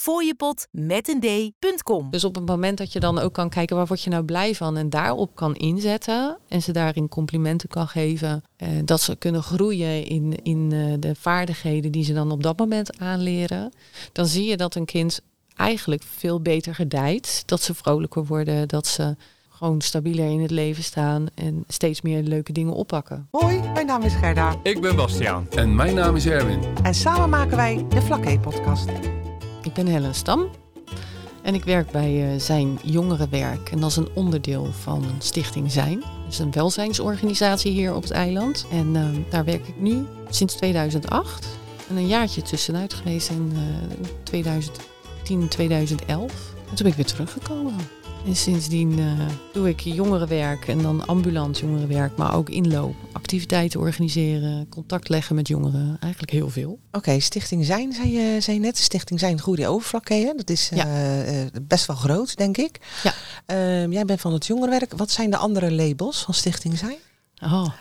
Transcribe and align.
fooiepot 0.00 0.66
met 0.70 1.08
een 1.08 1.20
d.com. 1.20 2.10
Dus 2.10 2.24
op 2.24 2.34
het 2.34 2.46
moment 2.46 2.78
dat 2.78 2.92
je 2.92 3.00
dan 3.00 3.18
ook 3.18 3.32
kan 3.32 3.48
kijken 3.48 3.76
waar 3.76 3.86
word 3.86 4.02
je 4.02 4.10
nou 4.10 4.24
blij 4.24 4.54
van 4.54 4.76
en 4.76 4.90
daarop 4.90 5.34
kan 5.34 5.54
inzetten 5.54 6.38
en 6.48 6.62
ze 6.62 6.72
daarin 6.72 7.08
complimenten 7.08 7.68
kan 7.68 7.88
geven, 7.88 8.42
eh, 8.56 8.68
dat 8.84 9.00
ze 9.00 9.16
kunnen 9.16 9.42
groeien 9.42 10.04
in, 10.04 10.42
in 10.42 10.72
eh, 10.72 10.94
de 10.98 11.14
vaardigheden 11.14 11.92
die 11.92 12.04
ze 12.04 12.12
dan 12.12 12.30
op 12.30 12.42
dat 12.42 12.58
moment 12.58 12.98
aanleren, 12.98 13.72
dan 14.12 14.26
zie 14.26 14.48
je 14.48 14.56
dat 14.56 14.74
een 14.74 14.84
kind 14.84 15.20
eigenlijk 15.56 16.02
veel 16.02 16.40
beter 16.40 16.74
gedijt, 16.74 17.42
dat 17.46 17.62
ze 17.62 17.74
vrolijker 17.74 18.24
worden, 18.24 18.68
dat 18.68 18.86
ze 18.86 19.16
gewoon 19.48 19.80
stabieler 19.80 20.30
in 20.30 20.40
het 20.40 20.50
leven 20.50 20.82
staan 20.82 21.26
en 21.34 21.64
steeds 21.68 22.00
meer 22.00 22.22
leuke 22.22 22.52
dingen 22.52 22.74
oppakken. 22.74 23.28
Hoi, 23.30 23.60
mijn 23.74 23.86
naam 23.86 24.02
is 24.02 24.14
Gerda 24.14 24.56
Ik 24.62 24.80
ben 24.80 24.96
Bastiaan. 24.96 25.46
En 25.50 25.74
mijn 25.74 25.94
naam 25.94 26.16
is 26.16 26.26
Erwin. 26.26 26.60
en 26.82 26.94
samen 26.94 27.28
maken 27.28 27.56
wij 27.56 27.86
de 27.88 28.02
Vlakke-podcast. 28.02 28.88
Ik 29.62 29.72
ben 29.72 29.86
Helen 29.86 30.14
Stam 30.14 30.48
en 31.42 31.54
ik 31.54 31.64
werk 31.64 31.90
bij 31.90 32.32
eh, 32.32 32.40
Zijn 32.40 32.78
Jongerenwerk. 32.82 33.70
En 33.70 33.80
dat 33.80 33.90
is 33.90 33.96
een 33.96 34.08
onderdeel 34.14 34.72
van 34.72 35.04
Stichting 35.18 35.72
Zijn. 35.72 36.00
Dat 36.00 36.32
is 36.32 36.38
een 36.38 36.52
welzijnsorganisatie 36.52 37.72
hier 37.72 37.94
op 37.94 38.02
het 38.02 38.10
eiland. 38.10 38.66
En 38.70 38.96
eh, 38.96 39.30
daar 39.30 39.44
werk 39.44 39.68
ik 39.68 39.80
nu 39.80 40.06
sinds 40.28 40.54
2008. 40.54 41.46
En 41.88 41.96
een 41.96 42.06
jaartje 42.06 42.42
tussenuit 42.42 42.94
geweest 42.94 43.30
in 43.30 43.52
eh, 43.54 44.06
2010, 44.22 45.48
2011. 45.48 46.32
En 46.70 46.76
toen 46.76 46.76
ben 46.76 46.86
ik 46.86 46.94
weer 46.94 47.04
teruggekomen. 47.04 47.74
En 48.26 48.36
sindsdien 48.36 48.98
eh, 48.98 49.26
doe 49.52 49.68
ik 49.68 49.80
jongerenwerk 49.80 50.68
en 50.68 50.82
dan 50.82 51.06
ambulant 51.06 51.58
jongerenwerk, 51.58 52.16
maar 52.16 52.34
ook 52.34 52.48
inloop, 52.48 52.94
activiteiten 53.12 53.80
organiseren, 53.80 54.68
contact 54.68 55.08
leggen 55.08 55.34
met 55.34 55.48
jongeren. 55.48 55.96
Eigenlijk 56.00 56.32
heel 56.32 56.50
veel. 56.50 56.78
Oké, 56.92 57.20
Stichting 57.20 57.64
Zijn, 57.64 57.92
zei 57.92 58.10
je, 58.12 58.40
zei 58.40 58.56
je 58.56 58.62
net. 58.62 58.78
Stichting 58.78 59.20
Zijn 59.20 59.40
Goede 59.40 59.68
Overvlakke, 59.68 60.14
hè? 60.14 60.32
Dat 60.36 60.50
is 60.50 60.70
Ja. 60.74 60.84
eh, 60.84 61.42
eh, 61.44 61.48
best 61.62 61.86
wel 61.86 61.96
groot, 61.96 62.36
denk 62.36 62.56
ik. 62.56 62.78
Ja. 63.02 63.12
Ehm, 63.46 63.92
jij 63.92 64.04
bent 64.04 64.20
van 64.20 64.32
het 64.32 64.46
jongerenwerk. 64.46 64.92
Wat 64.96 65.10
zijn 65.10 65.30
de 65.30 65.36
andere 65.36 65.72
labels 65.72 66.22
van 66.22 66.34
Stichting 66.34 66.78
Zijn? 66.78 66.96
Oh. 67.42 67.68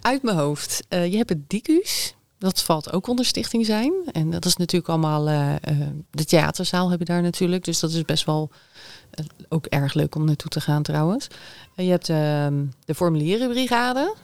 uit, 0.00 0.22
mijn, 0.22 0.36
hoofd. 0.36 0.84
Je 0.88 1.16
hebt 1.16 1.28
het 1.28 1.48
DICUS. 1.48 2.14
Dat 2.42 2.62
valt 2.62 2.92
ook 2.92 3.06
onder 3.06 3.24
stichting 3.24 3.66
zijn. 3.66 3.92
En 4.12 4.30
dat 4.30 4.44
is 4.44 4.56
natuurlijk 4.56 4.90
allemaal... 4.90 5.28
eh, 5.28 5.54
de 6.10 6.24
theaterzaal 6.24 6.88
hebben 6.88 7.06
daar 7.06 7.22
natuurlijk. 7.22 7.64
Dus 7.64 7.80
dat 7.80 7.90
is 7.92 8.04
best 8.04 8.24
wel 8.24 8.50
eh, 9.10 9.24
ook 9.48 9.66
erg 9.66 9.94
leuk 9.94 10.14
om 10.14 10.24
naartoe 10.24 10.50
te 10.50 10.60
gaan 10.60 10.82
trouwens. 10.82 11.26
En 11.74 11.84
je 11.84 11.90
hebt 11.90 12.08
ehm, 12.08 12.64
de 12.84 12.94
formulierenbrigade. 12.94 14.14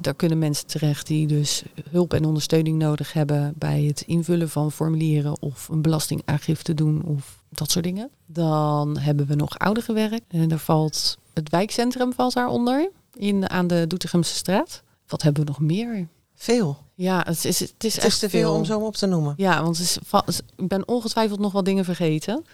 Daar 0.00 0.14
kunnen 0.14 0.38
mensen 0.38 0.66
terecht 0.66 1.06
die 1.06 1.26
dus 1.26 1.62
hulp 1.90 2.14
en 2.14 2.24
ondersteuning 2.24 2.78
nodig 2.78 3.12
hebben... 3.12 3.52
bij 3.56 3.82
het 3.82 4.00
invullen 4.00 4.48
van 4.48 4.72
formulieren 4.72 5.42
of 5.42 5.68
een 5.68 5.82
belastingaangifte 5.82 6.74
doen 6.74 7.02
of 7.04 7.42
dat 7.48 7.70
soort 7.70 7.84
dingen. 7.84 8.10
Dan 8.26 8.98
hebben 8.98 9.26
we 9.26 9.34
nog 9.34 9.58
ouderenwerk. 9.58 10.22
En 10.28 10.48
daar 10.48 10.58
valt 10.58 11.18
het 11.32 11.48
wijkcentrum 11.48 12.12
valt 12.12 12.34
daaronder. 12.34 12.90
In, 13.14 13.50
aan 13.50 13.66
de 13.66 13.84
Doetinchemse 13.86 14.34
straat. 14.34 14.82
Wat 15.06 15.22
hebben 15.22 15.44
we 15.44 15.48
nog 15.48 15.60
meer? 15.60 16.08
Veel. 16.34 16.76
Ja, 16.94 17.22
het 17.26 17.44
is, 17.44 17.60
het 17.60 17.84
is, 17.84 17.94
Het 17.94 18.04
echt 18.04 18.12
is 18.12 18.18
te 18.18 18.28
veel 18.28 18.54
om 18.54 18.64
zo 18.64 18.80
op 18.80 18.94
te 18.94 19.06
noemen. 19.06 19.34
Ja, 19.36 19.62
want 19.62 19.78
het 19.78 19.98
is, 20.26 20.40
ik 20.56 20.68
ben 20.68 20.88
ongetwijfeld 20.88 21.40
nog 21.40 21.52
wat 21.52 21.64
dingen 21.64 21.84
vergeten. 21.84 22.44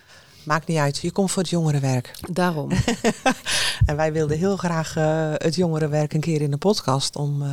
Maakt 0.45 0.67
niet 0.67 0.79
uit. 0.79 0.99
Je 0.99 1.13
komt 1.13 1.31
voor 1.31 1.43
het 1.43 1.51
jongerenwerk. 1.51 2.15
Daarom. 2.31 2.71
En 3.87 3.97
wij 3.97 4.13
wilden 4.13 4.39
heel 4.39 4.57
graag 4.57 4.97
eh, 4.97 5.33
het 5.35 5.55
jongerenwerk 5.55 6.13
een 6.13 6.21
keer 6.21 6.43
in 6.43 6.51
de 6.51 6.57
podcast. 6.57 7.17
Om, 7.17 7.43
eh, 7.43 7.49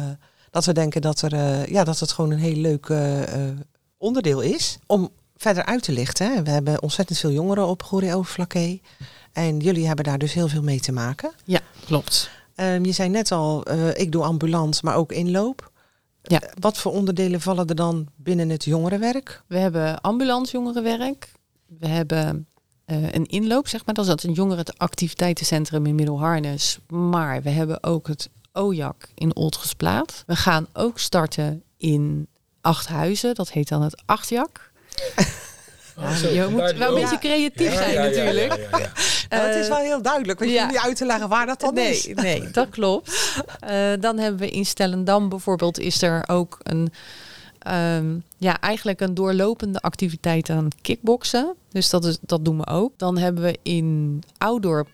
dat 0.51 0.65
we 0.65 0.73
denken 0.73 1.01
dat, 1.01 1.21
er, 1.21 1.33
eh, 1.33 1.65
ja, 1.65 1.83
dat 1.83 1.99
het 1.99 2.11
gewoon 2.11 2.31
een 2.31 2.39
heel 2.39 2.55
leuk 2.55 2.91
onderdeel 3.97 4.41
is. 4.41 4.77
Om 4.85 5.09
verder 5.35 5.65
uit 5.65 5.83
te 5.83 5.91
lichten. 5.91 6.33
Hè. 6.33 6.43
We 6.43 6.49
hebben 6.49 6.81
ontzettend 6.81 7.19
veel 7.19 7.31
jongeren 7.31 7.67
op 7.67 7.83
Goeree 7.83 8.15
Overflakkee. 8.15 8.81
En 9.33 9.59
jullie 9.59 9.87
hebben 9.87 10.05
daar 10.05 10.17
dus 10.17 10.33
heel 10.33 10.47
veel 10.47 10.63
mee 10.63 10.79
te 10.79 10.91
maken. 10.91 11.31
Ja, 11.43 11.59
klopt. 11.85 12.29
Ehm, 12.55 12.85
je 12.85 12.91
zei 12.91 13.09
net 13.09 13.31
al, 13.31 13.71
ik 13.93 14.11
doe 14.11 14.23
ambulant, 14.23 14.83
maar 14.83 14.95
ook 14.95 15.11
inloop. 15.11 15.71
Ja. 16.27 16.41
Eh, 16.41 16.49
wat 16.59 16.77
voor 16.77 16.91
onderdelen 16.91 17.41
vallen 17.41 17.67
er 17.67 17.75
dan 17.75 18.07
binnen 18.15 18.49
het 18.49 18.63
jongerenwerk? 18.63 19.43
We 19.47 19.57
hebben 19.57 20.01
ambulant 20.01 20.49
jongerenwerk. 20.49 21.31
We 21.79 21.87
hebben 21.87 22.47
eh, 22.85 23.11
een 23.11 23.25
inloop, 23.25 23.67
zeg 23.67 23.85
maar. 23.85 23.95
Dat 23.95 24.03
is 24.03 24.09
dat 24.11 24.23
een 24.23 24.33
jongerenactiviteitencentrum 24.33 25.85
in 25.85 25.95
Middelharnis. 25.95 26.79
Maar 26.87 27.41
we 27.41 27.49
hebben 27.49 27.83
ook 27.83 28.07
het 28.07 28.29
OJAK 28.53 29.09
in 29.13 29.35
Oldgesplaat. 29.35 30.23
We 30.25 30.35
gaan 30.35 30.67
ook 30.73 30.99
starten 30.99 31.63
in 31.77 32.27
Achthuizen. 32.61 33.35
Dat 33.35 33.51
heet 33.51 33.67
dan 33.67 33.81
het 33.81 34.01
Achtjak. 34.05 34.71
Ja, 35.97 36.29
je 36.29 36.47
moet 36.49 36.73
wel 36.77 36.95
een 36.95 37.01
beetje 37.01 37.19
creatief 37.19 37.73
zijn 37.73 37.95
natuurlijk. 37.95 38.67
Nou, 38.71 38.83
het 39.47 39.55
is 39.55 39.67
Eh, 39.67 39.73
wel 39.73 39.77
heel 39.77 40.01
duidelijk, 40.01 40.39
want 40.39 40.51
je 40.51 40.59
hoeft 40.59 40.71
niet 40.71 40.81
uit 40.81 40.95
te 40.95 41.05
leggen 41.05 41.29
waar 41.29 41.45
dat 41.45 41.59
dan 41.59 41.73
nee, 41.73 41.89
is. 41.89 42.07
Nee, 42.13 42.49
dat 42.51 42.69
klopt. 42.69 43.41
Eh, 43.59 43.91
dan 43.99 44.17
hebben 44.17 44.39
we 44.39 44.49
in 44.49 44.65
Stellendam 44.65 45.29
bijvoorbeeld 45.29 45.79
is 45.79 46.01
er 46.01 46.23
ook 46.27 46.57
een 46.63 46.91
ehm, 47.59 48.15
ja, 48.37 48.59
eigenlijk 48.59 49.01
een 49.01 49.13
doorlopende 49.13 49.79
activiteit 49.79 50.49
aan 50.49 50.67
kickboksen. 50.81 51.55
Dus 51.71 51.89
dat, 51.89 52.05
is, 52.05 52.17
dat 52.21 52.45
doen 52.45 52.57
we 52.57 52.67
ook. 52.67 52.93
Dan 52.97 53.17
hebben 53.17 53.43
we 53.43 53.59
in 53.63 54.23
Oudorp 54.37 54.87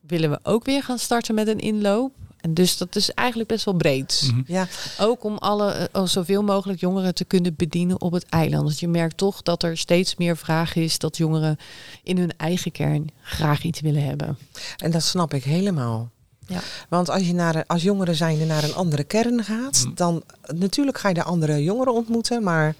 willen 0.00 0.30
we 0.30 0.38
ook 0.42 0.64
weer 0.64 0.82
gaan 0.82 0.98
starten 0.98 1.34
met 1.34 1.48
een 1.48 1.58
inloop. 1.60 2.12
En 2.44 2.54
dus 2.54 2.76
dat 2.76 2.96
is 2.96 3.10
eigenlijk 3.10 3.48
best 3.48 3.64
wel 3.64 3.74
breed. 3.74 4.28
Mhm. 4.32 4.42
Ja, 4.46 4.66
Ook 5.00 5.24
om 5.24 5.36
alle, 5.38 5.70
eh, 5.72 6.04
zoveel 6.06 6.42
mogelijk 6.42 6.80
jongeren 6.80 7.14
te 7.14 7.24
kunnen 7.24 7.54
bedienen 7.56 8.00
op 8.00 8.12
het 8.12 8.26
eiland. 8.28 8.62
Want 8.62 8.80
je 8.80 8.88
merkt 8.88 9.16
toch 9.16 9.42
dat 9.42 9.62
er 9.62 9.78
steeds 9.78 10.16
meer 10.16 10.36
vraag 10.36 10.74
is 10.74 10.98
dat 10.98 11.16
jongeren 11.16 11.56
in 12.02 12.18
hun 12.18 12.32
eigen 12.36 12.72
kern 12.72 13.08
graag 13.22 13.62
iets 13.62 13.80
willen 13.80 14.04
hebben. 14.04 14.38
en 14.76 14.90
dat 14.90 15.02
snap 15.02 15.34
ik 15.34 15.44
helemaal. 15.44 16.10
Ja. 16.46 16.60
Want 16.88 17.10
als 17.10 17.22
je 17.26 17.34
naar, 17.34 17.64
als 17.66 17.82
jongeren 17.82 18.14
zijnde 18.14 18.44
naar 18.44 18.64
een 18.64 18.74
andere 18.74 19.04
kern 19.04 19.44
gaat, 19.44 19.82
Mm. 19.86 19.94
dan 19.94 20.22
natuurlijk 20.54 20.98
ga 20.98 21.08
je 21.08 21.14
de 21.14 21.22
andere 21.22 21.62
jongeren 21.62 21.92
ontmoeten, 21.94 22.42
maar 22.42 22.66
Het 22.66 22.76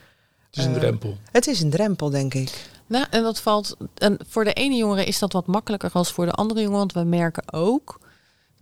is 0.57 0.65
een 0.65 0.75
Eh, 0.75 0.79
drempel. 0.81 1.17
het 1.33 1.47
is 1.47 1.61
een 1.61 1.71
drempel, 1.71 2.11
denk 2.11 2.35
ik. 2.35 2.69
Nou, 2.87 3.07
en 3.11 3.23
dat 3.23 3.41
valt. 3.41 3.77
En 3.95 4.19
voor 4.29 4.45
de 4.45 4.53
ene 4.53 4.75
jongere 4.75 5.05
is 5.05 5.19
dat 5.19 5.33
wat 5.33 5.47
makkelijker 5.47 5.91
als 5.93 6.13
voor 6.13 6.25
de 6.27 6.33
andere 6.33 6.61
jongeren. 6.61 6.79
Want 6.81 6.93
we 6.93 7.05
merken 7.17 7.53
ook 7.53 8.01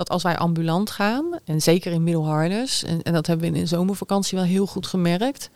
dat 0.03 0.11
als 0.11 0.23
wij 0.23 0.39
ambulant 0.39 0.91
gaan, 0.91 1.39
en 1.45 1.63
zeker 1.63 1.93
in 1.93 2.03
Middelharnis, 2.03 2.85
en, 2.85 3.03
en 3.03 3.13
dat 3.13 3.27
hebben 3.27 3.51
we 3.51 3.57
in 3.57 3.63
de 3.63 3.69
zomervakantie 3.69 4.39
wel 4.39 4.47
heel 4.47 4.67
goed 4.67 4.87
gemerkt. 4.87 5.51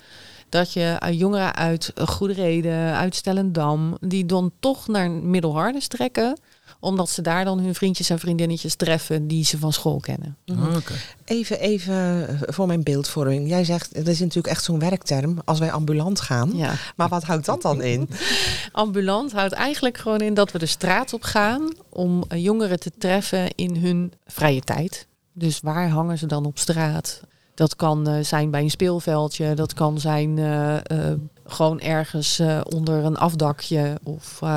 Dat 0.48 0.72
je 0.72 0.96
eh, 0.98 1.18
jongeren 1.18 1.54
uit 1.54 1.92
Goede 2.04 2.32
Reden, 2.32 2.94
uit 2.94 3.14
Stellendam, 3.14 3.96
die 4.00 4.26
dan 4.26 4.52
toch 4.60 4.88
naar 4.88 5.10
Middelharnis 5.10 5.88
trekken. 5.88 6.38
Omdat 6.80 7.10
ze 7.10 7.22
daar 7.22 7.44
dan 7.44 7.58
hun 7.58 7.74
vriendjes 7.74 8.10
en 8.10 8.18
vriendinnetjes 8.18 8.74
treffen 8.74 9.26
die 9.28 9.44
ze 9.44 9.58
van 9.58 9.72
school 9.72 10.00
kennen. 10.00 10.36
Ah, 10.46 10.76
Oké. 10.76 10.92
Even, 11.24 11.60
even 11.60 12.28
eh, 12.28 12.34
voor 12.40 12.66
mijn 12.66 12.82
beeldvorming. 12.82 13.48
Jij 13.48 13.64
zegt, 13.64 13.94
dat 13.94 14.06
is 14.06 14.18
natuurlijk 14.20 14.46
echt 14.46 14.64
zo'n 14.64 14.78
werkterm, 14.78 15.38
als 15.44 15.58
wij 15.58 15.72
ambulant 15.72 16.20
gaan. 16.20 16.50
Ja. 16.54 16.74
Maar 16.96 17.08
wat 17.08 17.24
houdt 17.24 17.44
dat 17.44 17.62
dan 17.62 17.82
in? 17.82 18.08
Ambulant 18.72 19.32
houdt 19.32 19.52
eigenlijk 19.52 19.98
gewoon 19.98 20.20
in 20.20 20.34
dat 20.34 20.52
we 20.52 20.58
de 20.58 20.66
straat 20.66 21.12
op 21.12 21.22
gaan 21.22 21.72
om 21.88 22.24
eh, 22.28 22.42
jongeren 22.42 22.80
te 22.80 22.92
treffen 22.98 23.54
in 23.54 23.76
hun 23.76 24.12
vrije 24.26 24.60
tijd. 24.60 25.06
Dus 25.32 25.60
waar 25.60 25.88
hangen 25.88 26.18
ze 26.18 26.26
dan 26.26 26.44
op 26.44 26.58
straat? 26.58 27.20
Dat 27.54 27.76
kan 27.76 28.08
eh, 28.08 28.24
zijn 28.24 28.50
bij 28.50 28.62
een 28.62 28.70
speelveldje, 28.70 29.54
dat 29.54 29.74
kan 29.74 30.00
zijn 30.00 30.38
gewoon 31.46 31.80
ergens 31.80 32.38
eh, 32.38 32.60
onder 32.64 33.04
een 33.04 33.16
afdakje 33.16 33.98
of 34.02 34.38
eh, 34.42 34.48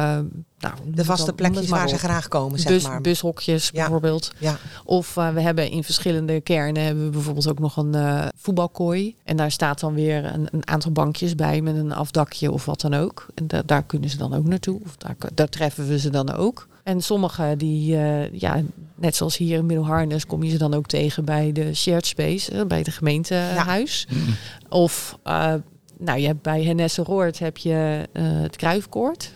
nou, 0.59 0.73
De 0.85 1.05
vaste 1.05 1.33
plekjes 1.33 1.69
waar 1.69 1.89
ze 1.89 1.97
graag 1.97 2.27
komen, 2.27 2.59
zeg 2.59 2.71
Bus, 2.71 2.83
maar. 2.83 3.01
bushokjes 3.01 3.65
Ja. 3.73 3.79
bijvoorbeeld. 3.81 4.31
Ja, 4.37 4.57
Of 4.85 5.17
eh, 5.17 5.29
we 5.29 5.41
hebben 5.41 5.69
in 5.71 5.83
verschillende 5.83 6.41
kernen 6.41 6.83
hebben 6.83 7.03
we 7.05 7.09
bijvoorbeeld 7.11 7.47
ook 7.49 7.59
nog 7.59 7.77
een 7.77 7.95
voetbalkooi. 8.35 9.15
En 9.23 9.37
daar 9.37 9.51
staat 9.51 9.79
dan 9.79 9.93
weer 9.93 10.25
een, 10.33 10.47
een 10.51 10.67
aantal 10.67 10.91
bankjes 10.91 11.35
bij 11.35 11.61
met 11.61 11.75
een 11.75 11.93
afdakje 11.93 12.51
of 12.51 12.65
wat 12.65 12.81
dan 12.81 12.93
ook. 12.93 13.27
En 13.35 13.47
da- 13.47 13.63
daar 13.65 13.83
kunnen 13.83 14.09
ze 14.09 14.17
dan 14.17 14.33
ook 14.33 14.45
naartoe. 14.47 14.79
Of 14.85 14.95
daar, 14.97 15.15
daar 15.33 15.49
treffen 15.49 15.87
we 15.87 15.99
ze 15.99 16.09
dan 16.09 16.31
ook. 16.33 16.67
En 16.83 17.01
sommige 17.01 17.53
die, 17.57 17.97
ja, 18.31 18.61
net 18.95 19.15
zoals 19.15 19.37
hier 19.37 19.57
in 19.57 19.65
Middelharnis, 19.65 20.25
kom 20.25 20.43
je 20.43 20.49
ze 20.51 20.57
dan 20.57 20.73
ook 20.73 20.85
tegen 20.87 21.25
bij 21.25 21.51
de 21.51 21.73
shared 21.75 22.05
space, 22.05 22.65
bij 22.65 22.77
het 22.77 22.89
gemeentehuis. 22.89 24.07
Of 24.69 25.17
nou, 25.99 26.19
je 26.19 26.27
hebt 26.27 26.41
bij 26.41 26.63
Hennesse 26.63 27.03
Roord 27.03 27.39
heb 27.39 27.57
je 27.57 28.07
eh, 28.13 28.23
het 28.23 28.55
Kruifkoord. 28.55 29.31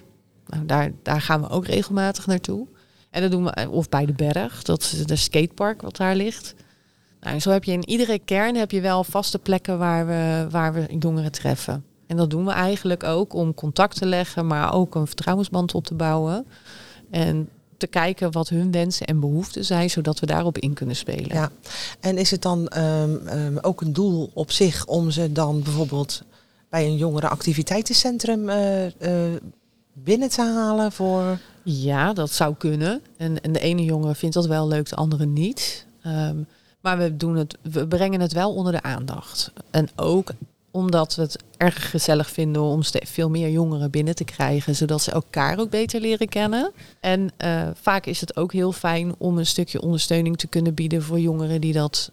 Nou, 0.47 0.65
daar, 0.65 0.91
daar 1.01 1.21
gaan 1.21 1.41
we 1.41 1.49
ook 1.49 1.65
regelmatig 1.65 2.25
naartoe. 2.25 2.67
En 3.09 3.21
dat 3.21 3.31
doen 3.31 3.43
we, 3.43 3.69
of 3.69 3.89
bij 3.89 4.05
de 4.05 4.13
berg, 4.13 4.63
dat 4.63 4.81
is 4.81 5.05
de 5.05 5.15
skatepark 5.15 5.81
wat 5.81 5.97
daar 5.97 6.15
ligt. 6.15 6.55
Nou, 7.19 7.39
zo 7.39 7.49
heb 7.49 7.63
je 7.63 7.71
in 7.71 7.89
iedere 7.89 8.19
kern 8.19 8.55
heb 8.55 8.71
je 8.71 8.81
wel 8.81 9.03
vaste 9.03 9.39
plekken 9.39 9.77
waar 9.77 10.07
we, 10.07 10.47
waar 10.49 10.73
we 10.73 10.85
jongeren 10.99 11.31
treffen. 11.31 11.85
En 12.07 12.17
dat 12.17 12.29
doen 12.29 12.45
we 12.45 12.51
eigenlijk 12.51 13.03
ook 13.03 13.33
om 13.33 13.53
contact 13.53 13.97
te 13.97 14.05
leggen, 14.05 14.47
maar 14.47 14.73
ook 14.73 14.95
een 14.95 15.07
vertrouwensband 15.07 15.73
op 15.73 15.85
te 15.85 15.93
bouwen. 15.93 16.45
En 17.09 17.49
te 17.77 17.87
kijken 17.87 18.31
wat 18.31 18.49
hun 18.49 18.71
wensen 18.71 19.07
en 19.07 19.19
behoeften 19.19 19.65
zijn, 19.65 19.89
zodat 19.89 20.19
we 20.19 20.25
daarop 20.25 20.57
in 20.57 20.73
kunnen 20.73 20.95
spelen. 20.95 21.35
Ja. 21.35 21.51
En 21.99 22.17
is 22.17 22.31
het 22.31 22.41
dan 22.41 22.67
ehm, 22.67 23.15
ehm, 23.27 23.57
ook 23.61 23.81
een 23.81 23.93
doel 23.93 24.31
op 24.33 24.51
zich 24.51 24.85
om 24.85 25.11
ze 25.11 25.31
dan 25.31 25.61
bijvoorbeeld 25.61 26.23
bij 26.73 26.85
een 26.85 26.97
jongerenactiviteitencentrum 26.97 28.49
eh, 28.49 28.85
eh, 28.85 29.41
binnen 29.93 30.29
te 30.29 30.41
halen 30.41 30.91
voor... 30.91 31.39
Ja, 31.63 32.13
dat 32.13 32.31
zou 32.31 32.55
kunnen. 32.55 33.01
En, 33.17 33.41
en 33.41 33.51
de 33.51 33.59
ene 33.59 33.83
jongen 33.83 34.15
vindt 34.15 34.35
dat 34.35 34.45
wel 34.45 34.67
leuk, 34.67 34.89
de 34.89 34.95
andere 34.95 35.25
niet. 35.25 35.85
Ehm, 36.01 36.37
maar 36.81 36.97
we, 36.97 37.17
doen 37.17 37.35
het, 37.35 37.57
we 37.61 37.87
brengen 37.87 38.21
het 38.21 38.33
wel 38.33 38.53
onder 38.53 38.71
de 38.71 38.81
aandacht. 38.81 39.51
En 39.71 39.89
ook 39.95 40.31
omdat 40.71 41.15
we 41.15 41.21
het 41.21 41.43
erg 41.57 41.89
gezellig 41.89 42.29
vinden 42.29 42.61
om 42.61 42.81
veel 42.83 43.29
meer 43.29 43.49
jongeren 43.49 43.91
binnen 43.91 44.15
te 44.15 44.23
krijgen, 44.23 44.75
zodat 44.75 45.01
ze 45.01 45.11
elkaar 45.11 45.59
ook 45.59 45.69
beter 45.69 46.01
leren 46.01 46.29
kennen. 46.29 46.71
En 46.99 47.31
eh, 47.37 47.67
vaak 47.73 48.05
is 48.05 48.21
het 48.21 48.37
ook 48.37 48.53
heel 48.53 48.71
fijn 48.71 49.15
om 49.17 49.37
een 49.37 49.45
stukje 49.45 49.81
ondersteuning 49.81 50.37
te 50.37 50.47
kunnen 50.47 50.73
bieden 50.73 51.03
voor 51.03 51.19
jongeren 51.19 51.61
die 51.61 51.73
dat 51.73 52.11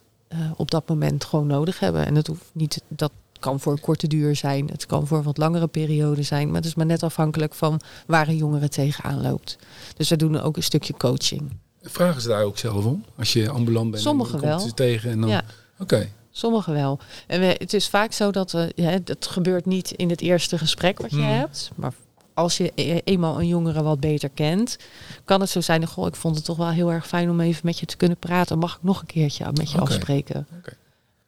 op 0.57 0.71
dat 0.71 0.89
moment 0.89 1.25
gewoon 1.25 1.47
nodig 1.47 1.81
hebben. 1.81 2.07
En 2.07 2.15
dat 2.15 2.27
hoeft 2.27 2.51
niet, 2.53 2.83
dat 2.89 3.12
kan 3.41 3.61
voor 3.61 3.73
een 3.73 3.81
korte 3.81 4.07
duur 4.07 4.37
zijn, 4.37 4.69
het 4.73 4.87
kan 4.87 5.07
voor 5.07 5.19
een 5.19 5.23
wat 5.25 5.39
langere 5.39 5.67
periode 5.67 6.23
zijn, 6.23 6.47
maar 6.47 6.57
het 6.57 6.65
is 6.65 6.75
maar 6.75 6.87
net 6.87 7.03
afhankelijk 7.03 7.55
van 7.55 7.81
waar 8.07 8.29
een 8.29 8.37
jongere 8.37 8.69
tegenaan 8.69 9.23
loopt. 9.23 9.57
Dus 9.97 10.09
we 10.09 10.17
doen 10.17 10.41
ook 10.41 10.57
een 10.57 10.63
stukje 10.63 10.95
coaching. 10.97 11.51
Vragen 11.83 12.21
ze 12.23 12.29
daar 12.29 12.43
ook 12.43 12.59
zelf 12.59 12.85
om? 12.85 13.05
Als 13.19 13.33
je 13.33 13.49
ambulant 13.51 13.91
bent, 13.91 14.03
Sommigen 14.03 14.35
en 14.35 14.41
komt 14.41 14.53
wel. 14.53 14.61
ze 14.69 14.75
tegen 14.75 15.11
en 15.11 15.21
dan... 15.21 15.31
Ja. 15.31 15.43
Oké, 15.79 16.09
Sommigen 16.31 16.73
wel. 16.73 16.99
En 17.27 17.41
we, 17.41 17.47
het 17.59 17.73
is 17.75 17.89
vaak 17.89 18.13
zo 18.13 18.31
dat 18.31 18.53
we, 18.53 18.73
ja, 18.75 18.89
het 19.05 19.27
gebeurt 19.31 19.67
niet 19.67 19.91
in 19.91 20.11
het 20.11 20.21
eerste 20.21 20.59
gesprek 20.59 20.99
wat 21.01 21.11
je 21.11 21.17
Hmm. 21.17 21.27
hebt. 21.27 21.71
Maar 21.75 21.93
als 22.35 22.57
je 22.57 22.73
e- 22.75 23.01
eenmaal 23.05 23.41
een 23.41 23.47
jongere 23.49 23.83
wat 23.83 24.01
beter 24.01 24.29
kent, 24.29 24.79
kan 25.25 25.41
het 25.41 25.51
zo 25.51 25.61
zijn. 25.61 25.87
Goh, 25.87 26.07
ik 26.07 26.15
vond 26.17 26.37
het 26.37 26.45
toch 26.45 26.57
wel 26.57 26.69
heel 26.71 26.93
erg 26.93 27.07
fijn 27.07 27.31
om 27.31 27.41
even 27.41 27.61
met 27.65 27.79
je 27.79 27.87
te 27.87 27.97
kunnen 27.97 28.17
praten. 28.17 28.59
Mag 28.59 28.75
ik 28.77 28.83
nog 28.83 29.01
een 29.01 29.07
keertje 29.07 29.45
met 29.55 29.71
je 29.71 29.79
afspreken? 29.81 30.47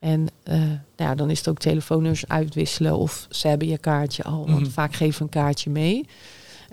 En 0.02 0.26
eh, 0.42 0.58
nou 0.58 0.78
ja, 0.96 1.14
dan 1.14 1.30
is 1.30 1.38
het 1.38 1.48
ook 1.48 1.58
telefoonnummers 1.58 2.28
uitwisselen 2.28 2.96
of 2.96 3.26
ze 3.30 3.48
hebben 3.48 3.68
je 3.68 3.78
kaartje 3.78 4.22
al. 4.22 4.46
Want 4.46 4.60
Mhm. 4.60 4.70
vaak 4.70 4.94
geven 4.94 5.18
we 5.18 5.24
een 5.24 5.42
kaartje 5.42 5.70
mee. 5.70 6.06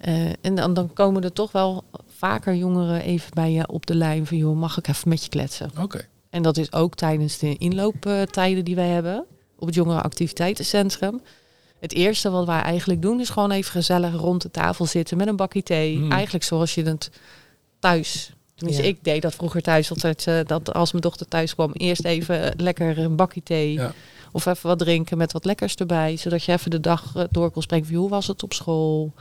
Eh, 0.01 0.29
en 0.41 0.55
dan, 0.55 0.73
dan 0.73 0.93
komen 0.93 1.23
er 1.23 1.33
toch 1.33 1.51
wel 1.51 1.83
vaker 2.17 2.55
jongeren 2.55 3.01
even 3.01 3.31
bij 3.33 3.51
je 3.51 3.67
op 3.67 3.85
de 3.85 3.95
lijn 3.95 4.25
van 4.25 4.37
joh, 4.37 4.57
mag 4.57 4.77
ik 4.77 4.87
even 4.87 5.09
met 5.09 5.23
je 5.23 5.29
kletsen? 5.29 5.71
oké. 5.81 6.07
En 6.29 6.41
dat 6.41 6.57
is 6.57 6.73
ook 6.73 6.95
tijdens 6.95 7.37
de 7.37 7.57
inlooptijden 7.57 8.65
die 8.65 8.75
wij 8.75 8.87
hebben 8.87 9.25
op 9.57 9.65
het 9.67 9.75
jongerenactiviteitencentrum. 9.75 11.21
Het 11.79 11.93
eerste 11.93 12.29
wat 12.29 12.45
wij 12.45 12.61
eigenlijk 12.61 13.01
doen 13.01 13.19
is 13.19 13.29
gewoon 13.29 13.51
even 13.51 13.71
gezellig 13.71 14.13
rond 14.13 14.41
de 14.41 14.51
tafel 14.51 14.85
zitten 14.85 15.17
met 15.17 15.27
een 15.27 15.35
bakje 15.35 15.63
thee. 15.63 15.97
Mm. 15.97 16.11
Eigenlijk 16.11 16.43
zoals 16.43 16.75
je 16.75 16.83
het 16.83 17.09
thuis. 17.79 18.33
Tenminste, 18.59 18.83
Ja. 18.83 18.89
ik 18.89 19.03
deed 19.03 19.21
dat 19.21 19.35
vroeger 19.35 19.61
thuis 19.61 19.89
altijd. 19.89 20.27
eh, 20.27 20.39
dat 20.45 20.73
als 20.73 20.91
mijn 20.91 21.03
dochter 21.03 21.27
thuis 21.27 21.53
kwam, 21.56 21.71
eerst 21.73 22.06
even 22.06 22.53
lekker 22.57 22.97
een 23.00 23.15
bakje 23.15 23.44
thee. 23.44 23.73
Ja. 23.73 23.91
Of 24.31 24.45
even 24.45 24.67
wat 24.69 24.79
drinken 24.79 25.17
met 25.17 25.31
wat 25.31 25.45
lekkers 25.45 25.75
erbij. 25.75 26.15
Zodat 26.17 26.44
je 26.44 26.51
even 26.51 26.71
de 26.71 26.79
dag 26.79 27.15
eh, 27.15 27.23
door 27.31 27.51
kon 27.51 27.61
spreken. 27.61 27.88
van, 27.88 27.95
Hoe 27.95 28.09
was 28.09 28.27
het 28.27 28.44
op 28.44 28.53
school? 28.53 29.13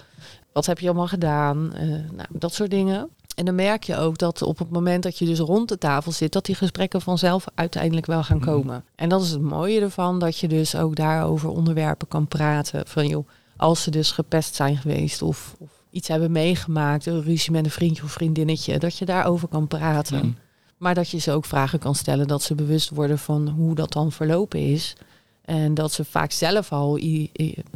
Wat 0.52 0.66
heb 0.66 0.78
je 0.78 0.86
allemaal 0.86 1.06
gedaan? 1.06 1.72
Eh, 1.74 1.86
nou, 1.88 2.28
dat 2.30 2.54
soort 2.54 2.70
dingen. 2.70 3.08
En 3.34 3.44
dan 3.44 3.54
merk 3.54 3.84
je 3.84 3.96
ook 3.96 4.18
dat 4.18 4.42
op 4.42 4.58
het 4.58 4.70
moment 4.70 5.02
dat 5.02 5.18
je 5.18 5.24
dus 5.24 5.38
rond 5.38 5.68
de 5.68 5.78
tafel 5.78 6.12
zit, 6.12 6.32
dat 6.32 6.44
die 6.46 6.54
gesprekken 6.54 7.00
vanzelf 7.00 7.44
uiteindelijk 7.54 8.06
wel 8.06 8.22
gaan 8.24 8.36
Mhm. 8.36 8.46
komen. 8.46 8.84
En 8.94 9.08
dat 9.08 9.22
is 9.22 9.30
het 9.30 9.40
mooie 9.40 9.80
ervan, 9.80 10.18
dat 10.18 10.38
je 10.38 10.48
dus 10.48 10.76
ook 10.76 10.96
daarover 10.96 11.48
onderwerpen 11.48 12.08
kan 12.08 12.26
praten. 12.26 12.86
Van 12.86 13.06
joh, 13.08 13.28
als 13.56 13.82
ze 13.82 13.90
dus 13.90 14.10
gepest 14.10 14.54
zijn 14.54 14.76
geweest 14.76 15.22
of, 15.22 15.54
of 15.58 15.70
iets 15.98 16.08
hebben 16.08 16.32
meegemaakt, 16.32 17.06
een 17.06 17.22
ruzie 17.22 17.52
met 17.52 17.64
een 17.64 17.70
vriendje 17.70 18.02
of 18.02 18.10
vriendinnetje, 18.10 18.78
dat 18.78 18.98
je 18.98 19.04
daarover 19.04 19.48
kan 19.48 19.66
praten. 19.66 20.38
Maar 20.76 20.94
dat 20.94 21.10
je 21.10 21.18
ze 21.18 21.32
ook 21.32 21.44
vragen 21.44 21.78
kan 21.78 21.94
stellen, 21.94 22.26
dat 22.26 22.42
ze 22.42 22.54
bewust 22.54 22.90
worden 22.90 23.18
van 23.18 23.48
hoe 23.48 23.74
dat 23.74 23.92
dan 23.92 24.12
verlopen 24.12 24.60
is. 24.60 24.96
En 25.44 25.74
dat 25.74 25.92
ze 25.92 26.04
vaak 26.04 26.32
zelf 26.32 26.72
al 26.72 27.00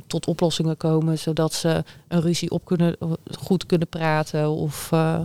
tot 0.07 0.27
oplossingen 0.27 0.77
komen, 0.77 1.19
zodat 1.19 1.55
ze 1.55 1.85
een 2.09 2.21
ruzie 2.21 2.51
op 2.51 2.65
kunnen, 2.65 2.97
goed 3.39 3.67
kunnen 3.67 3.89
praten 3.89 4.49
of 4.49 4.93
eh, 4.93 5.21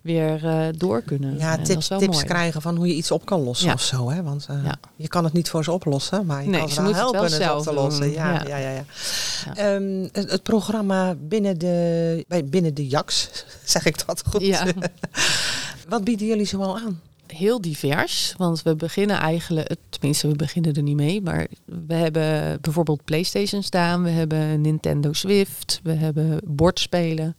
weer 0.00 0.46
eh, 0.46 0.66
door 0.76 1.02
kunnen. 1.02 1.38
Ja, 1.38 1.56
tips, 1.56 1.86
tips 1.88 2.06
mooi. 2.06 2.24
krijgen 2.24 2.62
van 2.62 2.76
hoe 2.76 2.86
je 2.86 2.94
iets 2.94 3.10
op 3.10 3.24
kan 3.26 3.40
lossen 3.42 3.66
Ja. 3.66 3.72
of 3.72 3.82
zo. 3.82 4.10
Hè? 4.10 4.22
Want 4.22 4.46
eh, 4.50 4.64
Ja. 4.64 4.78
je 4.96 5.08
kan 5.08 5.24
het 5.24 5.32
niet 5.32 5.48
voor 5.50 5.64
ze 5.64 5.72
oplossen, 5.72 6.26
maar 6.26 6.42
je 6.42 6.48
Nee, 6.48 6.60
kan 6.60 6.68
ze 6.68 6.74
wel 6.74 6.84
moeten 6.84 7.02
het 7.02 7.12
helpen 7.12 7.20
wel 7.20 7.38
het 7.40 7.40
op 7.40 7.62
zelf 7.62 7.64
te 7.64 7.72
lossen. 7.82 8.02
doen. 8.02 8.12
Ja, 8.12 8.42
Ja. 8.46 8.56
ja. 8.56 8.70
Ja. 8.70 8.84
Ehm, 9.54 10.08
het, 10.12 10.30
het 10.30 10.42
programma 10.42 11.14
binnen 11.14 11.58
de, 11.58 12.24
bij, 12.28 12.44
binnen 12.44 12.74
de 12.74 12.86
JAX, 12.86 13.28
zeg 13.64 13.84
ik 13.86 14.06
dat 14.06 14.22
goed? 14.28 14.62
Wat 15.88 16.04
bieden 16.04 16.26
jullie 16.26 16.44
zoal 16.46 16.78
aan? 16.78 17.00
heel 17.26 17.60
divers. 17.60 18.34
Want 18.36 18.62
we 18.62 18.76
beginnen 18.76 19.16
eigenlijk, 19.18 19.74
tenminste, 19.88 20.28
we 20.28 20.36
beginnen 20.36 20.74
er 20.74 20.82
niet 20.82 20.96
mee. 20.96 21.22
Maar 21.22 21.46
we 21.64 21.94
hebben 21.94 22.58
bijvoorbeeld 22.60 23.04
PlayStation 23.04 23.62
staan. 23.62 24.02
We 24.02 24.10
hebben 24.10 24.60
Nintendo 24.60 25.12
Swift. 25.12 25.80
We 25.82 25.92
hebben 25.92 26.40
bordspelen. 26.44 27.36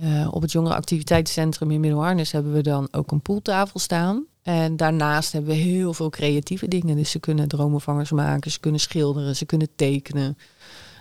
Eh, 0.00 0.28
op 0.30 0.42
het 0.42 0.52
jongerenactiviteitscentrum 0.52 1.70
in 1.70 1.80
Middelharnis 1.80 2.32
hebben 2.32 2.52
we 2.52 2.62
dan 2.62 2.88
ook 2.90 3.10
een 3.10 3.20
pooltafel 3.20 3.78
staan. 3.78 4.24
En 4.42 4.76
daarnaast 4.76 5.32
hebben 5.32 5.50
we 5.50 5.56
heel 5.56 5.94
veel 5.94 6.10
creatieve 6.10 6.68
dingen. 6.68 6.96
Dus 6.96 7.10
ze 7.10 7.18
kunnen 7.18 7.48
dromenvangers 7.48 8.10
maken, 8.10 8.50
ze 8.50 8.60
kunnen 8.60 8.80
schilderen, 8.80 9.36
ze 9.36 9.46
kunnen 9.46 9.68
tekenen. 9.76 10.38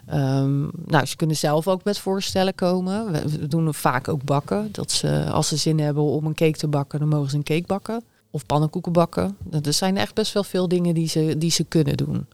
Ehm, 0.05 0.61
nou, 0.85 1.05
ze 1.05 1.15
kunnen 1.15 1.35
zelf 1.35 1.67
ook 1.67 1.83
met 1.83 1.97
voorstellen 1.97 2.55
komen. 2.55 3.11
We, 3.11 3.47
doen 3.47 3.73
vaak 3.73 4.07
ook 4.07 4.23
bakken. 4.23 4.69
Dat 4.71 4.91
ze, 4.91 5.25
als 5.31 5.47
ze 5.47 5.57
zin 5.57 5.79
hebben 5.79 6.03
om 6.03 6.25
een 6.25 6.33
cake 6.33 6.57
te 6.57 6.67
bakken, 6.67 6.99
dan 6.99 7.07
mogen 7.07 7.29
ze 7.29 7.35
een 7.35 7.43
cake 7.43 7.67
bakken. 7.67 8.03
Of 8.31 8.45
pannenkoeken 8.45 8.91
bakken. 8.91 9.37
Er 9.63 9.73
zijn 9.73 9.97
echt 9.97 10.15
best 10.15 10.33
wel 10.33 10.43
veel 10.43 10.67
dingen 10.67 10.93
die 10.93 11.07
ze, 11.07 11.35
die 11.37 11.51
ze 11.51 11.63
kunnen 11.63 11.97
doen. 11.97 12.27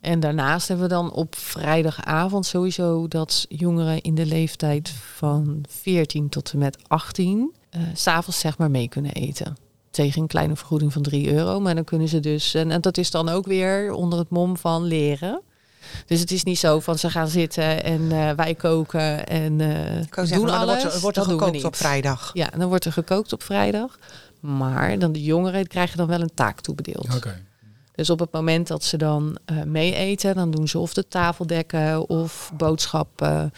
En 0.00 0.20
daarnaast 0.20 0.68
hebben 0.68 0.88
we 0.88 0.94
dan 0.94 1.12
op 1.12 1.36
vrijdagavond 1.36 2.46
sowieso 2.46 3.08
dat 3.08 3.46
jongeren 3.48 4.00
in 4.00 4.14
de 4.14 4.26
leeftijd 4.26 4.88
van 5.14 5.64
14 5.68 6.28
tot 6.28 6.52
en 6.52 6.58
met 6.58 6.78
18 6.86 7.52
eh, 7.70 7.80
s 7.94 8.02
s'avonds 8.02 8.38
zeg 8.38 8.58
maar 8.58 8.70
mee 8.70 8.88
kunnen 8.88 9.12
eten. 9.12 9.56
Tegen 9.90 10.22
een 10.22 10.28
kleine 10.28 10.56
vergoeding 10.56 10.92
van 10.92 11.02
3 11.02 11.32
euro. 11.32 11.60
Maar 11.60 11.74
dan 11.74 11.84
kunnen 11.84 12.08
ze 12.08 12.20
dus, 12.20 12.54
en, 12.54 12.70
en 12.70 12.80
dat 12.80 12.98
is 12.98 13.10
dan 13.10 13.28
ook 13.28 13.46
weer 13.46 13.92
onder 13.92 14.18
het 14.18 14.30
mom 14.30 14.56
van 14.56 14.82
leren. 14.82 15.42
Dus 16.06 16.20
het 16.20 16.30
is 16.30 16.44
niet 16.44 16.58
zo 16.58 16.80
van 16.80 16.98
ze 16.98 17.10
gaan 17.10 17.28
zitten 17.28 17.84
en 17.84 18.12
eh, 18.12 18.30
wij 18.30 18.54
koken 18.54 19.26
en 19.26 19.60
eh 19.60 20.06
kan 20.08 20.24
doen 20.24 20.26
zeggen, 20.26 20.48
alles. 20.48 20.82
dan 20.82 20.90
wordt 20.90 20.94
er, 20.94 21.00
wordt 21.00 21.16
er 21.16 21.24
gekookt 21.24 21.64
op 21.64 21.76
vrijdag. 21.76 22.30
Ja, 22.32 22.50
dan 22.56 22.68
wordt 22.68 22.84
er 22.84 22.92
gekookt 22.92 23.32
op 23.32 23.42
vrijdag. 23.42 23.98
Maar 24.40 24.98
dan 24.98 25.12
de 25.12 25.22
jongeren 25.22 25.66
krijgen 25.66 25.96
dan 25.96 26.06
wel 26.06 26.20
een 26.20 26.34
taak 26.34 26.60
toebedeeld. 26.60 27.14
Oké. 27.14 27.42
Dus 28.00 28.10
op 28.10 28.18
het 28.18 28.32
moment 28.32 28.66
dat 28.66 28.84
ze 28.84 28.96
dan 28.96 29.38
eh 29.44 29.62
mee 29.62 29.94
eten, 29.94 30.34
dan 30.34 30.50
doen 30.50 30.68
ze 30.68 30.78
of 30.78 30.94
de 30.94 31.08
tafel 31.08 31.46
dekken 31.46 32.08
of 32.08 32.52
boodschappen. 32.56 33.52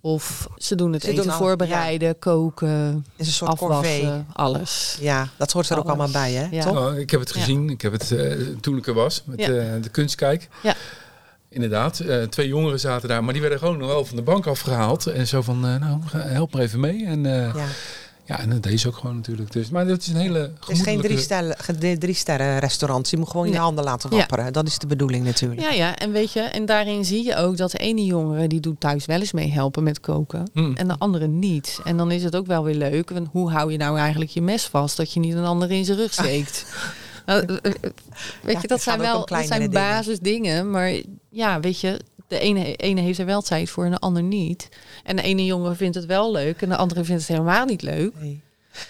Of 0.00 0.48
ze 0.56 0.74
doen 0.74 0.92
het 0.92 1.02
Ze 1.02 1.10
eten 1.10 1.22
doen 1.22 1.32
al- 1.32 1.38
voorbereiden, 1.38 2.18
koken, 2.18 3.06
is 3.16 3.26
een 3.26 3.32
soort 3.32 3.58
corvée. 3.58 3.76
afwassen, 4.02 4.26
alles. 4.32 4.96
Ja, 5.00 5.28
dat 5.36 5.52
hoort 5.52 5.68
er 5.70 5.78
ook 5.78 5.86
allemaal 5.86 6.10
bij, 6.10 6.32
hè? 6.32 6.46
Ja. 6.50 6.62
Toch? 6.62 6.74
Nou, 6.74 6.98
ik 7.00 7.10
heb 7.10 7.20
het 7.20 7.28
Ja. 7.34 7.40
gezien. 7.40 7.70
Ik 7.70 7.80
heb 7.82 7.92
het 7.92 8.12
eh, 8.12 8.32
toen 8.60 8.76
ik 8.76 8.86
er 8.86 8.94
was 8.94 9.22
met 9.26 9.40
Ja. 9.40 9.46
eh, 9.46 9.82
de 9.82 9.88
kunstkijk. 9.90 10.48
Ja. 10.62 10.74
Inderdaad, 11.48 11.98
eh, 12.00 12.22
twee 12.22 12.48
jongeren 12.48 12.80
zaten 12.80 13.08
daar, 13.08 13.24
maar 13.24 13.32
die 13.32 13.40
werden 13.42 13.58
gewoon 13.58 13.78
nog 13.78 13.88
wel 13.88 14.04
van 14.04 14.16
de 14.16 14.22
bank 14.22 14.46
afgehaald. 14.46 15.06
En 15.06 15.26
zo 15.26 15.42
van, 15.42 15.66
eh, 15.66 15.76
nou, 15.80 16.00
ga- 16.06 16.18
help 16.18 16.52
maar 16.52 16.62
even 16.62 16.80
mee. 16.80 17.06
En 17.06 17.26
eh, 17.44 17.54
ja. 18.28 18.38
En 18.40 18.50
dat 18.50 18.62
deed 18.62 18.80
ze 18.80 18.88
ook 18.88 18.96
gewoon 18.96 19.16
natuurlijk. 19.16 19.52
Dus, 19.52 19.68
maar 19.70 19.86
dat 19.86 20.00
is 20.00 20.06
een 20.08 20.16
hele 20.16 20.38
Het 20.38 20.50
is 20.60 20.66
geen 20.66 20.76
gemoedelijke... 20.76 21.06
drie 21.06 21.18
sterren, 21.18 21.98
drie 21.98 22.14
sterren 22.14 22.58
restaurant. 22.58 23.10
Je 23.10 23.16
moet 23.16 23.28
gewoon 23.30 23.46
je 23.46 23.52
Nee. 23.52 23.60
handen 23.60 23.84
laten 23.84 24.10
Ja. 24.10 24.16
wapperen. 24.16 24.52
Dat 24.52 24.66
is 24.66 24.78
de 24.78 24.86
bedoeling 24.86 25.24
natuurlijk. 25.24 25.60
Ja, 25.60 25.70
ja, 25.70 25.96
en 25.96 26.12
weet 26.12 26.32
je, 26.32 26.40
en 26.40 26.66
daarin 26.66 27.04
zie 27.04 27.24
je 27.24 27.36
ook 27.36 27.56
dat 27.56 27.70
de 27.70 27.78
ene 27.78 28.04
jongere 28.04 28.46
die 28.46 28.60
doet 28.60 28.80
thuis 28.80 29.06
wel 29.06 29.20
eens 29.20 29.32
mee 29.32 29.50
helpen 29.52 29.82
met 29.82 30.00
koken. 30.00 30.50
Mm. 30.52 30.76
En 30.76 30.88
de 30.88 30.94
andere 30.98 31.26
niet. 31.26 31.80
En 31.84 31.96
dan 31.96 32.10
is 32.10 32.22
het 32.24 32.36
ook 32.36 32.46
wel 32.46 32.64
weer 32.64 32.74
leuk. 32.74 33.10
Want 33.10 33.28
hoe 33.32 33.50
hou 33.50 33.72
je 33.72 33.78
nou 33.78 33.98
eigenlijk 33.98 34.30
je 34.30 34.42
mes 34.42 34.64
vast 34.66 34.96
dat 34.96 35.12
je 35.12 35.20
niet 35.20 35.34
een 35.34 35.44
ander 35.44 35.70
in 35.70 35.84
zijn 35.84 35.98
rug 35.98 36.12
steekt? 36.12 36.66
Nou, 37.26 37.44
eh, 37.46 37.54
eh, 37.56 37.72
weet 38.42 38.52
Ja, 38.54 38.58
je, 38.62 38.68
dat 38.68 38.82
zijn 38.82 38.98
wel 38.98 39.26
dat 39.26 39.46
zijn 39.46 39.60
dingen. 39.60 39.70
basisdingen. 39.70 40.70
Maar 40.70 40.92
ja, 41.30 41.60
weet 41.60 41.80
je, 41.80 42.00
de 42.28 42.38
ene, 42.38 42.74
ene 42.76 43.00
heeft 43.00 43.18
er 43.18 43.26
wel 43.26 43.42
tijd 43.42 43.70
voor 43.70 43.84
en 43.84 43.90
de 43.90 43.98
ander 43.98 44.22
niet. 44.22 44.68
En 45.04 45.16
de 45.16 45.22
ene 45.22 45.44
jongen 45.44 45.76
vindt 45.76 45.94
het 45.96 46.06
wel 46.06 46.32
leuk 46.32 46.62
en 46.62 46.68
de 46.68 46.76
andere 46.76 47.04
vindt 47.04 47.20
het 47.20 47.30
helemaal 47.30 47.64
niet 47.64 47.82
leuk. 47.82 48.12
Nee. 48.20 48.40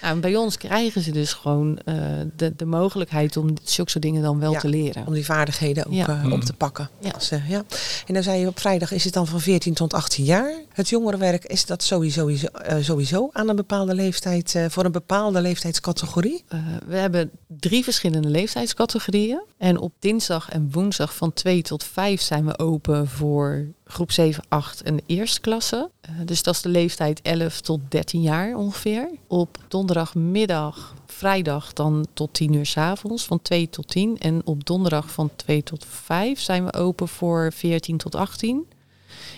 Nou, 0.03 0.19
bij 0.21 0.37
ons 0.37 0.57
krijgen 0.57 1.03
ze 1.03 1.11
dus 1.11 1.33
gewoon 1.33 1.79
eh, 1.85 1.95
de, 2.37 2.57
de 2.57 2.65
mogelijkheid 2.65 3.37
om 3.37 3.55
zulke 3.63 3.91
soort 3.91 4.03
dingen 4.05 4.23
dan 4.23 4.39
wel 4.41 4.53
Ja, 4.53 4.59
te 4.59 4.69
leren. 4.69 5.07
Om 5.07 5.13
die 5.13 5.25
vaardigheden 5.25 5.87
ook 5.87 5.93
Ja. 5.93 6.07
eh, 6.25 6.33
op 6.33 6.41
te 6.41 6.53
pakken. 6.53 6.91
Ja. 7.01 7.13
Eh, 7.31 7.51
ja. 7.51 7.65
En 8.07 8.15
dan 8.15 8.23
zei 8.23 8.41
je 8.41 8.47
op 8.47 8.59
vrijdag 8.61 8.93
is 8.93 9.05
het 9.05 9.13
dan 9.15 9.27
van 9.27 9.41
14 9.41 9.75
tot 9.75 9.95
18 9.95 10.25
jaar. 10.25 10.53
Het 10.79 10.89
jongerenwerk, 10.89 11.45
is 11.45 11.67
dat 11.67 11.83
sowieso, 11.83 12.29
uh, 12.29 12.39
sowieso 12.81 13.29
aan 13.33 13.49
een 13.49 13.57
bepaalde 13.57 13.95
leeftijd, 13.95 14.55
uh, 14.55 14.65
voor 14.69 14.85
een 14.85 14.93
bepaalde 14.93 15.41
leeftijdscategorie? 15.41 16.45
Uh, 16.55 16.61
we 16.87 16.97
hebben 16.97 17.31
drie 17.47 17.85
verschillende 17.85 18.29
leeftijdscategorieën. 18.29 19.43
En 19.57 19.79
op 19.79 19.93
dinsdag 19.99 20.51
en 20.51 20.69
woensdag 20.73 21.15
van 21.15 21.33
2 21.33 21.63
tot 21.63 21.85
5 21.85 22.21
zijn 22.21 22.47
we 22.47 22.59
open 22.59 23.09
voor 23.09 23.67
groep 23.85 24.13
7, 24.13 24.45
8 24.49 24.83
en 24.83 24.97
de 24.97 25.03
eerste 25.07 25.41
klasse. 25.41 25.91
dus 26.25 26.43
dat 26.43 26.55
is 26.55 26.63
de 26.63 26.69
leeftijd 26.69 27.23
11 27.23 27.61
tot 27.61 27.81
13 27.89 28.23
jaar 28.23 28.57
ongeveer. 28.57 29.11
Op 29.27 29.59
donderdagmiddag 29.69 30.95
vrijdag 31.07 31.73
dan 31.73 32.07
tot 32.13 32.35
10 32.35 32.53
uur 32.53 32.67
s 32.67 32.77
avonds, 32.77 33.25
van 33.25 33.43
2 33.43 33.71
tot 33.71 33.89
10. 33.89 34.19
En 34.19 34.41
op 34.45 34.67
donderdag 34.67 35.11
van 35.11 35.31
2 35.37 35.63
tot 35.63 35.85
5 35.89 36.41
zijn 36.41 36.65
we 36.65 36.73
open 36.73 37.09
voor 37.09 37.53
14 37.53 37.97
tot 37.97 38.15
18. 38.15 38.67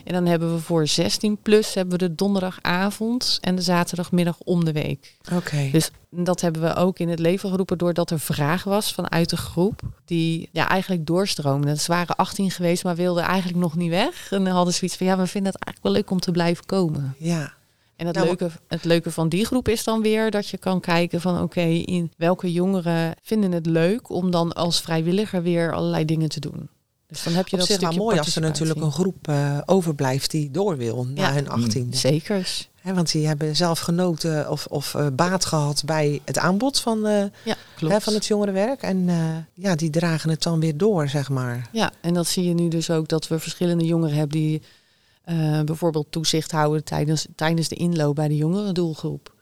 En 0.05 0.13
dan 0.13 0.27
hebben 0.27 0.55
we 0.55 0.61
voor 0.61 0.87
16 0.87 1.39
plus 1.43 1.75
hebben 1.75 1.99
we 1.99 2.09
de 2.09 2.15
donderdagavond 2.15 3.39
en 3.41 3.55
de 3.55 3.63
zaterdagmiddag 3.63 4.39
om 4.39 4.65
de 4.65 4.73
week. 4.73 5.17
Oké. 5.33 5.69
Dus 5.73 5.91
dat 6.11 6.41
hebben 6.41 6.63
we 6.63 6.75
ook 6.75 6.99
in 6.99 7.09
het 7.09 7.19
leven 7.19 7.51
geroepen 7.51 7.79
doordat 7.79 8.11
er 8.11 8.21
vraag 8.21 8.65
was 8.65 8.93
vanuit 8.93 9.31
de 9.31 9.37
groep 9.37 9.81
die 10.05 10.49
ja, 10.53 10.69
eigenlijk 10.69 11.07
doorstroomde. 11.07 11.77
Ze 11.77 11.93
waren 11.93 12.17
18 12.17 12.51
geweest, 12.51 12.85
maar 12.85 12.97
wilden 12.97 13.25
eigenlijk 13.25 13.59
nog 13.59 13.77
niet 13.77 13.91
weg. 13.91 14.31
En 14.31 14.45
dan 14.45 14.55
hadden 14.55 14.75
ze 14.75 14.85
iets 14.85 14.97
van 14.97 15.07
ja, 15.07 15.17
we 15.17 15.27
vinden 15.27 15.53
het 15.53 15.65
eigenlijk 15.65 15.95
wel 15.95 16.03
leuk 16.03 16.11
om 16.11 16.21
te 16.21 16.31
blijven 16.31 16.67
komen. 16.67 17.15
Ja. 17.19 17.53
En 17.97 18.07
het, 18.07 18.17
leuke, 18.17 18.51
het 18.69 18.85
leuke 18.85 19.11
van 19.11 19.29
die 19.29 19.45
groep 19.45 19.69
is 19.69 19.85
dan 19.85 20.03
weer 20.03 20.31
dat 20.31 20.49
je 20.49 20.59
kan 20.59 20.81
kijken 20.81 21.21
van 21.21 21.43
oké, 21.43 21.61
in 21.61 22.13
welke 22.17 22.53
jongeren 22.53 23.15
vinden 23.23 23.53
het 23.53 23.67
leuk 23.67 24.11
om 24.11 24.31
dan 24.31 24.53
als 24.53 24.81
vrijwilliger 24.81 25.43
weer 25.43 25.73
allerlei 25.73 26.05
dingen 26.05 26.29
te 26.29 26.41
doen. 26.41 26.69
Dus 27.11 27.23
dan 27.23 27.33
heb 27.33 27.49
je 27.49 27.61
Op 27.61 27.69
dat 27.69 27.81
zich 27.81 27.97
mooi 27.97 28.19
als 28.19 28.37
er 28.37 28.43
natuurlijk 28.43 28.81
een 28.81 28.93
groep 28.93 29.29
uh, 29.29 29.59
overblijft 29.67 30.31
die 30.31 30.51
door 30.51 30.77
wil 30.77 31.07
na 31.07 31.23
ja. 31.23 31.33
hun 31.33 31.49
achttiende. 31.49 31.87
Mm, 31.87 31.93
zeker. 31.93 32.69
He, 32.81 32.95
want 32.95 33.13
die 33.13 33.27
hebben 33.27 33.57
zelf 33.57 33.79
genoten 33.79 34.51
of, 34.51 34.67
of 34.67 34.95
uh, 34.95 35.07
baat 35.13 35.45
gehad 35.45 35.83
bij 35.85 36.21
het 36.25 36.39
aanbod 36.39 36.81
van, 36.81 37.07
uh, 37.07 37.25
ja, 37.45 37.57
hè, 37.77 38.01
van 38.01 38.15
het 38.15 38.27
jongerenwerk. 38.27 38.83
En 38.83 39.09
ja, 39.55 39.75
die 39.75 39.91
dragen 39.91 40.31
het 40.31 40.43
dan 40.43 40.61
weer 40.61 40.77
door, 40.77 41.09
zeg 41.09 41.29
maar. 41.29 41.69
Ja, 41.73 41.93
en 42.01 42.15
dat 42.15 42.27
zie 42.27 42.45
je 42.45 42.55
nu 42.55 42.69
dus 42.69 42.91
ook 42.91 43.09
dat 43.09 43.29
we 43.29 43.39
verschillende 43.39 43.85
jongeren 43.85 44.17
hebben 44.17 44.39
die 44.39 44.63
bijvoorbeeld 45.65 46.07
toezicht 46.11 46.53
houden 46.53 46.85
tijdens, 46.85 47.27
tijdens 47.35 47.69
de 47.69 47.75
inloop 47.75 48.15
bij 48.15 48.29
de 48.29 48.37
jongerendoelgroep. 48.37 49.35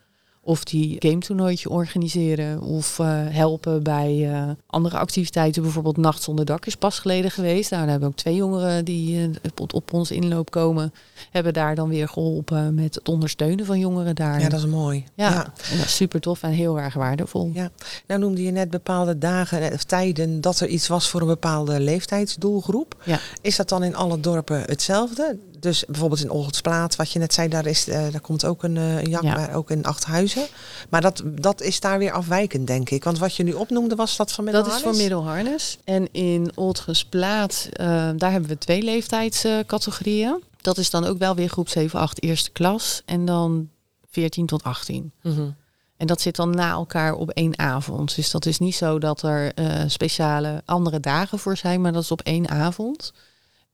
Of 0.49 0.64
die 0.64 0.97
game 0.99 1.19
toernooitje 1.19 1.71
organiseren. 1.71 2.61
Of 2.61 2.99
uh, 2.99 3.07
helpen 3.28 3.83
bij 3.83 4.17
uh, 4.17 4.50
andere 4.67 4.99
activiteiten. 4.99 5.62
Bijvoorbeeld 5.62 5.97
Nacht 5.97 6.23
zonder 6.23 6.45
dak 6.45 6.67
is 6.67 6.75
pas 6.75 6.99
geleden 6.99 7.31
geweest. 7.31 7.71
Nou, 7.71 7.83
daar 7.83 7.90
hebben 7.90 8.09
ook 8.09 8.17
twee 8.17 8.35
jongeren 8.35 8.85
die 8.85 9.17
uh, 9.17 9.28
op, 9.57 9.75
op 9.75 9.93
ons 9.93 10.11
inloop 10.11 10.50
komen. 10.50 10.93
Hebben 11.31 11.52
daar 11.52 11.75
dan 11.75 11.88
weer 11.88 12.09
geholpen 12.09 12.75
met 12.75 12.95
het 12.95 13.09
ondersteunen 13.09 13.67
van 13.67 13.78
jongeren 13.78 14.14
daar. 14.14 14.40
Ja, 14.40 14.49
dat 14.49 14.59
is 14.59 14.67
mooi. 14.67 15.05
Ja, 15.14 15.31
ja. 15.31 15.45
En 15.45 15.76
dat 15.76 15.87
is 15.87 15.97
super 15.97 16.21
tof 16.21 16.43
en 16.43 16.50
heel 16.50 16.81
erg 16.81 16.95
waardevol. 16.95 17.50
Ja. 17.55 17.71
Nou 18.07 18.21
noemde 18.21 18.43
je 18.43 18.50
net 18.50 18.71
bepaalde 18.71 19.19
dagen 19.19 19.73
of 19.73 19.85
tijden 19.85 20.40
dat 20.40 20.61
er 20.61 20.69
iets 20.69 20.88
was 20.88 21.09
voor 21.09 21.21
een 21.21 21.26
bepaalde 21.26 21.81
leeftijdsdoelgroep. 21.81 22.97
Ja. 23.05 23.19
Is 23.40 23.57
dat 23.57 23.69
dan 23.69 23.83
in 23.83 23.97
alle 23.97 24.21
dorpen 24.21 24.62
hetzelfde? 24.67 25.38
Dus 25.60 25.84
bijvoorbeeld 25.86 26.20
in 26.22 26.30
Olgensplaat, 26.30 26.96
wat 26.96 27.12
je 27.12 27.18
net 27.18 27.34
zei, 27.34 27.48
daar, 27.48 27.66
is, 27.66 27.88
uh, 27.88 27.94
daar 27.94 28.20
komt 28.20 28.44
ook 28.44 28.62
een, 28.62 28.76
uh, 28.76 28.96
een 29.02 29.08
jak, 29.10 29.22
Ja. 29.22 29.34
maar 29.34 29.54
ook 29.54 29.70
in 29.70 29.84
Achthuizen. 29.84 30.46
Maar 30.88 31.00
dat, 31.00 31.22
dat 31.24 31.60
is 31.62 31.80
daar 31.80 31.98
weer 31.98 32.12
afwijkend, 32.12 32.66
denk 32.66 32.90
ik. 32.90 33.04
Want 33.04 33.18
wat 33.18 33.34
je 33.36 33.42
nu 33.42 33.52
opnoemde, 33.52 33.94
was 33.94 34.16
dat 34.16 34.32
van 34.32 34.44
Dat 34.44 34.54
is 34.54 34.60
Middelharnis? 34.62 34.96
voor 34.96 35.02
middelharnis. 35.02 35.78
En 35.84 36.12
in 36.12 36.50
Oldgesplaat, 36.54 37.68
uh, 37.72 37.86
daar 38.16 38.30
hebben 38.30 38.48
we 38.50 38.58
twee 38.58 38.82
leeftijdscategorieën. 38.82 40.42
dat 40.60 40.78
is 40.78 40.90
dan 40.90 41.04
ook 41.04 41.18
wel 41.18 41.34
weer 41.34 41.48
groep 41.48 41.68
7, 41.68 42.00
8 42.00 42.22
eerste 42.22 42.50
klas. 42.50 43.02
En 43.04 43.24
dan 43.24 43.68
14 44.10 44.46
tot 44.46 44.62
18. 44.62 45.12
Mhm. 45.22 45.48
En 45.96 46.06
dat 46.06 46.20
zit 46.20 46.36
dan 46.36 46.50
na 46.50 46.70
elkaar 46.70 47.14
op 47.14 47.30
één 47.30 47.58
avond. 47.58 48.14
Dus 48.16 48.30
dat 48.30 48.46
is 48.46 48.58
niet 48.58 48.74
zo 48.74 48.98
dat 48.98 49.22
er 49.22 49.52
eh, 49.54 49.82
speciale 49.86 50.62
andere 50.64 51.00
dagen 51.00 51.38
voor 51.38 51.56
zijn, 51.56 51.80
maar 51.80 51.92
dat 51.92 52.02
is 52.02 52.10
op 52.10 52.20
één 52.20 52.48
avond. 52.48 53.12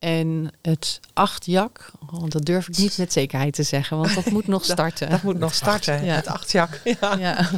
En 0.05 0.51
het 0.63 1.01
achtjak, 1.13 1.91
oh, 2.13 2.25
dat 2.29 2.45
durf 2.45 2.69
ik 2.69 2.77
niet 2.79 2.99
met 2.99 3.13
zekerheid 3.13 3.55
te 3.55 3.63
zeggen, 3.63 3.97
want 3.97 4.15
dat 4.15 4.31
moet 4.31 4.47
nog 4.47 4.65
starten. 4.75 5.11
Dat 5.11 5.23
moet 5.23 5.39
nog 5.39 5.55
starten, 5.55 6.05
Ja. 6.05 6.15
het 6.15 6.27
achtjak. 6.27 6.81
Ja. 7.01 7.17
ja. 7.19 7.51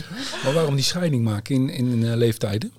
Maar 0.44 0.52
waarom 0.52 0.74
die 0.74 0.84
scheiding 0.84 1.24
maken 1.24 1.54
in, 1.54 1.68
in 1.70 2.04
eh, 2.04 2.14
leeftijden? 2.16 2.72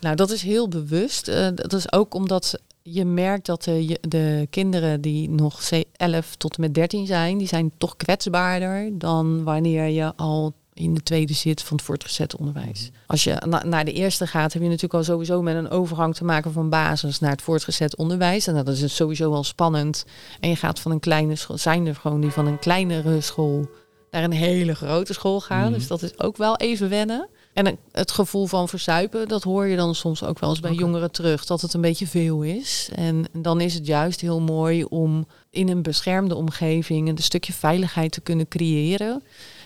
Nou, 0.00 0.16
dat 0.16 0.30
is 0.30 0.42
heel 0.42 0.68
bewust. 0.68 1.28
Eh, 1.28 1.48
dat 1.54 1.72
is 1.72 1.92
ook 1.92 2.14
omdat 2.14 2.58
je 2.82 3.04
merkt 3.04 3.46
dat 3.46 3.62
de, 3.64 3.98
de 4.08 4.46
kinderen 4.50 5.00
die 5.00 5.30
nog 5.30 5.62
ze- 5.62 5.86
11 5.96 6.34
tot 6.36 6.54
en 6.56 6.60
met 6.60 6.74
13 6.74 7.06
zijn, 7.06 7.38
die 7.38 7.48
zijn 7.48 7.70
toch 7.78 7.96
kwetsbaarder 7.96 8.98
dan 8.98 9.42
wanneer 9.44 9.86
je 9.88 10.12
al 10.16 10.54
in 10.74 10.94
de 10.94 11.02
tweede 11.02 11.32
zit 11.34 11.62
van 11.62 11.76
het 11.76 11.86
voortgezet 11.86 12.36
onderwijs. 12.36 12.90
Als 13.06 13.24
je 13.24 13.42
na- 13.46 13.64
naar 13.64 13.84
de 13.84 13.92
eerste 13.92 14.26
gaat, 14.26 14.52
heb 14.52 14.62
je 14.62 14.68
natuurlijk 14.68 14.94
al 14.94 15.04
sowieso 15.04 15.42
met 15.42 15.56
een 15.56 15.70
overgang 15.70 16.14
te 16.14 16.24
maken 16.24 16.52
van 16.52 16.68
basis 16.68 17.18
naar 17.18 17.30
het 17.30 17.42
voortgezet 17.42 17.96
onderwijs. 17.96 18.46
En 18.46 18.54
dat 18.54 18.68
is 18.68 18.80
dus 18.80 18.94
sowieso 18.94 19.30
wel 19.30 19.44
spannend. 19.44 20.04
En 20.40 20.48
je 20.48 20.56
gaat 20.56 20.80
van 20.80 20.90
een 20.92 21.00
kleine 21.00 21.36
school, 21.36 21.58
zijn 21.58 21.86
er 21.86 21.94
gewoon 21.94 22.20
die 22.20 22.30
van 22.30 22.46
een 22.46 22.58
kleinere 22.58 23.20
school 23.20 23.68
naar 24.10 24.24
een 24.24 24.32
hele 24.32 24.74
grote 24.74 25.12
school 25.12 25.40
gaan. 25.40 25.64
Mhm. 25.70 25.72
Dus 25.72 25.86
dat 25.86 26.02
is 26.02 26.18
ook 26.18 26.36
wel 26.36 26.56
even 26.56 26.88
wennen. 26.88 27.28
En 27.52 27.78
het 27.92 28.10
gevoel 28.10 28.46
van 28.46 28.68
verzuipen, 28.68 29.28
dat 29.28 29.42
hoor 29.42 29.66
je 29.66 29.76
dan 29.76 29.94
soms 29.94 30.24
ook 30.24 30.38
wel 30.38 30.50
eens 30.50 30.60
bij 30.60 30.72
jongeren 30.72 31.10
terug, 31.10 31.44
dat 31.44 31.60
het 31.60 31.74
een 31.74 31.80
beetje 31.80 32.06
veel 32.06 32.42
is. 32.42 32.88
En 32.94 33.24
dan 33.32 33.60
is 33.60 33.74
het 33.74 33.86
juist 33.86 34.20
heel 34.20 34.40
mooi 34.40 34.84
om 34.84 35.26
in 35.50 35.68
een 35.68 35.82
beschermde 35.82 36.34
omgeving 36.34 37.08
een 37.08 37.18
stukje 37.18 37.52
veiligheid 37.52 38.12
te 38.12 38.20
kunnen 38.20 38.48
creëren. 38.48 39.22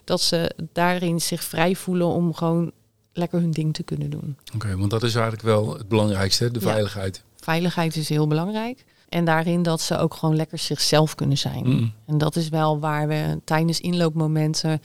Dat 0.08 0.20
ze 0.20 0.50
daarin 0.72 1.20
zich 1.20 1.44
vrij 1.44 1.74
voelen 1.74 2.06
om 2.06 2.34
gewoon 2.34 2.72
lekker 3.12 3.40
hun 3.40 3.50
ding 3.50 3.74
te 3.74 3.82
kunnen 3.82 4.10
doen. 4.10 4.36
Oké, 4.54 4.76
want 4.76 4.90
dat 4.90 5.02
is 5.02 5.14
eigenlijk 5.14 5.44
wel 5.44 5.72
het 5.78 5.88
belangrijkste, 5.88 6.50
de 6.50 6.60
Ja. 6.60 6.66
veiligheid. 6.70 7.22
Veiligheid 7.36 7.96
is 7.96 8.08
heel 8.08 8.26
belangrijk. 8.26 8.84
En 9.08 9.24
daarin 9.24 9.62
dat 9.62 9.80
ze 9.80 9.98
ook 9.98 10.14
gewoon 10.14 10.36
lekker 10.36 10.58
zichzelf 10.58 11.14
kunnen 11.14 11.38
zijn. 11.38 11.66
Mm. 11.68 11.92
En 12.06 12.18
dat 12.18 12.36
is 12.36 12.48
wel 12.48 12.78
waar 12.80 13.08
we 13.08 13.40
tijdens 13.44 13.80
inloopmomenten 13.80 14.82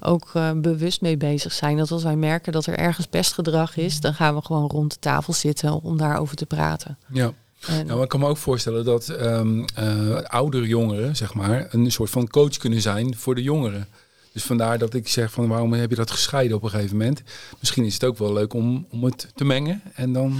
ook 0.00 0.30
eh, 0.34 0.50
bewust 0.52 1.00
mee 1.00 1.16
bezig 1.16 1.52
zijn. 1.52 1.76
Dat 1.76 1.90
als 1.90 2.02
wij 2.02 2.16
merken 2.16 2.52
dat 2.52 2.66
er 2.66 2.78
ergens 2.78 3.06
pestgedrag 3.06 3.76
is, 3.76 4.00
dan 4.00 4.14
gaan 4.14 4.34
we 4.34 4.42
gewoon 4.42 4.68
rond 4.70 4.90
de 4.92 4.98
tafel 4.98 5.32
zitten 5.32 5.82
om 5.82 5.96
daarover 5.96 6.36
te 6.36 6.46
praten. 6.46 6.98
Ja. 7.12 7.32
En, 7.66 7.86
Nou, 7.86 8.02
ik 8.02 8.08
kan 8.08 8.20
me 8.20 8.26
ook 8.26 8.36
voorstellen 8.36 8.84
dat 8.84 9.08
ehm 9.08 9.64
eh, 9.74 10.16
oudere 10.16 10.66
jongeren, 10.66 11.16
zeg 11.16 11.34
maar, 11.34 11.66
een 11.70 11.90
soort 11.90 12.10
van 12.10 12.28
coach 12.28 12.56
kunnen 12.56 12.80
zijn 12.80 13.16
voor 13.16 13.34
de 13.34 13.42
jongeren. 13.42 13.88
Dus 14.36 14.44
vandaar 14.44 14.78
dat 14.78 14.94
ik 14.94 15.08
zeg 15.08 15.32
van 15.32 15.48
waarom 15.48 15.72
heb 15.72 15.90
je 15.90 15.96
dat 15.96 16.10
gescheiden 16.10 16.56
op 16.56 16.62
een 16.62 16.70
gegeven 16.70 16.96
moment? 16.96 17.22
Misschien 17.58 17.84
is 17.84 17.94
het 17.94 18.04
ook 18.04 18.18
wel 18.18 18.32
leuk 18.32 18.54
om, 18.54 18.86
om 18.90 19.04
het 19.04 19.28
te 19.34 19.44
mengen 19.44 19.82
en 19.94 20.12
dan 20.12 20.36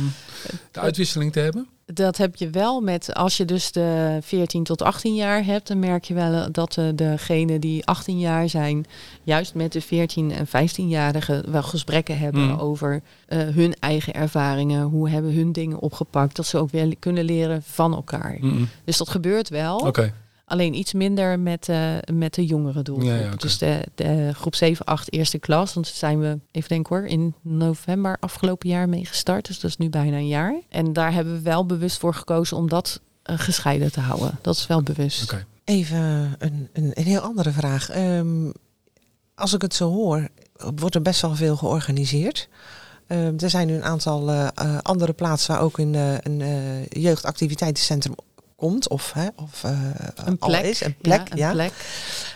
de 0.70 0.80
uitwisseling 0.80 1.32
te 1.32 1.40
hebben. 1.40 1.68
Dat 1.86 2.16
heb 2.16 2.36
je 2.36 2.50
wel 2.50 2.80
met, 2.80 3.14
als 3.14 3.36
je 3.36 3.44
dus 3.44 3.72
de 3.72 4.18
14 4.22 4.64
tot 4.64 4.82
18 4.82 5.14
jaar 5.14 5.44
hebt, 5.44 5.68
dan 5.68 5.78
merk 5.78 6.04
je 6.04 6.14
wel 6.14 6.52
dat 6.52 6.76
uh, 6.76 6.88
degenen 6.94 7.60
die 7.60 7.86
18 7.86 8.18
jaar 8.18 8.48
zijn, 8.48 8.86
juist 9.22 9.54
met 9.54 9.72
de 9.72 9.80
14 9.80 10.32
en 10.32 10.46
15-jarigen 10.46 11.50
wel 11.50 11.62
gesprekken 11.62 12.18
hebben 12.18 12.42
Mm. 12.46 12.58
over 12.58 13.02
eh, 13.26 13.38
hun 13.38 13.74
eigen 13.80 14.14
ervaringen, 14.14 14.82
hoe 14.82 15.08
hebben 15.08 15.34
hun 15.34 15.52
dingen 15.52 15.78
opgepakt, 15.78 16.36
dat 16.36 16.46
ze 16.46 16.58
ook 16.58 16.70
weer 16.70 16.96
kunnen 16.98 17.24
leren 17.24 17.62
van 17.62 17.94
elkaar. 17.94 18.36
Mm-mm. 18.40 18.68
Dus 18.84 18.96
dat 18.96 19.08
gebeurt 19.08 19.48
wel, 19.48 19.78
Oké, 19.78 20.12
alleen 20.46 20.74
iets 20.74 20.92
minder 20.92 21.40
met, 21.40 21.68
eh, 21.68 21.94
met 22.12 22.34
de 22.34 22.46
jongere 22.46 22.82
doelgroep. 22.82 23.08
Ja, 23.08 23.16
ja, 23.16 23.26
oké. 23.26 23.36
Dus 23.36 23.58
de, 23.58 23.84
de 23.94 24.30
groep 24.34 24.54
7, 24.54 24.84
8 24.86 25.12
eerste 25.12 25.38
klas, 25.38 25.74
want 25.74 25.86
daar 25.86 25.94
zijn 25.94 26.20
we, 26.20 26.38
even 26.50 26.68
denken 26.68 26.96
hoor, 26.96 27.06
in 27.06 27.34
november 27.42 28.16
afgelopen 28.20 28.68
jaar 28.68 28.88
mee 28.88 29.04
gestart. 29.04 29.46
Dus 29.46 29.60
dat 29.60 29.70
is 29.70 29.76
nu 29.76 29.88
bijna 29.88 30.16
een 30.16 30.28
jaar. 30.28 30.60
En 30.68 30.92
daar 30.92 31.12
hebben 31.12 31.34
we 31.34 31.40
wel 31.40 31.66
bewust 31.66 31.98
voor 31.98 32.14
gekozen 32.14 32.56
om 32.56 32.68
dat 32.68 33.00
eh, 33.22 33.38
gescheiden 33.38 33.92
te 33.92 34.00
houden. 34.00 34.38
Dat 34.42 34.56
is 34.56 34.66
wel 34.66 34.82
bewust. 34.82 35.22
oké. 35.22 35.46
Even 35.64 36.34
een, 36.38 36.68
een, 36.72 36.90
een 36.94 37.04
heel 37.04 37.20
andere 37.20 37.50
vraag. 37.50 37.90
Ehm, 37.90 38.50
als 39.34 39.52
ik 39.54 39.62
het 39.62 39.74
zo 39.74 39.90
hoor, 39.90 40.28
wordt 40.74 40.94
er 40.94 41.02
best 41.02 41.20
wel 41.20 41.34
veel 41.34 41.56
georganiseerd. 41.56 42.48
Ehm, 43.06 43.34
er 43.38 43.50
zijn 43.50 43.66
nu 43.66 43.74
een 43.74 43.84
aantal 43.84 44.30
eh, 44.30 44.78
andere 44.82 45.12
plaatsen 45.12 45.54
waar 45.54 45.62
ook 45.62 45.78
een, 45.78 45.94
een 46.22 46.40
eh, 46.40 46.86
jeugdactiviteitencentrum 47.02 48.14
komt. 48.56 48.88
Of, 48.88 49.12
hè, 49.12 49.28
of 49.36 49.64
eh, 49.64 49.90
Een 50.14 50.36
al 50.38 50.48
plek. 50.48 50.64
is. 50.64 50.80
Een 50.80 50.96
plek, 50.96 51.30
een 51.30 51.36
ja. 51.36 51.52
plek. 51.52 51.72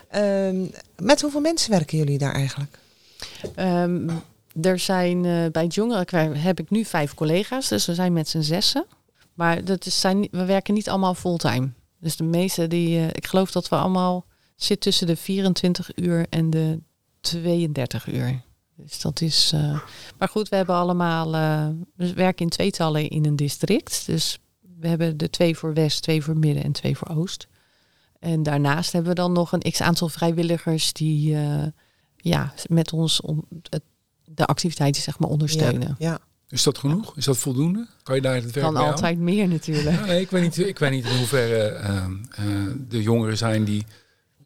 Ehm, 0.08 0.66
met 0.96 1.20
hoeveel 1.20 1.40
mensen 1.40 1.70
werken 1.70 1.98
jullie 1.98 2.18
daar 2.18 2.34
eigenlijk? 2.34 2.78
Ehm, 3.54 4.08
er 4.62 4.78
zijn 4.78 5.24
eh, 5.24 5.46
bij 5.52 5.62
het 5.62 5.74
jongerenkwijt 5.74 6.42
heb 6.42 6.60
ik 6.60 6.70
nu 6.70 6.84
vijf 6.84 7.14
collega's, 7.14 7.68
dus 7.68 7.86
we 7.86 7.94
zijn 7.94 8.12
met 8.12 8.28
z'n 8.28 8.40
zessen. 8.40 8.86
Maar 9.34 9.64
dat 9.64 9.86
is, 9.86 10.00
zijn, 10.00 10.28
we 10.30 10.44
werken 10.44 10.74
niet 10.74 10.88
allemaal 10.88 11.14
fulltime. 11.14 11.70
Dus 12.00 12.16
de 12.16 12.24
meeste 12.24 12.66
die, 12.66 12.98
eh, 12.98 13.06
ik 13.08 13.26
geloof 13.26 13.50
dat 13.50 13.68
we 13.68 13.76
allemaal 13.76 14.24
zit 14.56 14.80
tussen 14.80 15.06
de 15.06 15.16
24 15.16 15.90
uur 15.94 16.26
en 16.30 16.50
de 16.50 16.80
32 17.20 18.06
uur. 18.06 18.40
Dus 18.76 19.00
dat 19.00 19.20
is. 19.20 19.52
maar 20.18 20.28
goed, 20.28 20.48
we 20.48 20.56
hebben 20.56 20.74
allemaal. 20.74 21.34
eh, 21.34 21.68
we 21.96 22.12
werken 22.12 22.44
in 22.44 22.50
tweetallen 22.50 23.08
in 23.08 23.24
een 23.26 23.36
district. 23.36 24.06
Dus 24.06 24.38
we 24.80 24.88
hebben 24.88 25.16
de 25.16 25.30
twee 25.30 25.56
voor 25.56 25.74
West, 25.74 26.02
twee 26.02 26.22
voor 26.22 26.36
Midden 26.36 26.64
en 26.64 26.72
twee 26.72 26.96
voor 26.96 27.08
Oost. 27.08 27.48
En 28.18 28.42
daarnaast 28.42 28.92
hebben 28.92 29.10
we 29.10 29.16
dan 29.16 29.32
nog 29.32 29.52
een 29.52 29.70
x 29.70 29.80
aantal 29.80 30.08
vrijwilligers 30.08 30.92
die 30.92 31.34
eh, 31.34 31.62
ja, 32.16 32.52
met 32.66 32.92
ons 32.92 33.20
om 33.20 33.44
het, 33.70 33.82
de 34.24 34.46
activiteiten 34.46 35.02
zeg 35.02 35.18
maar 35.18 35.28
ondersteunen. 35.28 35.96
Ja, 35.98 36.08
ja. 36.10 36.18
Is 36.48 36.62
dat 36.62 36.78
genoeg? 36.78 37.16
Is 37.16 37.24
dat 37.24 37.36
voldoende? 37.36 37.86
Kan 38.02 38.14
je 38.14 38.20
daar 38.20 38.34
het 38.34 38.50
werk 38.52 38.66
Kan 38.66 38.72
mee 38.74 38.82
altijd 38.82 39.18
meer 39.18 39.48
natuurlijk. 39.48 39.96
Ja, 39.96 40.04
nee, 40.04 40.20
ik, 40.20 40.30
weet 40.30 40.42
niet, 40.42 40.58
ik 40.58 40.78
weet 40.78 40.90
niet 40.90 41.04
in 41.04 41.16
hoeverre 41.16 41.62
eh, 41.62 42.04
eh, 42.04 42.44
de 42.88 43.02
jongeren 43.02 43.36
zijn 43.36 43.64
die... 43.64 43.86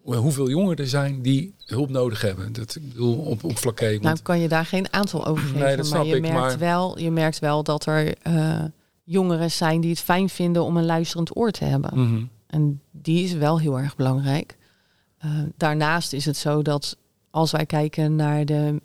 Hoeveel 0.03 0.49
jongeren 0.49 0.76
er 0.76 0.88
zijn 0.88 1.23
die 1.23 1.55
hulp 1.64 1.91
nodig 1.91 2.21
hebben. 2.21 2.53
Dat, 2.53 2.75
ik 2.75 2.88
bedoel, 2.88 3.17
op, 3.17 3.45
op 3.45 3.59
vlakke. 3.59 3.99
Nou 4.00 4.19
kan 4.23 4.41
je 4.41 4.49
daar 4.49 4.67
geen 4.67 4.93
aantal 4.93 5.26
over 5.26 5.45
geven. 5.45 5.61
Nee, 5.61 5.76
dat 5.76 5.87
snap 5.87 5.99
maar 5.99 6.07
je 6.07 6.17
ik, 6.17 6.23
merkt, 6.23 6.37
maar- 6.37 6.59
Wel, 6.59 6.99
je 6.99 7.11
merkt 7.11 7.38
wel 7.38 7.62
dat 7.62 7.87
er 7.87 8.14
eh, 8.23 8.64
jongeren 9.05 9.51
zijn 9.51 9.81
die 9.81 9.91
het 9.91 10.01
fijn 10.01 10.29
vinden 10.29 10.65
om 10.65 10.77
een 10.77 10.85
luisterend 10.85 11.37
oor 11.37 11.51
te 11.51 11.65
hebben. 11.65 11.91
Mhm. 12.01 12.25
En 12.47 12.81
die 12.91 13.25
is 13.25 13.33
wel 13.33 13.61
heel 13.61 13.79
erg 13.79 13.97
belangrijk. 13.97 14.57
Eh, 15.19 15.31
daarnaast 15.57 16.13
is 16.13 16.25
het 16.25 16.37
zo 16.37 16.63
dat 16.63 16.97
als 17.31 17.51
wij 17.51 17.67
kijken 17.67 18.17
naar, 18.17 18.45
de, 18.45 18.81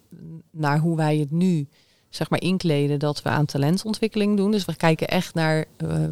naar 0.52 0.80
hoe 0.80 0.96
wij 0.96 1.18
het 1.18 1.32
nu 1.32 1.68
zeg 2.10 2.30
maar 2.30 2.42
inkleden, 2.42 3.00
dat 3.00 3.22
we 3.22 3.30
aan 3.30 3.46
talentontwikkeling 3.46 4.38
doen. 4.38 4.52
Dus 4.52 4.66
we 4.66 4.76
kijken 4.76 5.08
echt 5.08 5.34
naar, 5.34 5.66
eh, 5.78 6.04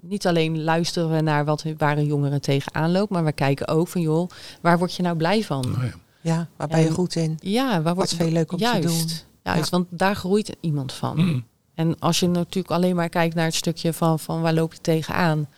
niet 0.00 0.26
alleen 0.26 0.62
luisteren 0.62 1.10
we 1.10 1.20
naar 1.20 1.44
wat, 1.44 1.64
waar 1.76 1.98
een 1.98 2.06
jongere 2.06 2.40
tegenaan 2.40 2.92
loopt, 2.92 3.10
maar 3.10 3.24
we 3.24 3.32
kijken 3.32 3.68
ook 3.68 3.88
van 3.88 4.00
joh, 4.00 4.30
waar 4.60 4.78
word 4.78 4.94
je 4.94 5.02
nou 5.02 5.16
blij 5.16 5.42
van? 5.44 5.70
Nou 5.70 5.84
ja. 5.84 5.92
ja, 6.20 6.48
waar 6.56 6.68
ben 6.68 6.80
je 6.80 6.86
En- 6.86 6.92
goed 6.92 7.14
in? 7.14 7.36
Ja, 7.40 7.68
waar 7.68 7.82
Wat 7.82 7.94
wordt 7.94 8.10
is 8.10 8.16
veel 8.16 8.30
leuk 8.30 8.52
om 8.52 8.58
juist, 8.58 8.80
te 8.80 8.86
doen. 8.86 9.06
Juist, 9.42 9.70
want 9.70 9.86
daar 9.90 10.16
groeit 10.16 10.56
iemand 10.60 10.92
van. 10.92 11.16
Mhm. 11.16 11.40
En 11.76 11.98
als 11.98 12.20
je 12.20 12.28
natuurlijk 12.28 12.74
alleen 12.74 12.96
maar 12.96 13.08
kijkt 13.08 13.34
naar 13.34 13.44
het 13.44 13.54
stukje 13.54 13.92
van, 13.92 14.18
van 14.18 14.40
waar 14.40 14.54
loop 14.54 14.72
je 14.72 14.80
tegenaan. 14.80 15.48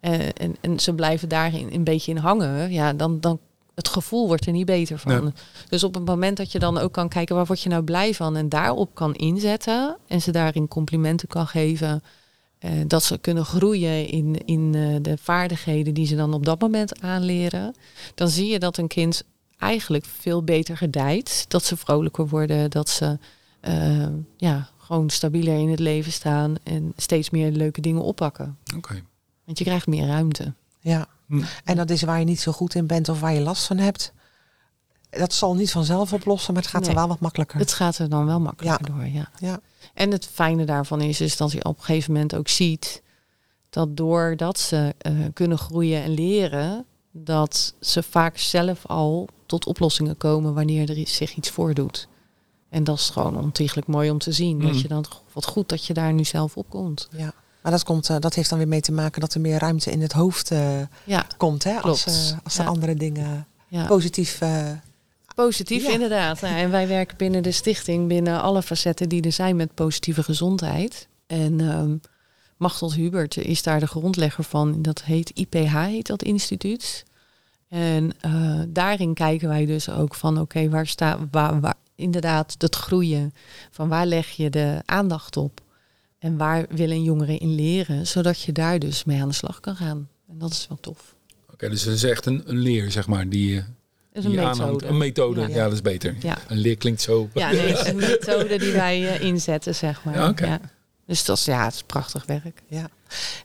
eh 0.00 0.28
en, 0.34 0.56
en 0.60 0.80
ze 0.80 0.94
blijven 0.94 1.28
daarin 1.28 1.68
een 1.72 1.84
beetje 1.84 2.10
in 2.10 2.16
hangen. 2.18 2.72
Ja, 2.72 2.92
dan, 2.92 3.20
dan 3.20 3.38
het 3.74 3.88
gevoel 3.88 4.26
wordt 4.26 4.46
er 4.46 4.52
niet 4.52 4.66
beter 4.66 4.98
van. 4.98 5.22
Nee. 5.24 5.32
Dus 5.68 5.84
op 5.84 5.94
het 5.94 6.04
moment 6.04 6.36
dat 6.36 6.52
je 6.52 6.58
dan 6.58 6.78
ook 6.78 6.92
kan 6.92 7.08
kijken 7.08 7.36
waar 7.36 7.46
word 7.46 7.60
je 7.62 7.68
nou 7.68 7.82
blij 7.82 8.14
van. 8.14 8.36
En 8.36 8.48
daarop 8.48 8.94
kan 8.94 9.14
inzetten. 9.14 9.96
En 10.06 10.22
ze 10.22 10.30
daarin 10.30 10.68
complimenten 10.68 11.28
kan 11.28 11.46
geven. 11.46 12.02
eh, 12.58 12.70
dat 12.86 13.02
ze 13.02 13.18
kunnen 13.18 13.44
groeien 13.44 14.06
in, 14.08 14.44
in 14.44 14.74
eh, 14.74 14.96
de 15.02 15.16
vaardigheden 15.20 15.94
die 15.94 16.06
ze 16.06 16.16
dan 16.16 16.34
op 16.34 16.44
dat 16.44 16.60
moment 16.60 17.00
aanleren. 17.02 17.74
Dan 18.14 18.28
zie 18.28 18.46
je 18.50 18.58
dat 18.58 18.76
een 18.76 18.88
kind 18.88 19.22
eigenlijk 19.58 20.04
veel 20.04 20.42
beter 20.42 20.76
gedijt. 20.76 21.44
Dat 21.48 21.64
ze 21.64 21.76
vrolijker 21.76 22.28
worden. 22.28 22.70
Dat 22.70 22.88
ze 22.88 23.18
ja, 24.36 24.68
gewoon 24.86 25.10
stabieler 25.10 25.58
in 25.58 25.70
het 25.70 25.78
leven 25.78 26.12
staan 26.12 26.54
en 26.62 26.92
steeds 26.96 27.30
meer 27.30 27.50
leuke 27.50 27.80
dingen 27.80 28.02
oppakken. 28.02 28.58
Oké. 28.76 29.02
Want 29.44 29.58
je 29.58 29.64
krijgt 29.64 29.86
meer 29.86 30.06
ruimte. 30.06 30.52
Ja. 30.80 31.06
Hm. 31.26 31.42
En 31.64 31.76
dat 31.76 31.90
is 31.90 32.02
waar 32.02 32.18
je 32.18 32.24
niet 32.24 32.40
zo 32.40 32.52
goed 32.52 32.74
in 32.74 32.86
bent 32.86 33.08
of 33.08 33.20
waar 33.20 33.34
je 33.34 33.40
last 33.40 33.66
van 33.66 33.78
hebt. 33.78 34.12
Dat 35.10 35.32
zal 35.32 35.54
niet 35.54 35.70
vanzelf 35.70 36.12
oplossen, 36.12 36.54
maar 36.54 36.62
het 36.62 36.70
gaat 36.70 36.80
Nee. 36.80 36.90
er 36.90 36.96
wel 36.96 37.08
wat 37.08 37.20
makkelijker. 37.20 37.58
Het 37.58 37.72
gaat 37.72 37.98
er 37.98 38.08
dan 38.08 38.26
wel 38.26 38.40
makkelijker 38.40 38.86
door, 38.86 39.06
ja. 39.06 39.30
Ja. 39.38 39.60
En 39.94 40.10
het 40.10 40.26
fijne 40.32 40.64
daarvan 40.64 41.00
is, 41.00 41.20
is 41.20 41.36
dat 41.36 41.52
je 41.52 41.64
op 41.64 41.78
een 41.78 41.84
gegeven 41.84 42.12
moment 42.12 42.34
ook 42.34 42.48
ziet 42.48 43.02
dat 43.70 43.96
doordat 43.96 44.58
ze 44.58 44.94
eh, 44.98 45.12
kunnen 45.32 45.58
groeien 45.58 46.02
en 46.02 46.10
leren, 46.10 46.84
dat 47.10 47.74
ze 47.80 48.02
vaak 48.02 48.38
zelf 48.38 48.86
al 48.86 49.28
tot 49.46 49.66
oplossingen 49.66 50.16
komen 50.16 50.54
wanneer 50.54 50.90
er 50.90 51.08
zich 51.08 51.34
iets 51.34 51.50
voordoet. 51.50 52.08
En 52.68 52.84
dat 52.84 52.98
is 52.98 53.10
gewoon 53.10 53.36
ontiegelijk 53.38 53.86
mooi 53.86 54.10
om 54.10 54.18
te 54.18 54.32
zien. 54.32 54.56
Mm. 54.56 54.62
Dat 54.66 54.80
je 54.80 54.88
dan, 54.88 55.04
wat 55.32 55.44
goed 55.46 55.68
dat 55.68 55.84
je 55.86 55.94
daar 55.94 56.12
nu 56.12 56.24
zelf 56.24 56.56
op 56.56 56.70
komt. 56.70 57.08
ja. 57.10 57.32
Maar 57.62 57.74
dat, 57.74 57.84
komt, 57.84 58.10
eh, 58.10 58.16
dat 58.18 58.34
heeft 58.34 58.48
dan 58.48 58.58
weer 58.58 58.68
mee 58.68 58.80
te 58.80 58.92
maken 58.92 59.20
dat 59.20 59.34
er 59.34 59.40
meer 59.40 59.58
ruimte 59.58 59.90
in 59.90 60.00
het 60.02 60.12
hoofd 60.12 60.50
eh, 60.50 60.80
Ja, 61.04 61.26
komt. 61.36 61.64
Hè? 61.64 61.80
Als, 61.80 62.06
eh, 62.06 62.38
als 62.44 62.58
er 62.58 62.62
Ja. 62.64 62.68
andere 62.70 62.94
dingen 62.94 63.46
ja. 63.68 63.86
positief... 63.86 64.40
eh, 64.40 64.70
Positief, 65.34 65.82
Ja. 65.86 65.90
inderdaad. 65.92 66.40
Nou, 66.40 66.54
en 66.56 66.70
wij 66.70 66.88
werken 66.88 67.16
binnen 67.16 67.42
de 67.42 67.52
stichting, 67.52 68.08
binnen 68.08 68.42
alle 68.42 68.62
facetten 68.62 69.08
die 69.08 69.22
er 69.22 69.32
zijn 69.32 69.56
met 69.56 69.74
positieve 69.74 70.22
gezondheid. 70.22 71.08
En 71.26 71.60
ehm 71.60 71.96
Machteld 72.56 72.94
Hubert 72.94 73.36
is 73.36 73.62
daar 73.62 73.80
de 73.80 73.86
grondlegger 73.86 74.44
van. 74.44 74.82
Dat 74.82 75.02
heet 75.02 75.30
IPH, 75.30 75.72
heet 75.72 76.06
dat 76.06 76.22
instituut. 76.22 77.04
En 77.68 78.12
eh, 78.20 78.60
daarin 78.68 79.14
kijken 79.14 79.48
wij 79.48 79.66
dus 79.66 79.90
ook 79.90 80.14
van, 80.14 80.40
oké, 80.40 80.68
waar 80.68 80.86
staat, 80.86 81.18
waar, 81.30 81.60
waar, 81.60 81.74
inderdaad, 81.96 82.54
het 82.58 82.74
groeien. 82.76 83.34
Van 83.70 83.88
waar 83.88 84.06
leg 84.06 84.28
je 84.30 84.50
de 84.50 84.82
aandacht 84.84 85.36
op? 85.36 85.60
En 86.18 86.36
waar 86.36 86.66
willen 86.70 87.02
jongeren 87.02 87.38
in 87.38 87.54
leren, 87.54 88.06
zodat 88.06 88.40
je 88.40 88.52
daar 88.52 88.78
dus 88.78 89.04
mee 89.04 89.20
aan 89.22 89.28
de 89.28 89.34
slag 89.34 89.60
kan 89.60 89.76
gaan. 89.76 90.08
En 90.28 90.38
dat 90.38 90.50
is 90.50 90.66
wel 90.68 90.78
tof. 90.80 91.14
Oké, 91.52 91.68
dus 91.68 91.82
het 91.82 91.94
is 91.94 92.02
echt 92.04 92.26
een, 92.26 92.42
een 92.46 92.58
leer, 92.58 92.90
zeg 92.90 93.06
maar, 93.06 93.28
die, 93.28 93.56
eh, 93.58 93.64
Dat 94.12 94.22
is 94.22 94.24
een 94.24 94.30
je 94.30 94.38
aanhangt. 94.40 94.58
methode. 94.72 94.86
Een 94.86 94.96
methode, 94.96 95.40
ja. 95.40 95.48
Ja. 95.48 95.64
dat 95.64 95.72
is 95.72 95.82
beter. 95.82 96.16
Ja. 96.20 96.38
Een 96.48 96.56
leer 96.58 96.76
klinkt 96.76 97.00
zo... 97.00 97.28
Ja, 97.34 97.50
nee, 97.50 97.60
het 97.60 97.78
is 97.80 97.86
een 97.88 97.96
methode 97.96 98.58
die 98.58 98.72
wij 98.72 99.08
eh, 99.14 99.20
inzetten, 99.20 99.74
zeg 99.74 100.04
maar. 100.04 100.14
Ja, 100.14 100.28
oké. 100.28 100.60
Dus 101.06 101.24
dat 101.24 101.36
is, 101.36 101.44
ja, 101.44 101.64
het 101.64 101.74
is 101.74 101.82
prachtig 101.82 102.26
werk. 102.26 102.62
ja. 102.68 102.88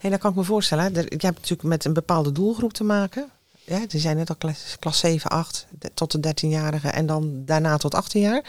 En 0.02 0.10
dan 0.10 0.20
kan 0.20 0.32
ik 0.32 0.38
me 0.38 0.44
voorstellen, 0.44 0.84
hè, 0.84 0.90
je 1.00 1.06
hebt 1.08 1.22
natuurlijk 1.22 1.64
met 1.64 1.86
een 1.86 1.94
bepaalde 1.94 2.32
doelgroep 2.32 2.74
te 2.74 2.84
maken. 2.84 3.30
Ja, 3.72 3.82
er 3.90 4.00
zijn 4.00 4.18
net 4.18 4.30
al 4.30 4.36
klas, 4.36 4.76
klas 4.80 5.00
7, 5.00 5.30
8 5.30 5.68
de- 5.80 5.92
tot 5.94 6.12
de 6.12 6.20
13-jarigen 6.20 6.94
en 6.94 7.06
dan 7.06 7.46
daarna 7.46 7.78
tot 7.78 7.96
18 7.96 8.22
jaar. 8.22 8.44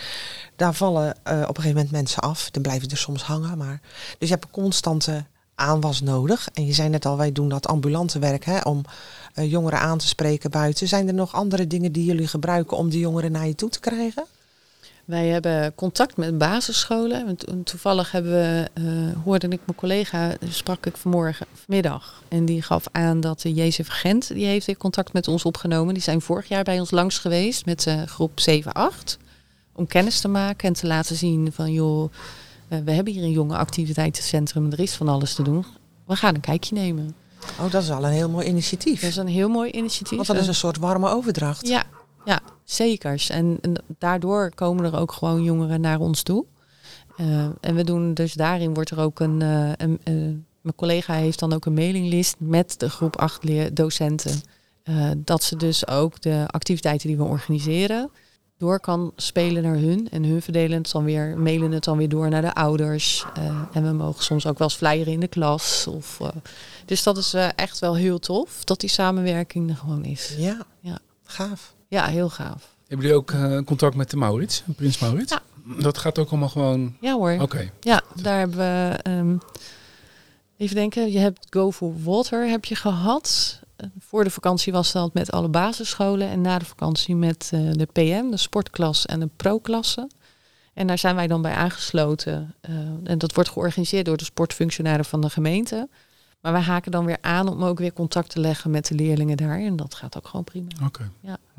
Daar 0.57 0.75
vallen 0.75 1.15
eh, 1.23 1.33
op 1.35 1.49
een 1.49 1.55
gegeven 1.55 1.69
moment 1.75 1.91
mensen 1.91 2.23
af. 2.23 2.51
Dan 2.51 2.63
blijven 2.63 2.89
er 2.89 2.97
soms 2.97 3.23
hangen. 3.23 3.59
Maar... 3.59 3.81
Dus 4.19 4.29
je 4.29 4.35
hebt 4.35 4.45
een 4.45 4.63
constante 4.63 5.25
aanwas 5.55 6.01
nodig. 6.01 6.49
En 6.53 6.67
je 6.67 6.73
zei 6.73 6.89
net 6.89 7.07
al, 7.07 7.17
wij 7.17 7.33
doen 7.33 7.49
dat 7.49 7.67
ambulante 7.67 8.19
werk 8.19 8.45
hè, 8.45 8.61
om 8.61 8.83
eh, 9.35 9.51
jongeren 9.51 9.81
aan 9.81 9.99
te 9.99 10.07
spreken 10.09 10.51
buiten. 10.51 10.89
Zijn 10.89 11.09
er 11.09 11.15
nog 11.15 11.33
andere 11.33 11.67
dingen 11.67 11.93
die 11.93 12.05
jullie 12.05 12.27
gebruiken 12.27 12.77
om 12.77 12.89
die 12.91 13.01
jongeren 13.01 13.33
naar 13.33 13.47
je 13.47 13.55
toe 13.55 13.69
te 13.69 13.81
krijgen? 13.81 14.25
Wij 15.13 15.27
hebben 15.29 15.75
contact 15.75 16.17
met 16.17 16.39
basisscholen. 16.39 17.37
To- 17.37 17.63
toevallig 17.63 18.13
hebben 18.13 18.33
we, 18.33 18.69
eh, 18.75 18.85
hoorde 19.25 19.47
ik 19.49 19.61
mijn 19.67 19.77
collega, 19.79 20.35
sprak 20.49 20.87
ik 20.87 20.97
vanmorgen, 20.97 21.47
vanmiddag. 21.55 22.23
En 22.29 22.45
die 22.45 22.63
gaf 22.63 22.85
aan 22.93 23.21
dat 23.21 23.41
de 23.41 23.53
JCV 23.55 23.89
Gent, 23.89 24.29
die 24.35 24.47
heeft 24.47 24.77
contact 24.77 25.13
met 25.13 25.29
ons 25.29 25.45
opgenomen. 25.45 25.95
Die 25.95 26.03
zijn 26.03 26.21
vorig 26.21 26.49
jaar 26.49 26.63
bij 26.65 26.81
ons 26.81 26.91
langs 26.91 27.19
geweest 27.19 27.67
met 27.67 27.87
eh, 27.87 28.03
groep 28.03 28.41
7-8. 28.41 29.19
Om 29.73 29.87
kennis 29.87 30.21
te 30.21 30.29
maken 30.29 30.69
en 30.69 30.75
te 30.75 30.87
laten 30.87 31.17
zien 31.17 31.53
van, 31.53 31.73
joh, 31.73 32.13
eh, 32.69 32.79
we 32.85 32.93
hebben 32.93 33.13
hier 33.13 33.23
een 33.23 33.31
jonge 33.31 33.57
activiteitencentrum. 33.57 34.73
Er 34.73 34.81
is 34.81 34.93
van 34.95 35.09
alles 35.09 35.35
te 35.35 35.43
doen. 35.43 35.65
We 36.07 36.17
gaan 36.17 36.35
een 36.35 36.41
kijkje 36.41 36.75
nemen. 36.75 37.15
Oh, 37.61 37.71
dat 37.71 37.83
is 37.83 37.91
al 37.91 38.05
een 38.05 38.13
heel 38.13 38.29
mooi 38.29 38.47
initiatief. 38.47 39.01
Dat 39.01 39.11
is 39.11 39.17
een 39.17 39.27
heel 39.27 39.49
mooi 39.49 39.71
initiatief. 39.71 40.17
Want 40.17 40.27
dat 40.27 40.37
is 40.37 40.43
En- 40.43 40.49
een 40.49 40.55
soort 40.55 40.77
warme 40.79 41.09
overdracht. 41.09 41.69
Ja, 41.69 41.85
ja 42.25 42.41
zekers. 42.65 43.31
En, 43.31 43.59
en 43.61 43.75
daardoor 43.99 44.55
komen 44.55 44.85
er 44.85 44.97
ook 44.99 45.13
gewoon 45.13 45.43
jongeren 45.43 45.81
naar 45.81 46.01
ons 46.01 46.23
toe. 46.23 46.45
Eh, 47.17 47.45
en 47.61 47.75
we 47.75 47.85
doen 47.85 48.15
dus 48.15 48.33
daarin 48.33 48.75
wordt 48.75 48.91
er 48.91 48.99
ook 49.01 49.21
een, 49.21 49.43
eh, 49.43 49.71
een 49.77 50.01
eh, 50.05 50.15
mijn 50.61 50.75
collega 50.77 51.15
heeft 51.15 51.39
dan 51.39 51.53
ook 51.53 51.67
een 51.67 51.75
mailinglist 51.75 52.35
met 52.39 52.81
de 52.81 52.91
groep 52.91 53.17
8 53.17 53.45
leer- 53.45 53.75
docenten. 53.75 54.41
Dat 55.17 55.43
ze 55.43 55.57
dus 55.57 55.87
ook 55.87 56.21
de 56.21 56.45
activiteiten 56.47 57.09
die 57.09 57.17
we 57.17 57.23
organiseren 57.23 58.11
door 58.59 58.81
kan 58.81 59.13
spelen 59.17 59.63
naar 59.63 59.77
hun. 59.77 60.09
En 60.11 60.25
hun 60.25 60.43
verdelen 60.43 60.79
het 60.83 60.91
dan 60.93 61.05
weer, 61.05 61.39
mailen 61.39 61.73
het 61.73 61.85
dan 61.85 61.97
weer 61.97 62.09
door 62.09 62.29
naar 62.29 62.43
de 62.43 62.55
ouders. 62.55 63.25
En 63.73 63.83
we 63.83 63.93
mogen 63.93 64.25
soms 64.25 64.47
ook 64.47 64.59
wel 64.59 64.69
eens 64.69 64.77
flyeren 64.77 65.13
in 65.13 65.21
de 65.21 65.29
klas. 65.29 65.87
Of, 65.87 66.21
dus 66.85 67.03
dat 67.03 67.17
is 67.17 67.35
echt 67.55 67.79
wel 67.79 67.95
heel 67.97 68.19
tof 68.19 68.65
dat 68.65 68.81
die 68.81 68.91
samenwerking 68.91 69.71
er 69.71 69.77
gewoon 69.77 70.05
is. 70.05 70.35
Ja, 70.39 70.67
Ja. 70.81 70.99
gaaf. 71.25 71.75
Ja, 71.93 72.07
heel 72.07 72.29
gaaf. 72.31 72.75
Hebben 72.89 73.07
jullie 73.07 73.21
ook 73.23 73.31
eh, 73.31 73.59
contact 73.65 73.95
met 73.95 74.11
de 74.11 74.17
Maurits, 74.17 74.63
Prins 74.77 74.99
Maurits? 74.99 75.33
Ja. 75.33 75.43
Dat 75.83 75.99
gaat 75.99 76.19
ook 76.19 76.31
allemaal 76.31 76.49
gewoon... 76.49 76.97
Ja 77.01 77.13
hoor. 77.15 77.37
Oké. 77.41 77.71
Ja, 77.81 78.03
daar 78.23 78.39
hebben 78.39 78.59
we... 78.59 78.99
ehm, 79.03 79.37
even 80.57 80.75
denken, 80.77 81.13
je 81.13 81.19
hebt 81.19 81.47
Go 81.51 81.71
for 81.73 82.03
Water 82.03 82.49
heb 82.49 82.65
je 82.65 82.75
gehad. 82.75 83.61
Eh, 83.77 83.87
Voor 83.99 84.25
de 84.25 84.31
vakantie 84.31 84.73
was 84.73 84.93
dat 84.93 85.15
met 85.15 85.31
alle 85.31 85.49
basisscholen. 85.49 86.29
En 86.29 86.41
na 86.41 86.59
de 86.59 86.65
vakantie 86.65 87.15
met 87.17 87.51
eh, 87.55 87.61
de 87.73 87.87
PM, 87.93 88.31
de 88.31 88.37
sportklas 88.37 89.07
en 89.07 89.21
de 89.21 89.29
pro-klasse. 89.37 90.11
En 90.75 90.87
daar 90.87 90.99
zijn 90.99 91.15
wij 91.15 91.27
dan 91.27 91.43
bij 91.43 91.53
aangesloten. 91.55 92.55
En 93.05 93.19
dat 93.19 93.35
wordt 93.35 93.51
georganiseerd 93.51 94.05
door 94.07 94.17
de 94.17 94.25
sportfunctionaren 94.25 95.05
van 95.05 95.21
de 95.21 95.31
gemeente. 95.31 95.89
Maar 96.43 96.53
wij 96.53 96.61
haken 96.61 96.91
dan 96.91 97.05
weer 97.05 97.19
aan 97.21 97.49
om 97.49 97.65
ook 97.65 97.79
weer 97.79 97.93
contact 97.93 98.31
te 98.31 98.41
leggen 98.41 98.71
met 98.71 98.87
de 98.87 98.95
leerlingen 98.95 99.37
daar. 99.37 99.59
En 99.59 99.77
dat 99.77 99.95
gaat 99.95 100.17
ook 100.17 100.27
gewoon 100.29 100.45
prima. 100.45 100.69
Oké. 100.87 101.11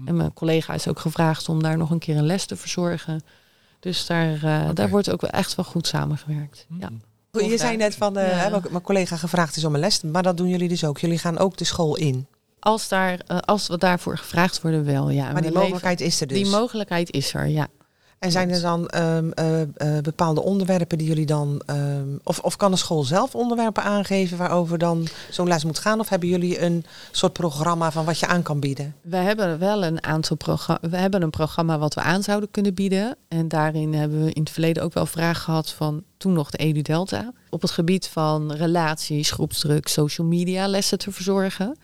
En 0.05 0.15
mijn 0.15 0.33
collega 0.33 0.73
is 0.73 0.87
ook 0.87 0.99
gevraagd 0.99 1.49
om 1.49 1.63
daar 1.63 1.77
nog 1.77 1.89
een 1.89 1.99
keer 1.99 2.17
een 2.17 2.25
les 2.25 2.45
te 2.45 2.55
verzorgen. 2.55 3.21
Dus 3.79 4.05
daar, 4.05 4.33
eh, 4.43 4.69
daar 4.73 4.89
wordt 4.89 5.09
ook 5.11 5.21
wel 5.21 5.29
echt 5.29 5.55
wel 5.55 5.65
goed 5.65 5.87
samengewerkt. 5.87 6.65
Ja. 6.79 6.89
Je 7.31 7.57
zei 7.57 7.77
net 7.77 7.95
van, 7.95 8.17
eh, 8.17 8.37
Ja. 8.49 8.59
mijn- 8.69 8.81
collega 8.81 9.15
gevraagd 9.17 9.55
is 9.55 9.65
om 9.65 9.73
een 9.73 9.79
les, 9.79 10.01
maar 10.01 10.23
dat 10.23 10.37
doen 10.37 10.47
jullie 10.49 10.69
dus 10.69 10.83
ook. 10.85 10.97
Jullie 10.99 11.17
gaan 11.17 11.37
ook 11.37 11.57
de 11.57 11.63
school 11.65 11.95
in. 11.95 12.27
Als, 12.59 12.87
daar, 12.87 13.19
eh, 13.27 13.37
als 13.37 13.67
we 13.67 13.77
daarvoor 13.77 14.17
gevraagd 14.17 14.61
worden, 14.61 14.85
wel. 14.85 15.09
Ja. 15.09 15.23
Maar 15.23 15.33
die 15.33 15.43
leven- 15.43 15.59
mogelijkheid 15.59 16.01
is 16.01 16.21
er 16.21 16.27
dus. 16.27 16.37
Die 16.37 16.47
mogelijkheid 16.51 17.11
is 17.11 17.33
er, 17.33 17.47
ja. 17.47 17.67
En 18.23 18.31
zijn 18.31 18.49
er 18.49 18.61
dan 18.61 18.87
ehm, 18.87 19.29
eh, 19.31 19.61
eh, 19.61 19.67
bepaalde 20.03 20.43
onderwerpen 20.43 20.97
die 20.97 21.07
jullie 21.07 21.25
dan. 21.25 21.61
ehm, 21.65 22.07
of, 22.23 22.39
of 22.39 22.55
kan 22.55 22.71
de 22.71 22.77
school 22.77 23.03
zelf 23.03 23.35
onderwerpen 23.35 23.83
aangeven 23.83 24.37
waarover 24.37 24.77
dan 24.77 25.07
zo'n 25.29 25.47
les 25.47 25.63
moet 25.63 25.79
gaan? 25.79 25.99
Of 25.99 26.09
hebben 26.09 26.29
jullie 26.29 26.61
een 26.61 26.85
soort 27.11 27.33
programma 27.33 27.91
van 27.91 28.05
wat 28.05 28.19
je 28.19 28.27
aan 28.27 28.41
kan 28.41 28.59
bieden? 28.59 28.95
We 29.01 29.15
hebben 29.15 29.59
wel 29.59 29.83
een 29.83 30.03
aantal 30.03 30.35
programma's. 30.35 30.89
We 30.89 30.97
hebben 30.97 31.21
een 31.21 31.29
programma 31.29 31.77
wat 31.77 31.93
we 31.93 32.01
aan 32.01 32.23
zouden 32.23 32.51
kunnen 32.51 32.73
bieden. 32.73 33.15
En 33.27 33.47
daarin 33.47 33.93
hebben 33.93 34.23
we 34.23 34.33
in 34.33 34.41
het 34.41 34.51
verleden 34.51 34.83
ook 34.83 34.93
wel 34.93 35.05
vragen 35.05 35.41
gehad 35.41 35.69
van 35.69 36.03
toen 36.17 36.33
nog 36.33 36.49
de 36.49 36.57
Edu 36.57 36.81
Delta. 36.81 37.31
Op 37.49 37.61
het 37.61 37.71
gebied 37.71 38.07
van 38.07 38.51
relaties, 38.51 39.31
groepsdruk, 39.31 39.87
social 39.87 40.27
media 40.27 40.67
lessen 40.67 40.97
te 40.97 41.11
verzorgen. 41.11 41.77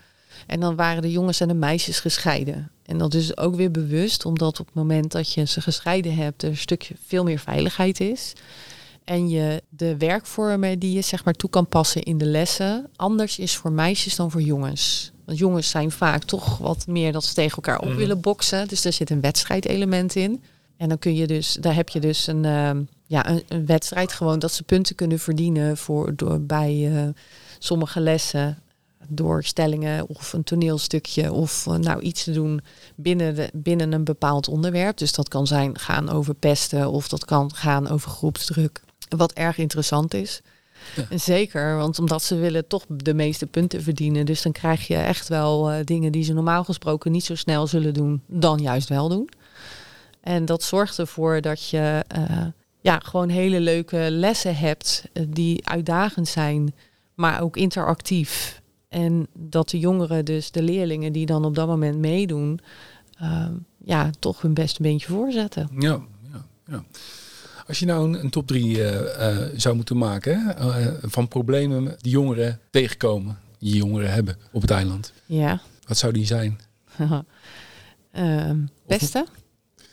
En 0.46 0.60
dan 0.60 0.76
waren 0.76 1.02
de 1.02 1.10
jongens 1.10 1.40
en 1.40 1.48
de 1.48 1.54
meisjes 1.54 2.00
gescheiden. 2.00 2.70
En 2.86 2.98
dat 2.98 3.14
is 3.14 3.36
ook 3.36 3.54
weer 3.54 3.70
bewust, 3.70 4.24
omdat 4.24 4.60
op 4.60 4.66
het 4.66 4.74
moment 4.74 5.12
dat 5.12 5.32
je 5.32 5.44
ze 5.46 5.60
gescheiden 5.60 6.14
hebt, 6.14 6.42
er 6.42 6.48
een 6.48 6.56
stukje 6.56 6.94
veel 7.06 7.24
meer 7.24 7.38
veiligheid 7.38 8.00
is. 8.00 8.32
En 9.04 9.28
je 9.28 9.62
de 9.68 9.96
werkvormen 9.96 10.78
die 10.78 10.92
je 10.92 11.00
zeg 11.02 11.24
maar 11.24 11.34
toe 11.34 11.50
kan 11.50 11.66
passen 11.66 12.02
in 12.02 12.18
de 12.18 12.24
lessen 12.26 12.86
anders 12.96 13.38
is 13.38 13.56
voor 13.56 13.72
meisjes 13.72 14.16
dan 14.16 14.30
voor 14.30 14.42
jongens. 14.42 15.12
Want 15.24 15.38
jongens 15.38 15.70
zijn 15.70 15.90
vaak 15.90 16.22
toch 16.24 16.58
wat 16.58 16.86
meer 16.86 17.12
dat 17.12 17.24
ze 17.24 17.34
tegen 17.34 17.56
elkaar 17.56 17.78
op 17.78 17.88
Mhm. 17.88 17.96
willen 17.96 18.20
boksen. 18.20 18.68
Dus 18.68 18.82
daar 18.82 18.92
zit 18.92 19.10
een 19.10 19.20
wedstrijdelement 19.20 20.14
in. 20.14 20.42
En 20.76 20.88
dan 20.88 20.98
kun 20.98 21.14
je 21.14 21.26
dus, 21.26 21.52
daar 21.60 21.74
heb 21.74 21.88
je 21.88 22.00
dus 22.00 22.26
een, 22.26 22.44
ehm, 22.44 22.82
ja, 23.06 23.28
een, 23.28 23.42
een 23.48 23.66
wedstrijd 23.66 24.12
gewoon 24.12 24.38
dat 24.38 24.52
ze 24.52 24.62
punten 24.62 24.94
kunnen 24.94 25.18
verdienen 25.18 25.76
voor, 25.76 26.16
door, 26.16 26.40
bij 26.40 26.90
eh, 26.94 27.08
sommige 27.58 28.00
lessen. 28.00 28.58
Door 29.08 29.44
stellingen 29.44 30.08
of 30.08 30.32
een 30.32 30.44
toneelstukje 30.44 31.32
of 31.32 31.66
eh, 31.66 31.74
nou 31.74 32.00
iets 32.00 32.24
te 32.24 32.32
doen 32.32 32.60
binnen, 32.96 33.34
de, 33.34 33.50
binnen 33.52 33.92
een 33.92 34.04
bepaald 34.04 34.48
onderwerp. 34.48 34.96
Dus 34.96 35.12
dat 35.12 35.28
kan 35.28 35.46
zijn 35.46 35.78
gaan 35.78 36.08
over 36.08 36.34
pesten 36.34 36.90
of 36.90 37.08
dat 37.08 37.24
kan 37.24 37.54
gaan 37.54 37.88
over 37.88 38.10
groepsdruk. 38.10 38.80
Wat 39.16 39.32
erg 39.32 39.58
interessant 39.58 40.14
is. 40.14 40.42
Ja. 40.96 41.18
Zeker, 41.18 41.76
want 41.76 41.98
omdat 41.98 42.22
ze 42.22 42.36
willen 42.36 42.66
toch 42.66 42.84
de 42.88 43.14
meeste 43.14 43.46
punten 43.46 43.82
verdienen. 43.82 44.26
Dus 44.26 44.42
dan 44.42 44.52
krijg 44.52 44.86
je 44.86 44.96
echt 44.96 45.28
wel 45.28 45.70
eh, 45.70 45.84
dingen 45.84 46.12
die 46.12 46.24
ze 46.24 46.32
normaal 46.32 46.64
gesproken 46.64 47.12
niet 47.12 47.24
zo 47.24 47.34
snel 47.34 47.66
zullen 47.66 47.94
doen, 47.94 48.22
dan 48.26 48.58
juist 48.58 48.88
wel 48.88 49.08
doen. 49.08 49.28
En 50.20 50.44
dat 50.44 50.62
zorgt 50.62 50.98
ervoor 50.98 51.40
dat 51.40 51.68
je 51.68 52.04
eh, 52.08 52.46
ja, 52.80 52.98
gewoon 52.98 53.28
hele 53.28 53.60
leuke 53.60 54.06
lessen 54.10 54.56
hebt 54.56 55.02
die 55.28 55.68
uitdagend 55.68 56.28
zijn, 56.28 56.74
maar 57.14 57.42
ook 57.42 57.56
interactief. 57.56 58.59
En 58.90 59.26
dat 59.38 59.68
de 59.70 59.78
jongeren, 59.78 60.24
dus 60.24 60.50
de 60.50 60.62
leerlingen 60.62 61.12
die 61.12 61.26
dan 61.26 61.44
op 61.44 61.54
dat 61.54 61.66
moment 61.66 61.98
meedoen, 61.98 62.60
ehm, 63.18 63.52
ja, 63.84 64.10
toch 64.18 64.42
hun 64.42 64.54
beste 64.54 64.82
beentje 64.82 65.08
voorzetten. 65.08 65.68
Ja, 65.78 66.00
ja, 66.32 66.44
ja. 66.66 66.84
Als 67.66 67.78
je 67.78 67.86
nou 67.86 68.08
een, 68.08 68.20
een 68.24 68.30
top 68.30 68.46
3 68.46 68.78
zou 69.56 69.76
moeten 69.76 69.96
maken 69.98 70.40
hè, 70.46 70.52
eh, 70.52 70.92
van 71.02 71.28
problemen 71.28 71.96
die 72.00 72.12
jongeren 72.12 72.60
tegenkomen, 72.70 73.38
die 73.58 73.76
jongeren 73.76 74.12
hebben 74.12 74.36
op 74.52 74.60
het 74.60 74.70
eiland, 74.70 75.12
Ja. 75.26 75.60
wat 75.86 75.96
zou 75.98 76.12
die 76.12 76.26
zijn? 76.26 76.60
Ehm, 78.12 78.58
beste, 78.86 79.26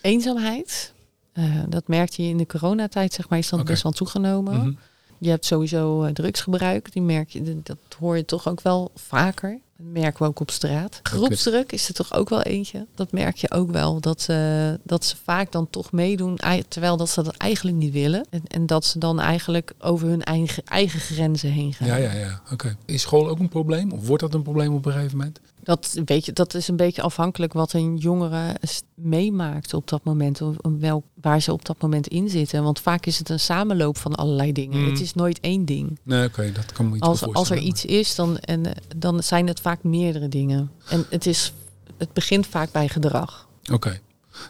eenzaamheid. 0.02 0.94
Eh, 1.34 1.64
dat 1.70 1.88
merkte 1.88 2.24
je 2.24 2.30
in 2.30 2.38
de 2.38 2.46
coronatijd, 2.46 3.14
zeg 3.14 3.30
maar, 3.30 3.40
is 3.40 3.50
dat 3.50 3.60
Oké. 3.60 3.70
best 3.72 3.84
wel 3.84 3.92
toegenomen. 3.92 4.58
Mhm. 4.58 4.72
Je 5.18 5.30
hebt 5.30 5.46
sowieso 5.46 6.04
eh, 6.04 6.14
drugsgebruik, 6.14 6.92
die 6.92 7.02
merk 7.02 7.30
je, 7.30 7.62
dat 7.64 7.78
hoor 8.00 8.18
je 8.18 8.26
toch 8.26 8.48
ook 8.48 8.62
wel 8.62 8.92
vaker. 8.96 9.60
Dat 9.78 9.88
merken 9.88 10.22
we 10.24 10.28
ook 10.30 10.40
op 10.40 10.52
straat. 10.52 11.00
Groepsdruk 11.04 11.72
is 11.72 11.88
er 11.88 11.94
toch 11.94 12.14
ook 12.14 12.30
wel 12.30 12.42
eentje. 12.42 12.86
Dat 12.96 13.12
merk 13.12 13.38
je 13.38 13.52
ook 13.52 13.72
wel, 13.72 14.00
dat, 14.00 14.26
eh, 14.30 14.74
dat 14.84 15.06
ze 15.06 15.16
vaak 15.24 15.52
dan 15.52 15.70
toch 15.70 15.92
meedoen, 15.92 16.40
terwijl 16.68 16.98
dat 16.98 17.10
ze 17.10 17.24
dat 17.24 17.38
eigenlijk 17.38 17.78
niet 17.78 17.94
willen. 17.94 18.26
En, 18.30 18.42
en 18.48 18.66
dat 18.66 18.86
ze 18.86 19.00
dan 19.00 19.20
eigenlijk 19.20 19.74
over 19.80 20.08
hun 20.08 20.24
eigen, 20.24 20.64
eigen 20.66 21.00
grenzen 21.00 21.52
heen 21.52 21.74
gaan. 21.74 21.88
Ja, 21.88 21.96
ja, 21.96 22.14
ja. 22.14 22.42
Oké. 22.52 22.78
Is 22.86 23.02
school 23.02 23.30
ook 23.30 23.40
een 23.40 23.50
probleem? 23.50 23.92
Of 23.92 24.08
wordt 24.08 24.24
dat 24.24 24.34
een 24.34 24.42
probleem 24.42 24.74
op 24.74 24.86
een 24.86 24.92
gegeven 24.92 25.18
moment? 25.18 25.40
Dat, 25.68 26.00
weet 26.06 26.26
je, 26.26 26.34
dat 26.34 26.54
is 26.54 26.68
een 26.68 26.76
beetje 26.76 27.02
afhankelijk 27.02 27.54
wat 27.54 27.74
een 27.74 27.98
jongere 27.98 28.56
meemaakt 28.96 29.74
op 29.74 29.88
dat 29.88 30.04
moment. 30.04 30.42
Of 30.42 30.56
wel, 30.62 31.04
waar 31.22 31.42
ze 31.42 31.52
op 31.52 31.66
dat 31.66 31.82
moment 31.82 32.08
in 32.08 32.30
zitten. 32.30 32.64
Want 32.64 32.80
vaak 32.80 33.06
is 33.06 33.18
het 33.18 33.30
een 33.30 33.40
samenloop 33.40 33.98
van 33.98 34.16
allerlei 34.16 34.52
dingen. 34.52 34.80
Mm. 34.80 34.90
Het 34.90 35.02
is 35.02 35.14
nooit 35.14 35.40
één 35.40 35.66
ding. 35.66 36.00
Nee, 36.04 36.28
oké, 36.28 36.52
dat 36.52 36.72
kan 36.72 36.90
me 36.90 37.00
Als, 37.00 37.34
als 37.34 37.50
er 37.50 37.58
iets 37.58 37.86
is, 37.86 38.16
dan, 38.16 38.38
en, 38.38 38.66
eh, 38.66 38.82
dan 38.98 39.24
zijn 39.24 39.48
het 39.48 39.60
vaak 39.60 39.84
meerdere 39.84 40.28
dingen. 40.28 40.72
En 40.90 41.06
het, 41.10 41.26
is, 41.26 41.54
het 41.98 42.14
begint 42.14 42.48
vaak 42.48 42.72
bij 42.72 42.88
gedrag. 42.88 43.48
Oké. 43.72 44.00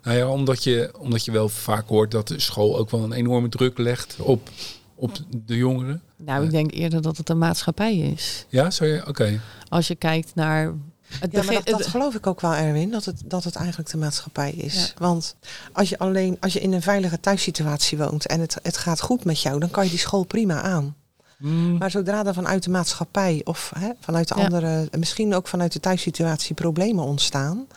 Nou 0.03 0.17
ja, 0.17 0.27
omdat 0.27 0.63
je, 0.63 0.91
omdat 0.99 1.25
je 1.25 1.31
wel 1.31 1.49
vaak 1.49 1.87
hoort 1.87 2.11
dat 2.11 2.27
de 2.27 2.39
school 2.39 2.77
ook 2.77 2.89
wel 2.89 3.03
een 3.03 3.13
enorme 3.13 3.49
druk 3.49 3.77
legt 3.77 4.15
op, 4.19 4.49
op 4.95 5.17
de 5.45 5.55
jongeren. 5.55 6.01
Nou, 6.17 6.45
ik 6.45 6.51
denk 6.51 6.71
eerder 6.71 7.01
dat 7.01 7.17
het 7.17 7.29
een 7.29 7.37
maatschappij 7.37 7.97
is. 7.97 8.45
Ja, 8.49 8.71
je? 8.79 9.03
Oké. 9.07 9.41
Als 9.69 9.87
je 9.87 9.95
kijkt 9.95 10.35
naar... 10.35 10.73
Het 11.19 11.31
Ja, 11.31 11.41
dat, 11.41 11.65
dat 11.65 11.87
geloof 11.87 12.15
ik 12.15 12.27
ook 12.27 12.41
wel, 12.41 12.53
Erwin, 12.53 12.91
dat 12.91 13.05
het, 13.05 13.21
dat 13.25 13.43
het 13.43 13.55
eigenlijk 13.55 13.89
de 13.89 13.97
maatschappij 13.97 14.51
is. 14.51 14.75
Ja. 14.75 14.87
Want 14.97 15.35
als 15.73 15.89
je 15.89 15.97
alleen 15.97 16.37
als 16.39 16.53
je 16.53 16.59
in 16.59 16.73
een 16.73 16.81
veilige 16.81 17.19
thuissituatie 17.19 17.97
woont 17.97 18.25
en 18.25 18.39
het, 18.39 18.57
het 18.61 18.77
gaat 18.77 19.01
goed 19.01 19.25
met 19.25 19.41
jou, 19.41 19.59
dan 19.59 19.69
kan 19.69 19.83
je 19.83 19.89
die 19.89 19.99
school 19.99 20.23
prima 20.23 20.61
aan. 20.61 20.95
Mm, 21.37 21.77
Maar 21.77 21.91
zodra 21.91 22.25
er 22.25 22.33
vanuit 22.33 22.63
de 22.63 22.69
maatschappij 22.69 23.41
of 23.43 23.71
hè, 23.79 23.89
vanuit 23.99 24.27
de 24.27 24.35
Ja. 24.37 24.43
andere, 24.43 24.87
misschien 24.97 25.33
ook 25.33 25.47
vanuit 25.47 25.73
de 25.73 25.79
thuissituatie 25.79 26.55
problemen 26.55 27.03
ontstaan, 27.03 27.67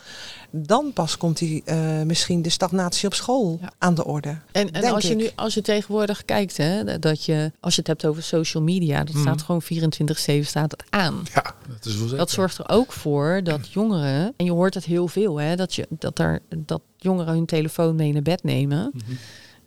dan 0.51 0.93
pas 0.93 1.17
komt 1.17 1.37
die 1.37 1.61
eh, 1.65 2.01
misschien 2.01 2.41
de 2.41 2.49
stagnatie 2.49 3.07
op 3.07 3.13
school 3.13 3.57
Ja. 3.61 3.71
aan 3.77 3.95
de 3.95 4.05
orde. 4.05 4.37
En, 4.51 4.71
en 4.71 4.83
als 4.93 5.03
je 5.03 5.11
ik. 5.11 5.17
nu, 5.17 5.29
als 5.35 5.53
je 5.53 5.61
tegenwoordig 5.61 6.25
kijkt, 6.25 6.57
hè, 6.57 6.99
dat 6.99 7.25
je, 7.25 7.51
als 7.59 7.73
je 7.73 7.79
het 7.79 7.89
hebt 7.89 8.05
over 8.05 8.23
social 8.23 8.63
media, 8.63 9.03
dat 9.03 9.13
Mhm. 9.13 9.21
staat 9.23 9.41
gewoon 9.41 9.61
24-7 9.61 10.45
staat 10.47 10.71
het 10.71 10.83
aan. 10.89 11.21
ja, 11.33 11.53
dat 11.67 11.85
is 11.85 11.93
wel 11.93 12.01
zeker. 12.03 12.17
Dat 12.17 12.29
zorgt 12.31 12.57
er 12.57 12.69
ook 12.69 12.91
voor 12.91 13.41
dat 13.43 13.71
jongeren, 13.71 14.33
en 14.37 14.45
je 14.45 14.51
hoort 14.51 14.73
het 14.73 14.85
heel 14.85 15.07
veel, 15.07 15.37
hè, 15.39 15.55
dat, 15.55 15.75
je, 15.75 15.87
dat, 15.89 16.19
er, 16.19 16.41
dat 16.57 16.81
jongeren 16.97 17.33
hun 17.33 17.45
telefoon 17.45 17.95
mee 17.95 18.13
naar 18.13 18.21
bed 18.21 18.43
nemen. 18.43 18.91
Mhm. 18.93 19.11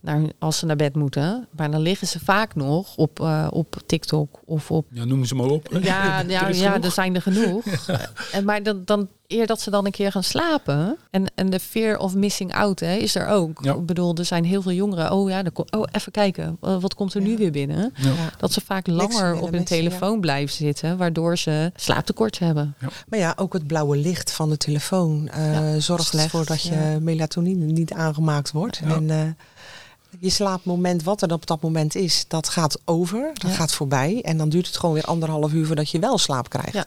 Naar, 0.05 0.17
hun- 0.17 0.33
als 0.39 0.59
ze 0.59 0.67
naar 0.67 0.77
bed 0.77 0.95
moeten. 0.95 1.47
Maar 1.51 1.71
dan 1.71 1.81
liggen 1.81 2.07
ze 2.07 2.19
vaak 2.25 2.55
nog 2.55 2.97
op, 2.97 3.21
eh, 3.21 3.47
op 3.51 3.77
TikTok 3.87 4.41
of 4.45 4.71
op. 4.71 4.87
Ja, 4.91 5.05
noem 5.05 5.25
ze 5.25 5.35
maar 5.35 5.47
op. 5.47 5.69
Ja, 5.83 6.21
ja, 6.29 6.49
ja 6.49 6.83
er 6.83 6.91
zijn 6.91 7.15
er 7.15 7.23
genoeg. 7.23 7.65
En, 8.33 8.45
maar 8.45 8.63
dan, 8.63 8.83
dan 8.85 9.09
eer 9.27 9.47
dat 9.47 9.61
ze 9.61 9.71
dan 9.71 9.85
een 9.87 9.91
keer 9.93 10.11
gaan 10.13 10.23
slapen. 10.23 10.97
En, 11.11 11.25
en 11.35 11.51
de 11.51 11.61
fear 11.61 11.99
of 11.99 12.15
missing 12.15 12.55
out 12.55 12.81
hè, 12.81 12.95
is 12.95 13.15
er 13.15 13.27
ook. 13.29 13.59
Ja. 13.63 13.75
Ik 13.75 13.87
bedoel, 13.87 14.15
er 14.15 14.25
zijn 14.25 14.45
heel 14.45 14.63
veel 14.63 14.73
jongeren. 14.73 15.11
Oh 15.13 15.31
ja, 15.31 15.45
er 15.45 15.51
ko- 15.53 15.65
oh, 15.71 15.83
even 15.93 16.13
kijken. 16.13 16.57
Wat 16.61 16.95
komt 16.95 17.15
er 17.15 17.21
nu 17.21 17.37
weer 17.37 17.51
binnen? 17.51 17.93
Ja. 17.97 18.09
Ja. 18.09 18.31
Dat 18.39 18.53
ze 18.53 18.61
vaak 18.61 18.87
langer 18.87 19.35
op 19.35 19.41
hun 19.41 19.51
missen, 19.61 19.77
ja. 19.77 19.83
telefoon 19.83 20.21
blijven 20.21 20.55
zitten. 20.57 20.97
Waardoor 20.97 21.39
ze 21.39 21.73
slaaptekort 21.77 22.39
hebben. 22.39 22.75
Maar 23.09 23.19
ja, 23.19 23.33
ook 23.37 23.53
het 23.53 23.67
blauwe 23.67 23.97
licht 23.97 24.31
van 24.33 24.49
de 24.49 24.57
telefoon 24.57 25.29
eh, 25.29 25.53
Ja, 25.53 25.81
zorgt 25.81 26.15
ervoor 26.15 26.45
dat 26.47 26.63
je 26.63 26.75
ja. 26.75 26.99
melatonine 27.01 27.65
niet 27.65 27.93
aangemaakt 27.93 28.53
wordt. 28.53 28.81
Ja. 28.85 28.95
En 28.95 29.11
eh, 29.11 29.19
je 30.21 30.31
slaapmoment, 30.31 31.03
wat 31.03 31.23
er 31.23 31.33
op 31.33 31.47
dat 31.47 31.63
moment 31.63 31.95
is, 31.95 32.25
dat 32.29 32.49
gaat 32.49 32.79
over, 32.85 33.31
dat 33.35 33.51
Ja. 33.51 33.57
gaat 33.57 33.73
voorbij. 33.75 34.21
En 34.23 34.37
dan 34.37 34.49
duurt 34.49 34.67
het 34.67 34.77
gewoon 34.77 34.95
weer 34.95 35.05
anderhalf 35.05 35.53
uur 35.53 35.67
voordat 35.67 35.91
je 35.91 35.99
wel 35.99 36.19
slaap 36.19 36.49
krijgt. 36.49 36.73
Ja. 36.73 36.87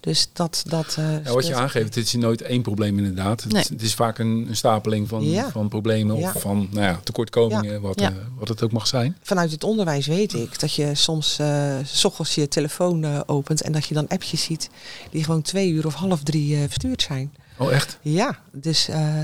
Dus 0.00 0.28
dat... 0.32 0.62
dat 0.66 0.94
eh, 0.98 1.24
Ja, 1.24 1.32
wat 1.32 1.46
je 1.46 1.54
aangeeft, 1.54 1.94
het 1.94 2.06
is 2.06 2.12
nooit 2.12 2.42
één 2.42 2.62
probleem 2.62 2.98
inderdaad. 2.98 3.42
Het, 3.42 3.52
Nee. 3.52 3.62
het 3.68 3.82
is 3.82 3.94
vaak 3.94 4.18
een, 4.18 4.46
een 4.48 4.56
stapeling 4.56 5.08
van, 5.08 5.24
Ja. 5.24 5.50
van 5.50 5.68
problemen 5.68 6.16
of 6.16 6.20
Ja. 6.22 6.32
van 6.40 6.68
nou 6.70 6.84
ja, 6.86 7.00
tekortkomingen, 7.04 7.80
Wat, 7.80 8.00
Ja. 8.00 8.10
eh, 8.10 8.16
wat 8.38 8.48
het 8.48 8.62
ook 8.62 8.72
mag 8.72 8.86
zijn. 8.86 9.16
Vanuit 9.22 9.50
het 9.50 9.64
onderwijs 9.64 10.06
weet 10.06 10.34
ik 10.34 10.60
dat 10.60 10.72
je 10.74 10.94
soms 10.94 11.38
eh, 11.38 11.76
s 11.84 12.04
ochtends 12.04 12.34
je 12.34 12.48
telefoon 12.48 13.26
opent 13.28 13.62
en 13.62 13.72
dat 13.72 13.86
je 13.86 13.94
dan 13.94 14.08
appjes 14.08 14.42
ziet 14.42 14.70
die 15.10 15.24
gewoon 15.24 15.42
twee 15.42 15.70
uur 15.70 15.86
of 15.86 15.94
half 15.94 16.22
drie 16.22 16.54
eh, 16.56 16.60
verstuurd 16.62 17.02
zijn. 17.02 17.32
Oh, 17.58 17.72
echt? 17.72 17.98
Ja, 18.02 18.38
dus 18.52 18.88
eh, 18.88 19.14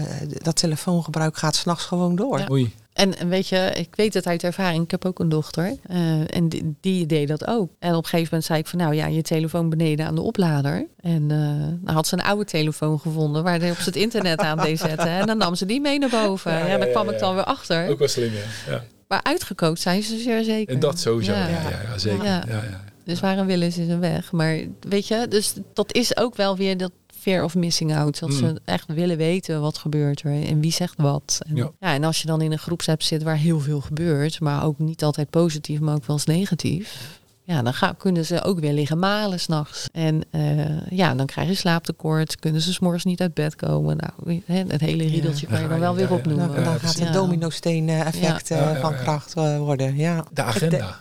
dat 0.43 0.57
telefoongebruik 0.57 1.37
gaat 1.37 1.57
s'nachts 1.57 1.85
gewoon 1.85 2.17
door. 2.17 2.39
Ja. 2.39 2.47
Oei. 2.51 2.75
En, 2.95 3.29
weet 3.29 3.49
je, 3.49 3.71
ik 3.75 3.89
weet 3.95 4.15
het 4.15 4.27
uit 4.27 4.43
ervaring. 4.43 4.85
Ik 4.85 4.91
heb 4.91 5.05
ook 5.05 5.19
een 5.19 5.29
dochter. 5.29 5.77
eh, 5.87 6.37
en 6.37 6.49
die, 6.49 6.75
die 6.81 7.07
deed 7.07 7.29
dat 7.29 7.47
ook. 7.47 7.71
En 7.79 7.91
op 7.91 8.03
een 8.03 8.09
gegeven 8.09 8.25
moment 8.31 8.45
zei 8.45 8.59
ik 8.59 8.67
van 8.67 8.79
nou 8.79 8.95
ja, 8.95 9.07
je 9.07 9.23
telefoon 9.23 9.69
beneden 9.69 10.07
aan 10.07 10.15
de 10.15 10.21
oplader. 10.21 10.87
En 11.01 11.31
eh 11.31 11.85
dan 11.85 11.95
had 11.95 12.07
ze 12.07 12.15
een 12.15 12.23
oude 12.25 12.45
telefoon 12.45 13.01
gevonden 13.01 13.43
waar 13.43 13.61
hij 13.61 13.71
op 13.71 13.77
het 13.79 13.97
internet 13.97 14.39
aan 14.39 14.59
deed 14.59 14.79
zetten. 14.79 15.09
En 15.09 15.27
dan 15.27 15.39
nam 15.39 15.55
ze 15.55 15.67
die 15.67 15.81
mee 15.81 15.99
naar 15.99 16.11
boven. 16.11 16.53
Ja, 16.53 16.59
Ja, 16.59 16.67
ja, 16.67 16.79
daar 16.79 16.89
kwam 16.89 17.07
ja. 17.07 17.13
ik 17.13 17.19
dan 17.19 17.35
weer 17.35 17.45
achter. 17.45 17.89
Ook 17.89 17.99
wel 17.99 18.09
slim, 18.09 18.33
ja. 18.69 18.85
Maar 19.09 19.21
uitgekookt 19.23 19.81
zijn 19.81 20.03
ze 20.03 20.19
zeer 20.19 20.45
zeker. 20.45 20.75
En 20.75 20.81
dat 20.81 20.99
sowieso, 21.01 21.33
ja, 21.33 21.99
zeker. 21.99 22.25
Ja. 22.25 22.45
Ja. 22.49 22.55
Ja, 22.55 22.85
Dus 23.05 23.21
waar 23.21 23.39
een 23.39 23.47
wil 23.47 23.63
is, 23.63 23.79
is 23.79 23.89
een 23.89 24.01
weg. 24.01 24.33
Maar 24.33 24.59
weet 24.81 25.07
je, 25.09 25.27
dus 25.29 25.55
dat 25.75 25.95
is 25.95 26.17
ook 26.17 26.37
wel 26.37 26.57
weer 26.57 26.77
dat 26.77 26.93
fear 27.25 27.45
of 27.45 27.55
missing 27.55 27.95
out. 27.97 28.19
Dat 28.19 28.29
Mm. 28.31 28.37
ze 28.37 28.61
echt 28.65 28.87
willen 28.93 29.17
weten 29.17 29.61
wat 29.61 29.79
gebeurt 29.79 30.21
er 30.23 30.45
en 30.47 30.61
wie 30.61 30.73
zegt 30.73 30.95
wat. 30.97 31.41
En, 31.47 31.57
Ja. 31.57 31.71
ja. 31.81 31.95
en 31.95 32.05
als 32.05 32.21
je 32.21 32.27
dan 32.27 32.41
in 32.41 32.53
een 32.53 32.59
groepsapp 32.59 33.03
zit 33.03 33.23
waar 33.23 33.37
heel 33.37 33.61
veel 33.61 33.81
gebeurt, 33.81 34.41
maar 34.41 34.65
ook 34.65 34.79
niet 34.79 35.05
altijd 35.05 35.31
positief, 35.31 35.81
maar 35.81 35.95
ook 35.95 36.07
wel 36.07 36.17
eens 36.17 36.25
negatief. 36.25 37.19
Ja, 37.47 37.63
dan 37.63 37.75
gaan, 37.75 37.97
kunnen 37.97 38.25
ze 38.25 38.43
ook 38.43 38.61
weer 38.61 38.73
liggen 38.73 38.99
malen 38.99 39.41
s'nachts. 39.41 39.89
En 39.93 40.23
uh, 40.31 40.91
ja, 40.91 41.15
dan 41.15 41.27
krijg 41.27 41.49
je 41.49 41.55
slaaptekort. 41.55 42.39
Kunnen 42.39 42.61
ze 42.61 42.73
s'morgens 42.73 43.05
niet 43.05 43.21
uit 43.21 43.35
bed 43.35 43.57
komen. 43.57 43.97
Nou, 43.97 44.43
het 44.47 44.81
hele 44.81 45.07
riedeltje 45.07 45.47
kan 45.47 45.63
je 45.63 45.69
dan 45.69 45.79
wel 45.79 45.95
weer 45.95 46.13
opnoemen. 46.13 46.55
Dan, 46.55 46.65
dan 46.65 46.81
gaat 46.81 46.99
het 46.99 47.13
domino-steen 47.13 47.89
effect 47.89 48.49
van 48.81 48.95
kracht 48.95 49.35
worden. 49.35 49.97
Ja. 49.97 50.25
De 50.33 50.43
agenda. 50.43 50.99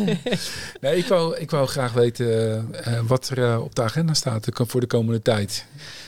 nee, 0.80 0.96
ik 0.96 1.06
wou, 1.06 1.36
ik 1.36 1.50
wou 1.50 1.66
graag 1.66 1.92
weten 1.92 2.70
wat 3.06 3.28
er 3.28 3.60
op 3.60 3.74
de 3.74 3.82
agenda 3.82 4.14
staat 4.14 4.46
voor 4.52 4.80
de 4.80 4.86
komende 4.86 5.22
tijd. 5.22 5.66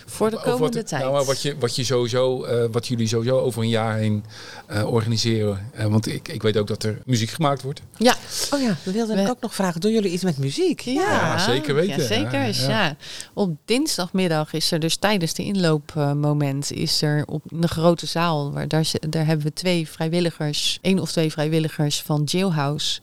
Voor 0.09 0.31
de 0.31 0.37
komende 0.37 0.79
wat, 0.79 0.89
tijd. 0.89 1.03
Nou, 1.03 1.25
wat, 1.25 1.43
je, 1.43 1.57
wat, 1.59 1.77
je 1.77 1.85
sowieso, 1.85 2.47
uh, 2.47 2.65
wat 2.71 2.87
jullie 2.87 3.07
sowieso 3.07 3.39
over 3.39 3.63
een 3.63 3.69
jaar 3.69 3.97
heen 3.97 4.25
uh, 4.71 4.93
organiseren. 4.93 5.71
Uh, 5.79 5.87
want 5.87 6.07
ik, 6.07 6.29
ik 6.29 6.43
weet 6.43 6.57
ook 6.57 6.67
dat 6.67 6.83
er 6.83 6.99
muziek 7.05 7.31
gemaakt 7.31 7.63
wordt. 7.63 7.83
Ja. 7.97 8.17
Oh 8.51 8.61
ja, 8.61 8.77
we 8.83 8.93
wilden 8.93 9.19
ik 9.19 9.29
ook 9.29 9.41
nog 9.41 9.48
vragen. 9.55 9.81
Doen 9.81 9.93
jullie 9.93 10.13
iets 10.13 10.23
met 10.23 10.39
muziek? 10.39 10.81
Ja, 10.81 11.03
ja 11.03 11.39
zeker 11.39 11.75
weten. 11.75 12.01
Ja, 12.01 12.07
zeker. 12.07 12.69
Ja, 12.69 12.85
ja. 12.85 12.97
Op 13.35 13.57
dinsdagmiddag 13.65 14.53
is 14.53 14.71
er 14.73 14.81
dus 14.81 14.97
tijdens 14.97 15.35
de 15.35 15.45
inloopmoment 15.45 16.73
is 16.73 17.03
er 17.03 17.25
op 17.27 17.43
de 17.49 17.69
grote 17.69 18.07
zaal. 18.07 18.53
Waar 18.53 18.69
daar, 18.69 18.91
daar 19.09 19.27
hebben 19.27 19.47
we 19.47 19.53
twee 19.53 19.89
vrijwilligers, 19.89 20.79
één 20.83 20.99
of 20.99 21.13
twee 21.13 21.31
vrijwilligers 21.31 22.03
van 22.03 22.23
Jailhouse 22.25 23.01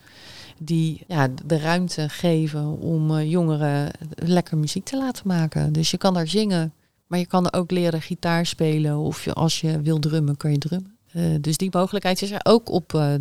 die 0.60 1.03
ja, 1.08 1.27
de 1.45 1.60
ruimte 1.60 2.10
geven 2.10 2.79
om 2.79 3.12
uh, 3.12 3.29
jongeren 3.29 3.91
lekker 4.15 4.58
muziek 4.58 4.86
te 4.86 4.97
laten 4.97 5.27
maken. 5.27 5.73
Dus 5.73 5.91
je 5.91 5.97
kan 5.97 6.13
daar 6.13 6.27
zingen, 6.27 6.73
maar 7.08 7.19
je 7.19 7.25
kan 7.25 7.45
er 7.45 7.60
ook 7.60 7.71
leren 7.71 8.01
gitaar 8.01 8.45
spelen 8.45 8.97
of 8.97 9.25
je, 9.25 9.34
als 9.34 9.62
je 9.62 9.81
wil 9.81 9.99
drummen, 9.99 10.38
kan 10.38 10.51
je 10.51 10.58
drummen. 10.58 10.97
Uh, 11.13 11.36
dus 11.41 11.58
die 11.58 11.69
mogelijkheid 11.71 12.21
is 12.21 12.31
er 12.31 12.39
ook 12.43 12.69
op 12.71 12.93
uh, 12.93 13.13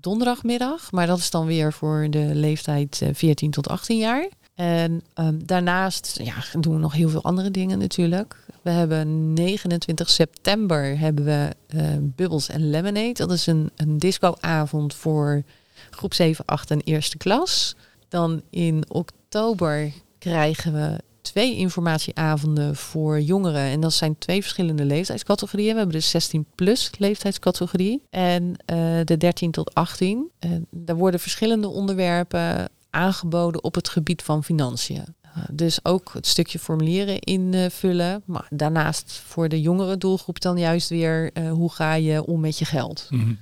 donderdagmiddag, 0.00 0.92
maar 0.92 1.06
dat 1.06 1.18
is 1.18 1.30
dan 1.30 1.46
weer 1.46 1.72
voor 1.72 2.06
de 2.10 2.30
leeftijd 2.34 3.02
14 3.12 3.50
tot 3.50 3.68
18 3.68 3.98
jaar. 3.98 4.28
En 4.54 5.02
um, 5.14 5.46
daarnaast 5.46 6.20
ja, 6.22 6.34
doen 6.60 6.74
we 6.74 6.80
nog 6.80 6.92
heel 6.92 7.08
veel 7.08 7.22
andere 7.22 7.50
dingen 7.50 7.78
natuurlijk. 7.78 8.36
We 8.62 8.70
hebben 8.70 9.32
29 9.32 10.10
september 10.10 10.98
hebben 10.98 11.24
we 11.24 11.54
uh, 11.74 11.82
Bubbles 12.00 12.48
en 12.48 12.70
Lemonade. 12.70 13.12
Dat 13.12 13.32
is 13.32 13.46
een, 13.46 13.70
een 13.76 13.98
discoavond 13.98 14.94
voor 14.94 15.42
groep 15.90 16.14
7, 16.14 16.44
8 16.44 16.70
en 16.70 16.80
eerste 16.80 17.16
klas. 17.16 17.76
Dan 18.08 18.42
in 18.50 18.84
oktober 18.88 19.92
krijgen 20.18 20.72
we 20.72 20.98
twee 21.28 21.56
informatieavonden 21.56 22.76
voor 22.76 23.20
jongeren. 23.20 23.62
En 23.62 23.80
dat 23.80 23.92
zijn 23.92 24.18
twee 24.18 24.40
verschillende 24.40 24.84
leeftijdscategorieën. 24.84 25.72
We 25.72 25.78
hebben 25.78 25.96
de 25.96 26.02
16 26.02 26.46
plus 26.54 26.90
leeftijdscategorie 26.98 28.02
en 28.10 28.42
uh, 28.44 29.00
de 29.04 29.16
13 29.16 29.50
tot 29.50 29.74
18. 29.74 30.30
En 30.38 30.66
daar 30.70 30.96
worden 30.96 31.20
verschillende 31.20 31.68
onderwerpen 31.68 32.68
aangeboden 32.90 33.64
op 33.64 33.74
het 33.74 33.88
gebied 33.88 34.22
van 34.22 34.44
financiën. 34.44 35.04
Uh, 35.24 35.44
dus 35.52 35.84
ook 35.84 36.10
het 36.12 36.26
stukje 36.26 36.58
formulieren 36.58 37.18
invullen. 37.18 38.22
Maar 38.24 38.46
daarnaast 38.50 39.12
voor 39.12 39.48
de 39.48 39.60
jongere 39.60 39.98
doelgroep 39.98 40.40
dan 40.40 40.58
juist 40.58 40.88
weer 40.88 41.30
uh, 41.34 41.50
hoe 41.50 41.72
ga 41.72 41.94
je 41.94 42.26
om 42.26 42.40
met 42.40 42.58
je 42.58 42.64
geld. 42.64 43.06
Mm 43.10 43.20
-hmm. 43.20 43.38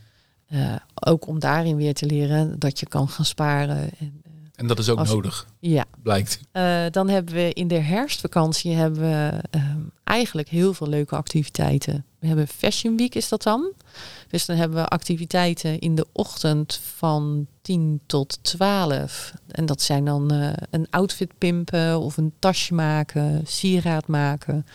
Uh, 0.52 0.76
ook 0.94 1.26
om 1.26 1.38
daarin 1.38 1.76
weer 1.76 1.94
te 1.94 2.06
leren 2.06 2.58
dat 2.58 2.80
je 2.80 2.86
kan 2.86 3.08
gaan 3.08 3.24
sparen. 3.24 3.90
En, 3.98 4.22
uh, 4.26 4.32
en 4.56 4.66
dat 4.66 4.78
is 4.78 4.88
ook 4.88 4.98
als, 4.98 5.08
nodig, 5.08 5.46
ja. 5.58 5.84
blijkt. 6.02 6.40
Uh, 6.52 6.84
dan 6.90 7.08
hebben 7.08 7.34
we 7.34 7.52
in 7.52 7.68
de 7.68 7.78
herfstvakantie 7.78 8.74
hebben 8.74 9.00
we 9.00 9.42
eigenlijk 10.04 10.48
heel 10.48 10.74
veel 10.74 10.88
leuke 10.88 11.16
activiteiten. 11.16 12.04
We 12.18 12.26
hebben 12.26 12.48
Fashion 12.48 12.96
Week 12.96 13.14
is 13.14 13.28
dat 13.28 13.42
dan. 13.42 13.72
Dus 14.28 14.46
dan 14.46 14.56
hebben 14.56 14.78
we 14.78 14.88
activiteiten 14.88 15.78
in 15.78 15.94
de 15.94 16.06
ochtend 16.12 16.80
van 16.94 17.46
10 17.62 18.00
tot 18.06 18.38
12. 18.42 19.32
En 19.46 19.66
dat 19.66 19.82
zijn 19.82 20.04
dan 20.04 20.30
een 20.70 20.86
outfit 20.90 21.38
pimpen 21.38 22.00
of 22.00 22.16
een 22.16 22.32
tasje 22.38 22.74
maken, 22.74 23.42
sieraad 23.46 24.06
maken. 24.06 24.66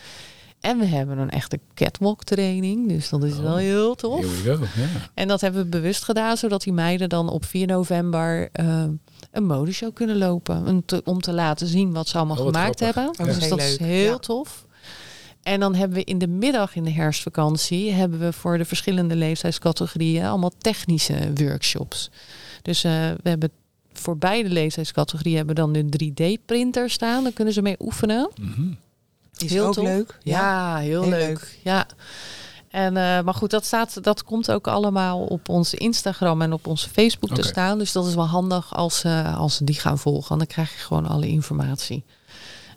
En 0.62 0.78
we 0.78 0.84
hebben 0.84 1.18
een 1.18 1.30
echte 1.30 1.60
catwalk 1.74 2.24
training. 2.24 2.88
Dus 2.88 3.08
dat 3.08 3.24
is 3.24 3.32
oh, 3.32 3.42
wel 3.42 3.56
heel 3.56 3.94
tof. 3.94 4.20
Here 4.20 4.58
we 4.58 4.66
go, 4.66 4.80
yeah. 4.80 4.88
En 5.14 5.28
dat 5.28 5.40
hebben 5.40 5.62
we 5.62 5.68
bewust 5.68 6.04
gedaan, 6.04 6.36
zodat 6.36 6.62
die 6.62 6.72
meiden 6.72 7.08
dan 7.08 7.28
op 7.28 7.44
4 7.44 7.66
november 7.66 8.48
uh, 8.60 8.84
een 9.30 9.46
modeshow 9.46 9.94
kunnen 9.94 10.18
lopen. 10.18 10.82
Te, 10.84 11.02
om 11.04 11.20
te 11.20 11.32
laten 11.32 11.66
zien 11.66 11.92
wat 11.92 12.08
ze 12.08 12.16
allemaal 12.16 12.36
oh, 12.36 12.46
gemaakt 12.46 12.80
grappig. 12.80 13.16
hebben. 13.16 13.26
Ja. 13.26 13.38
Dus 13.38 13.48
dat 13.48 13.60
is 13.60 13.78
heel 13.78 14.12
ja. 14.12 14.18
tof. 14.18 14.66
En 15.42 15.60
dan 15.60 15.74
hebben 15.74 15.98
we 15.98 16.04
in 16.04 16.18
de 16.18 16.28
middag 16.28 16.76
in 16.76 16.84
de 16.84 16.90
herfstvakantie 16.90 17.92
hebben 17.92 18.18
we 18.18 18.32
voor 18.32 18.58
de 18.58 18.64
verschillende 18.64 19.16
leeftijdscategorieën 19.16 20.24
allemaal 20.24 20.52
technische 20.58 21.32
workshops. 21.34 22.10
Dus 22.62 22.84
uh, 22.84 22.92
we 23.22 23.28
hebben 23.28 23.50
voor 23.92 24.18
beide 24.18 24.48
leeftijdscategorieën 24.48 25.36
hebben 25.36 25.54
we 25.54 25.60
dan 25.60 25.74
een 25.74 26.12
3D-printer 26.12 26.90
staan. 26.90 27.22
Daar 27.22 27.32
kunnen 27.32 27.54
ze 27.54 27.62
mee 27.62 27.76
oefenen. 27.78 28.30
Mm 28.40 28.52
-hmm. 28.54 28.76
Is 29.44 29.50
heel 29.50 29.66
ook 29.66 29.74
tof. 29.74 29.84
leuk. 29.84 30.18
Ja, 30.22 30.38
ja 30.38 30.76
heel, 30.76 31.02
heel, 31.02 31.10
leuk. 31.10 31.28
leuk. 31.28 31.58
Ja. 31.62 31.86
En, 32.70 32.96
uh, 32.96 33.20
maar 33.20 33.34
goed, 33.34 33.50
dat, 33.50 33.64
staat, 33.64 34.02
dat 34.02 34.24
komt 34.24 34.50
ook 34.50 34.66
allemaal 34.66 35.20
op 35.20 35.48
onze 35.48 35.76
Instagram 35.76 36.42
en 36.42 36.52
op 36.52 36.66
onze 36.66 36.88
Facebook 36.88 37.34
te 37.34 37.42
staan. 37.42 37.78
Dus 37.78 37.92
dat 37.92 38.06
is 38.06 38.14
wel 38.14 38.26
handig 38.26 38.74
als, 38.74 39.04
uh, 39.04 39.38
als 39.38 39.56
ze 39.56 39.64
die 39.64 39.80
gaan 39.80 39.98
volgen. 39.98 40.38
Dan 40.38 40.46
krijg 40.46 40.72
je 40.72 40.78
gewoon 40.78 41.06
alle 41.06 41.28
informatie. 41.28 42.04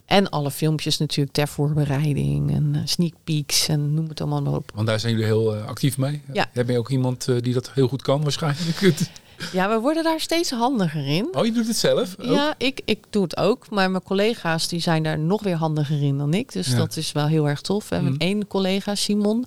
En 0.06 0.30
alle 0.30 0.51
filmpjes 0.51 0.97
natuurlijk 0.97 1.36
ter 1.36 1.47
voorbereiding 1.47 2.51
en 2.51 2.73
uh, 2.75 2.82
sneak 2.86 3.13
peeks 3.23 3.67
en 3.67 3.93
noem 3.93 4.08
het 4.10 4.21
allemaal 4.21 4.41
maar 4.41 4.54
op. 4.54 4.71
Want 4.75 4.88
daar 4.88 4.99
zijn 4.99 5.12
jullie 5.12 5.28
heel 5.28 5.56
uh, 5.56 5.65
actief 5.65 5.97
mee. 5.97 6.21
Ja. 6.34 6.49
Heb 6.54 6.69
je 6.69 6.78
ook 6.78 6.89
iemand 6.89 7.28
uh, 7.28 7.41
die 7.41 7.54
dat 7.54 7.71
heel 7.71 7.88
goed 7.88 8.01
kan 8.01 8.21
waarschijnlijk? 8.23 8.80
Ja, 9.52 9.69
we 9.69 9.80
worden 9.80 10.04
daar 10.04 10.19
steeds 10.19 10.52
handiger 10.52 11.08
in. 11.08 11.28
Oh, 11.32 11.45
je 11.45 11.52
doet 11.52 11.67
het 11.67 11.76
zelf? 11.78 12.15
Ook? 12.19 12.26
Ja, 12.34 12.56
ik, 12.58 12.82
ik 12.86 13.04
doe 13.10 13.24
het 13.24 13.38
ook. 13.38 13.69
Maar 13.69 13.91
mijn 13.91 14.04
collega's 14.04 14.67
die 14.67 14.80
zijn 14.80 15.04
daar 15.04 15.19
nog 15.19 15.43
weer 15.43 15.56
handiger 15.56 16.02
in 16.04 16.17
dan 16.17 16.34
ik. 16.34 16.52
Dus 16.52 16.67
Ja. 16.67 16.76
dat 16.78 16.98
is 16.98 17.12
wel 17.12 17.28
heel 17.28 17.48
erg 17.50 17.62
tof. 17.62 17.91
En 17.91 18.02
Mhm. 18.04 18.12
met 18.12 18.21
één 18.21 18.48
collega, 18.48 18.95
Simon, 18.95 19.45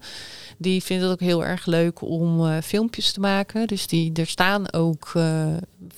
die 0.58 0.82
vindt 0.82 1.02
het 1.02 1.12
ook 1.12 1.20
heel 1.20 1.44
erg 1.44 1.66
leuk 1.66 2.00
om 2.02 2.46
eh, 2.46 2.56
filmpjes 2.62 3.12
te 3.12 3.20
maken. 3.20 3.66
Dus 3.66 3.86
die, 3.86 4.12
er 4.12 4.26
staan 4.26 4.72
ook 4.72 5.10
eh, 5.14 5.46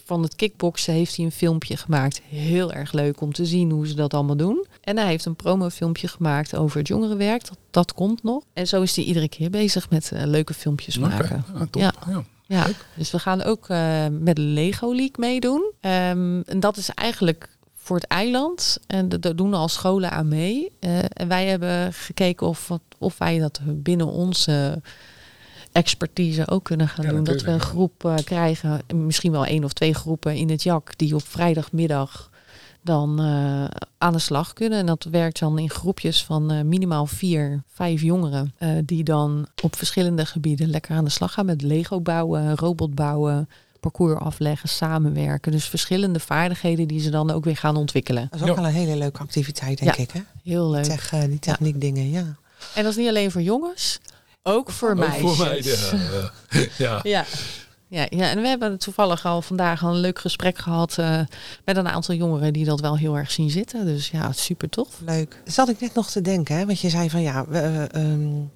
van 0.05 0.22
het 0.22 0.37
kickboksen 0.37 0.94
heeft 0.94 1.16
hij 1.16 1.24
een 1.24 1.33
filmpje 1.33 1.76
gemaakt. 1.76 2.20
Heel 2.29 2.72
erg 2.72 2.92
leuk 2.92 3.20
om 3.20 3.33
te 3.33 3.46
zien 3.46 3.70
hoe 3.70 3.87
ze 3.87 3.94
dat 3.94 4.14
allemaal 4.14 4.37
doen. 4.37 4.66
En 4.81 4.96
hij 4.96 5.07
heeft 5.07 5.24
een 5.24 5.37
promofilmpje 5.37 6.09
gemaakt 6.09 6.57
over 6.57 6.79
het 6.79 6.88
jongerenwerk. 6.88 7.48
Dat, 7.48 7.59
dat 7.70 7.92
komt 7.94 8.22
nog. 8.22 8.42
En 8.53 8.66
zo 8.66 8.83
is 8.83 8.96
hij 8.96 9.05
iedere 9.05 9.29
keer 9.29 9.50
bezig 9.50 9.90
met 9.90 10.12
eh, 10.12 10.22
leuke 10.24 10.55
filmpjes 10.55 10.98
maken. 10.98 11.44
ah, 11.55 11.61
top. 11.70 11.83
Ja. 11.83 11.92
Ja. 12.09 12.24
Ja, 12.50 12.66
dus 12.94 13.10
we 13.10 13.18
gaan 13.18 13.42
ook 13.42 13.68
uh, 13.68 14.06
met 14.10 14.38
Lego 14.38 14.88
League 14.88 15.14
meedoen. 15.16 15.72
Um, 15.80 16.42
en 16.42 16.60
dat 16.60 16.76
is 16.76 16.88
eigenlijk 16.88 17.48
voor 17.76 17.96
het 17.96 18.06
eiland. 18.06 18.78
En 18.86 19.08
daar 19.08 19.36
doen 19.36 19.54
al 19.54 19.68
scholen 19.68 20.10
aan 20.10 20.28
mee. 20.28 20.72
Uh, 20.80 20.98
en 20.98 21.28
wij 21.28 21.46
hebben 21.46 21.92
gekeken 21.92 22.46
of, 22.46 22.70
of 22.98 23.18
wij 23.18 23.38
dat 23.38 23.60
binnen 23.64 24.06
onze 24.06 24.82
expertise 25.72 26.48
ook 26.48 26.64
kunnen 26.64 26.88
gaan 26.88 27.04
Ja, 27.04 27.10
doen. 27.10 27.24
Dat 27.24 27.42
we 27.42 27.50
een 27.50 27.60
groep 27.60 28.04
uh, 28.04 28.14
krijgen, 28.24 28.80
misschien 28.94 29.32
wel 29.32 29.46
één 29.46 29.64
of 29.64 29.72
twee 29.72 29.94
groepen 29.94 30.34
in 30.34 30.50
het 30.50 30.62
JAK, 30.62 30.98
die 30.98 31.14
op 31.14 31.26
vrijdagmiddag 31.26 32.29
dan 32.82 33.20
uh, 33.20 33.64
aan 33.98 34.12
de 34.12 34.18
slag 34.18 34.52
kunnen. 34.52 34.78
En 34.78 34.86
dat 34.86 35.06
werkt 35.10 35.38
dan 35.38 35.58
in 35.58 35.70
groepjes 35.70 36.24
van 36.24 36.52
uh, 36.52 36.62
minimaal 36.62 37.06
vier, 37.06 37.62
vijf 37.68 38.00
jongeren. 38.02 38.54
Uh, 38.58 38.78
die 38.84 39.04
dan 39.04 39.46
op 39.62 39.76
verschillende 39.76 40.26
gebieden 40.26 40.70
lekker 40.70 40.96
aan 40.96 41.04
de 41.04 41.10
slag 41.10 41.32
gaan 41.32 41.46
met 41.46 41.62
Lego 41.62 42.00
bouwen, 42.00 42.56
robot 42.56 42.94
bouwen, 42.94 43.48
parcours 43.80 44.20
afleggen, 44.20 44.68
samenwerken. 44.68 45.52
Dus 45.52 45.64
verschillende 45.64 46.20
vaardigheden 46.20 46.88
die 46.88 47.00
ze 47.00 47.10
dan 47.10 47.30
ook 47.30 47.44
weer 47.44 47.56
gaan 47.56 47.76
ontwikkelen. 47.76 48.28
Dat 48.30 48.40
is 48.40 48.48
ook 48.48 48.56
wel 48.56 48.64
een 48.66 48.72
hele 48.72 48.96
leuke 48.96 49.18
activiteit, 49.20 49.78
denk 49.78 49.94
Ja. 49.96 50.02
ik. 50.02 50.10
Hè? 50.10 50.20
Heel 50.44 50.70
leuk. 50.70 50.84
Tech, 50.84 51.12
eh, 51.12 51.22
die 51.24 51.38
techniek 51.38 51.80
dingen, 51.80 52.10
ja. 52.10 52.36
En 52.74 52.82
dat 52.82 52.86
is 52.92 52.96
niet 52.96 53.08
alleen 53.08 53.30
voor 53.30 53.42
jongens, 53.42 54.00
ook 54.42 54.70
voor 54.70 54.90
Ook 54.90 54.96
meisjes. 54.96 55.20
voor 55.36 55.46
meiden. 55.46 56.30
ja. 56.78 57.00
ja. 57.16 57.24
Ja. 57.90 58.07
Ja, 58.11 58.31
en 58.31 58.40
we 58.42 58.48
hebben 58.48 58.79
toevallig 58.79 59.24
al 59.24 59.42
vandaag 59.42 59.83
al 59.85 59.90
een 59.90 60.00
leuk 60.00 60.18
gesprek 60.18 60.59
gehad 60.59 60.96
uh, 61.00 61.20
met 61.64 61.76
een 61.76 61.88
aantal 61.88 62.14
jongeren 62.14 62.53
die 62.53 62.64
dat 62.64 62.81
wel 62.81 62.96
heel 62.96 63.16
erg 63.16 63.31
zien 63.31 63.50
zitten. 63.50 63.85
Dus 63.85 64.11
ja, 64.11 64.33
super 64.33 64.68
tof. 64.68 64.88
Leuk. 65.05 65.42
Zat 65.44 65.68
ik 65.68 65.81
net 65.81 65.94
nog 65.94 66.11
te 66.11 66.20
denken, 66.20 66.57
hè? 66.57 66.66
want 66.66 66.81
je 66.81 66.88
zei 66.88 67.11
van 67.11 67.22
ja, 67.22 67.44
we, 67.48 67.88
uh, 67.94 68.03
um, 68.03 68.50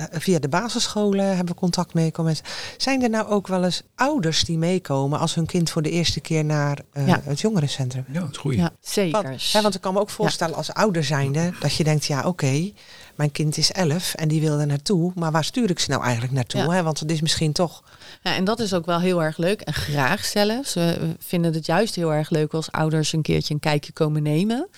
uh, 0.00 0.04
via 0.10 0.38
de 0.38 0.48
basisscholen 0.48 1.26
hebben 1.26 1.54
we 1.54 1.60
contact 1.60 1.94
meekomen. 1.94 2.36
Zijn 2.76 3.02
er 3.02 3.10
nou 3.10 3.26
ook 3.28 3.46
wel 3.46 3.64
eens 3.64 3.82
ouders 3.94 4.44
die 4.44 4.58
meekomen 4.58 5.18
als 5.18 5.34
hun 5.34 5.46
kind 5.46 5.70
voor 5.70 5.82
de 5.82 5.90
eerste 5.90 6.20
keer 6.20 6.44
naar 6.44 6.78
uh, 6.92 7.06
Ja. 7.06 7.20
het 7.24 7.40
jongerencentrum? 7.40 8.04
ja, 8.12 8.20
dat 8.20 8.30
is 8.30 8.36
goed. 8.36 8.54
Ja, 8.54 8.70
zeker. 8.80 9.22
Want, 9.22 9.52
hè, 9.52 9.62
want 9.62 9.74
ik 9.74 9.80
kan 9.80 9.94
me 9.94 10.00
ook 10.00 10.10
voorstellen 10.10 10.56
als 10.56 10.72
ouder 10.72 11.04
zijnde 11.04 11.52
dat 11.60 11.74
je 11.74 11.84
denkt, 11.84 12.04
ja 12.04 12.22
oké, 12.26 12.72
mijn 13.14 13.32
kind 13.32 13.56
is 13.56 13.72
elf 13.72 14.14
en 14.14 14.28
die 14.28 14.40
wil 14.40 14.58
er 14.58 14.66
naartoe, 14.66 15.12
maar 15.14 15.30
waar 15.30 15.44
stuur 15.44 15.70
ik 15.70 15.78
ze 15.78 15.90
nou 15.90 16.02
eigenlijk 16.02 16.32
naartoe? 16.32 16.60
Ja. 16.60 16.70
Hè? 16.70 16.82
Want 16.82 17.00
het 17.00 17.10
is 17.10 17.20
misschien 17.20 17.52
toch 17.52 17.82
Ja, 18.22 18.34
en 18.34 18.44
dat 18.44 18.60
is 18.60 18.74
ook 18.74 18.86
wel 18.86 19.00
heel 19.00 19.22
erg 19.22 19.36
leuk 19.36 19.60
en 19.60 19.72
graag 19.72 20.24
zelfs. 20.24 20.74
We 20.74 21.14
vinden 21.18 21.52
het 21.52 21.66
juist 21.66 21.94
heel 21.94 22.12
erg 22.12 22.30
leuk 22.30 22.52
als 22.52 22.72
ouders 22.72 23.12
een 23.12 23.22
keertje 23.22 23.54
een 23.54 23.60
kijkje 23.60 23.92
komen 23.92 24.22
nemen. 24.22 24.68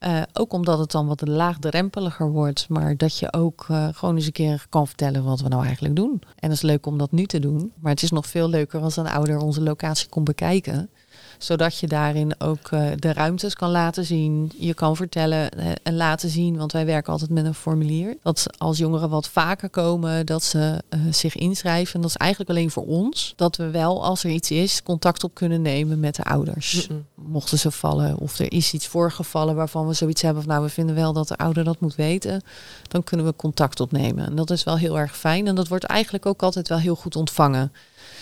Uh, 0.00 0.22
ook 0.32 0.52
omdat 0.52 0.78
het 0.78 0.90
dan 0.90 1.06
wat 1.06 1.28
laagdrempeliger 1.28 2.30
wordt, 2.30 2.68
maar 2.68 2.96
dat 2.96 3.18
je 3.18 3.32
ook 3.32 3.66
uh, 3.70 3.88
gewoon 3.92 4.16
eens 4.16 4.26
een 4.26 4.32
keer 4.32 4.66
kan 4.68 4.86
vertellen 4.86 5.24
wat 5.24 5.40
we 5.40 5.48
nou 5.48 5.64
eigenlijk 5.64 5.96
doen. 5.96 6.22
En 6.22 6.48
het 6.48 6.52
is 6.52 6.62
leuk 6.62 6.86
om 6.86 6.98
dat 6.98 7.12
nu 7.12 7.26
te 7.26 7.38
doen, 7.38 7.72
maar 7.80 7.92
het 7.92 8.02
is 8.02 8.10
nog 8.10 8.26
veel 8.26 8.48
leuker 8.48 8.80
als 8.80 8.96
een 8.96 9.06
ouder 9.06 9.38
onze 9.38 9.62
locatie 9.62 10.08
komt 10.08 10.24
bekijken. 10.24 10.90
Zodat 11.38 11.78
je 11.78 11.86
daarin 11.86 12.40
ook 12.40 12.70
uh, 12.70 12.90
de 12.96 13.12
ruimtes 13.12 13.54
kan 13.54 13.70
laten 13.70 14.04
zien. 14.04 14.52
Je 14.56 14.74
kan 14.74 14.96
vertellen 14.96 15.50
uh, 15.58 15.66
en 15.82 15.96
laten 15.96 16.28
zien, 16.28 16.56
want 16.56 16.72
wij 16.72 16.86
werken 16.86 17.12
altijd 17.12 17.30
met 17.30 17.44
een 17.44 17.54
formulier. 17.54 18.16
Dat 18.22 18.46
als 18.58 18.78
jongeren 18.78 19.08
wat 19.08 19.28
vaker 19.28 19.70
komen, 19.70 20.26
dat 20.26 20.42
ze 20.42 20.82
uh, 20.90 21.00
zich 21.10 21.36
inschrijven. 21.36 21.94
En 21.94 22.00
dat 22.00 22.10
is 22.10 22.16
eigenlijk 22.16 22.50
alleen 22.50 22.70
voor 22.70 22.86
ons. 22.86 23.32
Dat 23.36 23.56
we 23.56 23.70
wel, 23.70 24.04
als 24.04 24.24
er 24.24 24.30
iets 24.30 24.50
is, 24.50 24.82
contact 24.82 25.24
op 25.24 25.34
kunnen 25.34 25.62
nemen 25.62 26.00
met 26.00 26.14
de 26.14 26.24
ouders. 26.24 26.88
Mm 26.88 26.96
-mm. 26.96 27.32
Mochten 27.32 27.58
ze 27.58 27.70
vallen 27.70 28.18
of 28.18 28.38
er 28.38 28.52
is 28.52 28.72
iets 28.72 28.86
voorgevallen 28.86 29.54
waarvan 29.54 29.86
we 29.86 29.92
zoiets 29.92 30.22
hebben 30.22 30.42
van 30.42 30.52
nou, 30.52 30.64
we 30.64 30.70
vinden 30.70 30.94
wel 30.94 31.12
dat 31.12 31.28
de 31.28 31.36
ouder 31.36 31.64
dat 31.64 31.80
moet 31.80 31.94
weten. 31.94 32.42
Dan 32.88 33.04
kunnen 33.04 33.26
we 33.26 33.36
contact 33.36 33.80
opnemen. 33.80 34.26
En 34.26 34.34
dat 34.34 34.50
is 34.50 34.64
wel 34.64 34.76
heel 34.76 34.98
erg 34.98 35.16
fijn. 35.16 35.46
En 35.46 35.54
dat 35.54 35.68
wordt 35.68 35.84
eigenlijk 35.84 36.26
ook 36.26 36.42
altijd 36.42 36.68
wel 36.68 36.78
heel 36.78 36.96
goed 36.96 37.16
ontvangen. 37.16 37.72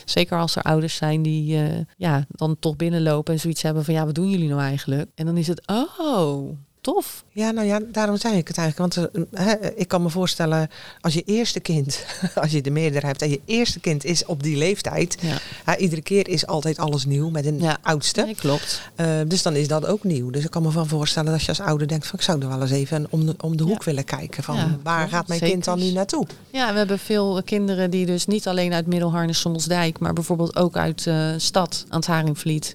Zeker 0.05 0.38
als 0.38 0.57
er 0.57 0.62
ouders 0.62 0.97
zijn 0.97 1.23
die 1.23 1.57
uh, 1.57 1.79
ja, 1.97 2.25
dan 2.29 2.57
toch 2.59 2.77
binnenlopen 2.77 3.35
en 3.35 3.41
zoiets 3.41 3.62
hebben 3.62 3.85
van 3.85 3.95
ja, 3.95 4.05
wat 4.05 4.15
doen 4.15 4.31
jullie 4.31 4.49
nou 4.49 4.61
eigenlijk? 4.61 5.11
En 5.15 5.27
dan 5.27 5.37
is 5.37 5.47
het, 5.47 5.67
oh, 5.67 6.49
tof. 6.83 7.25
Ja, 7.31 7.51
nou 7.51 7.66
ja, 7.66 7.81
daarom 7.92 8.16
zei 8.16 8.37
ik 8.37 8.49
het 8.49 8.59
eigenlijk. 8.59 8.95
Want 8.95 9.09
hè, 9.31 9.75
ik 9.75 9.88
kan 9.88 10.03
me 10.03 10.09
voorstellen, 10.09 10.71
als 11.01 11.14
je 11.14 11.23
eerste 11.23 11.61
kind, 11.61 12.05
als 12.42 12.51
je 12.51 12.61
de 12.61 12.71
meerdere 12.71 13.07
hebt 13.07 13.23
en 13.23 13.31
je 13.31 13.40
eerste 13.45 13.81
kind 13.81 14.05
is 14.05 14.25
op 14.25 14.42
die 14.42 14.57
leeftijd, 14.57 15.16
ja. 15.66 15.77
iedere 15.77 16.03
keer 16.03 16.29
is 16.29 16.47
altijd 16.47 16.79
alles 16.79 17.05
nieuw 17.05 17.31
met 17.31 17.47
een 17.47 17.61
ja. 17.61 17.79
oudste. 17.83 18.25
Nee, 18.25 18.35
klopt. 18.35 18.83
Uh, 18.97 19.21
dus 19.27 19.42
dan 19.42 19.57
is 19.57 19.68
dat 19.68 19.87
ook 19.87 20.05
nieuw. 20.05 20.31
Dus 20.31 20.45
ik 20.45 20.51
kan 20.51 20.62
me 20.62 20.71
van 20.71 20.87
voorstellen 20.87 21.33
dat 21.33 21.42
je 21.42 21.49
als 21.49 21.61
ouder 21.61 21.88
denkt 21.88 22.07
van 22.07 22.18
ik 22.18 22.25
zou 22.25 22.42
er 22.42 22.49
wel 22.49 22.61
eens 22.61 22.71
even 22.71 23.07
om 23.11 23.27
de, 23.27 23.35
om 23.40 23.57
de 23.57 23.62
hoek 23.62 23.79
ja. 23.79 23.85
willen 23.85 24.05
kijken 24.05 24.42
van 24.42 24.81
waar 24.83 25.09
gaat 25.09 25.29
mijn 25.29 25.38
Zeker. 25.38 25.55
kind 25.55 25.64
dan 25.64 25.79
nu 25.79 25.90
naartoe? 25.90 26.27
Ja, 26.51 26.73
we 26.73 26.79
hebben 26.79 26.99
veel 26.99 27.42
kinderen 27.42 27.90
die 27.90 28.07
dus 28.07 28.27
niet 28.27 28.47
alleen 28.47 28.73
uit 28.73 28.87
Middelharnis 28.87 29.40
Sommelsdijk, 29.40 29.99
maar 29.99 30.12
bijvoorbeeld 30.12 30.57
ook 30.57 30.77
uit 30.77 31.07
uh, 31.07 31.29
stad 31.37 31.85
aan 31.88 31.99
het 31.99 32.09
Haringvliet 32.09 32.75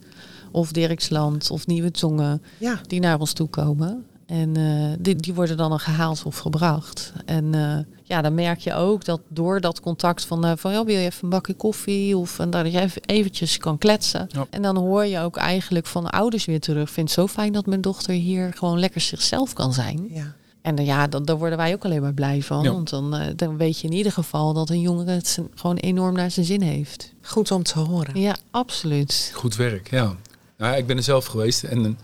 of 0.52 0.72
Dirksland 0.72 1.52
of 1.52 1.68
Nieuwe 1.68 1.92
Tongen, 1.92 2.42
ja. 2.58 2.80
die 2.88 3.00
naar 3.00 3.20
ons 3.20 3.34
toe 3.34 3.48
komen. 3.48 4.06
En 4.28 4.58
uh, 4.58 4.94
die, 5.00 5.16
die, 5.16 5.34
worden 5.34 5.58
dan 5.58 5.80
gehaald 5.80 6.24
of 6.24 6.38
gebracht. 6.38 7.14
En 7.26 7.54
uh, 7.56 7.78
ja, 8.04 8.22
dan 8.22 8.34
merk 8.34 8.60
je 8.60 8.74
ook 8.74 9.06
dat 9.06 9.22
door 9.28 9.62
dat 9.62 9.80
contact 9.80 10.26
van, 10.26 10.46
uh, 10.46 10.52
van 10.56 10.72
ja, 10.72 10.84
wil 10.84 10.96
je 10.96 11.06
even 11.06 11.24
een 11.24 11.30
bakje 11.30 11.54
koffie 11.54 12.18
of 12.18 12.40
en 12.40 12.50
dat 12.50 12.72
je 12.72 12.80
even 12.80 13.02
eventjes 13.06 13.58
kan 13.58 13.78
kletsen. 13.78 14.28
Ja. 14.32 14.48
En 14.50 14.62
dan 14.62 14.78
hoor 14.78 15.06
je 15.06 15.20
ook 15.20 15.38
eigenlijk 15.38 15.86
van 15.86 16.04
de 16.04 16.10
ouders 16.10 16.46
weer 16.46 16.60
terug. 16.60 16.90
Vind 16.90 17.08
het 17.10 17.20
zo 17.20 17.28
fijn 17.28 17.54
dat 17.54 17.66
mijn 17.66 17.82
dochter 17.82 18.14
hier 18.14 18.54
gewoon 18.54 18.80
lekker 18.80 19.02
zichzelf 19.02 19.54
kan 19.54 19.74
zijn. 19.74 20.08
Ja. 20.10 20.36
En 20.62 20.86
ja, 20.86 21.08
dan, 21.08 21.24
daar 21.24 21.38
worden 21.38 21.58
wij 21.58 21.74
ook 21.74 21.86
alleen 21.86 22.02
maar 22.02 22.14
blij 22.14 22.42
van. 22.42 22.64
Ja. 22.64 22.72
Want 22.72 22.90
dan, 22.90 23.16
dan 23.36 23.58
weet 23.58 23.80
je 23.80 23.88
in 23.88 23.94
ieder 23.94 24.12
geval 24.12 24.54
dat 24.54 24.70
een 24.70 24.82
jongere 24.82 25.12
het 25.12 25.40
gewoon 25.56 25.78
enorm 25.78 26.16
naar 26.16 26.32
zijn 26.32 26.46
zin 26.46 26.62
heeft. 26.62 27.14
Goed 27.22 27.52
om 27.52 27.64
te 27.64 27.80
horen. 27.80 28.20
Ja, 28.20 28.36
absoluut. 28.52 29.32
Goed 29.34 29.56
werk, 29.56 29.90
ja. 29.90 30.16
Nou, 30.58 30.78
ik 30.78 30.88
ben 30.88 30.98
er 30.98 31.04
zelf 31.04 31.26
geweest 31.26 31.64
en 31.64 31.98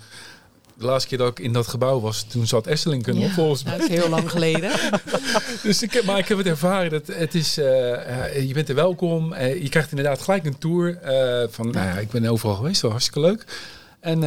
de 0.77 0.85
laatste 0.85 1.09
keer 1.09 1.17
dat 1.17 1.27
ik 1.27 1.39
in 1.39 1.53
dat 1.53 1.67
gebouw 1.67 1.99
was, 1.99 2.23
toen 2.23 2.47
zat 2.47 2.67
Esselink 2.67 3.05
nog, 3.05 3.17
ja, 3.17 3.29
volgens 3.29 3.63
mij. 3.63 3.77
Dat 3.77 3.89
is 3.89 3.97
heel 3.97 4.09
lang 4.09 4.31
geleden. 4.31 4.71
dus 5.63 5.81
ik 5.81 5.93
heb, 5.93 6.03
maar 6.03 6.17
ik 6.17 6.27
heb 6.27 6.37
het 6.37 6.47
ervaren. 6.47 6.91
Dat 6.91 7.07
het 7.07 7.35
is, 7.35 7.57
uh, 7.57 7.65
uh, 7.65 8.47
je 8.47 8.53
bent 8.53 8.69
er 8.69 8.75
welkom. 8.75 9.33
Uh, 9.33 9.61
je 9.61 9.69
krijgt 9.69 9.89
inderdaad 9.89 10.21
gelijk 10.21 10.45
een 10.45 10.57
tour. 10.57 10.97
van, 11.49 11.71
nou 11.71 11.87
ja, 11.87 11.97
ik 11.97 12.09
ben 12.09 12.25
overal 12.25 12.55
geweest. 12.55 12.81
Was 12.81 12.91
hartstikke 12.91 13.19
leuk. 13.19 13.45
En 14.03 14.19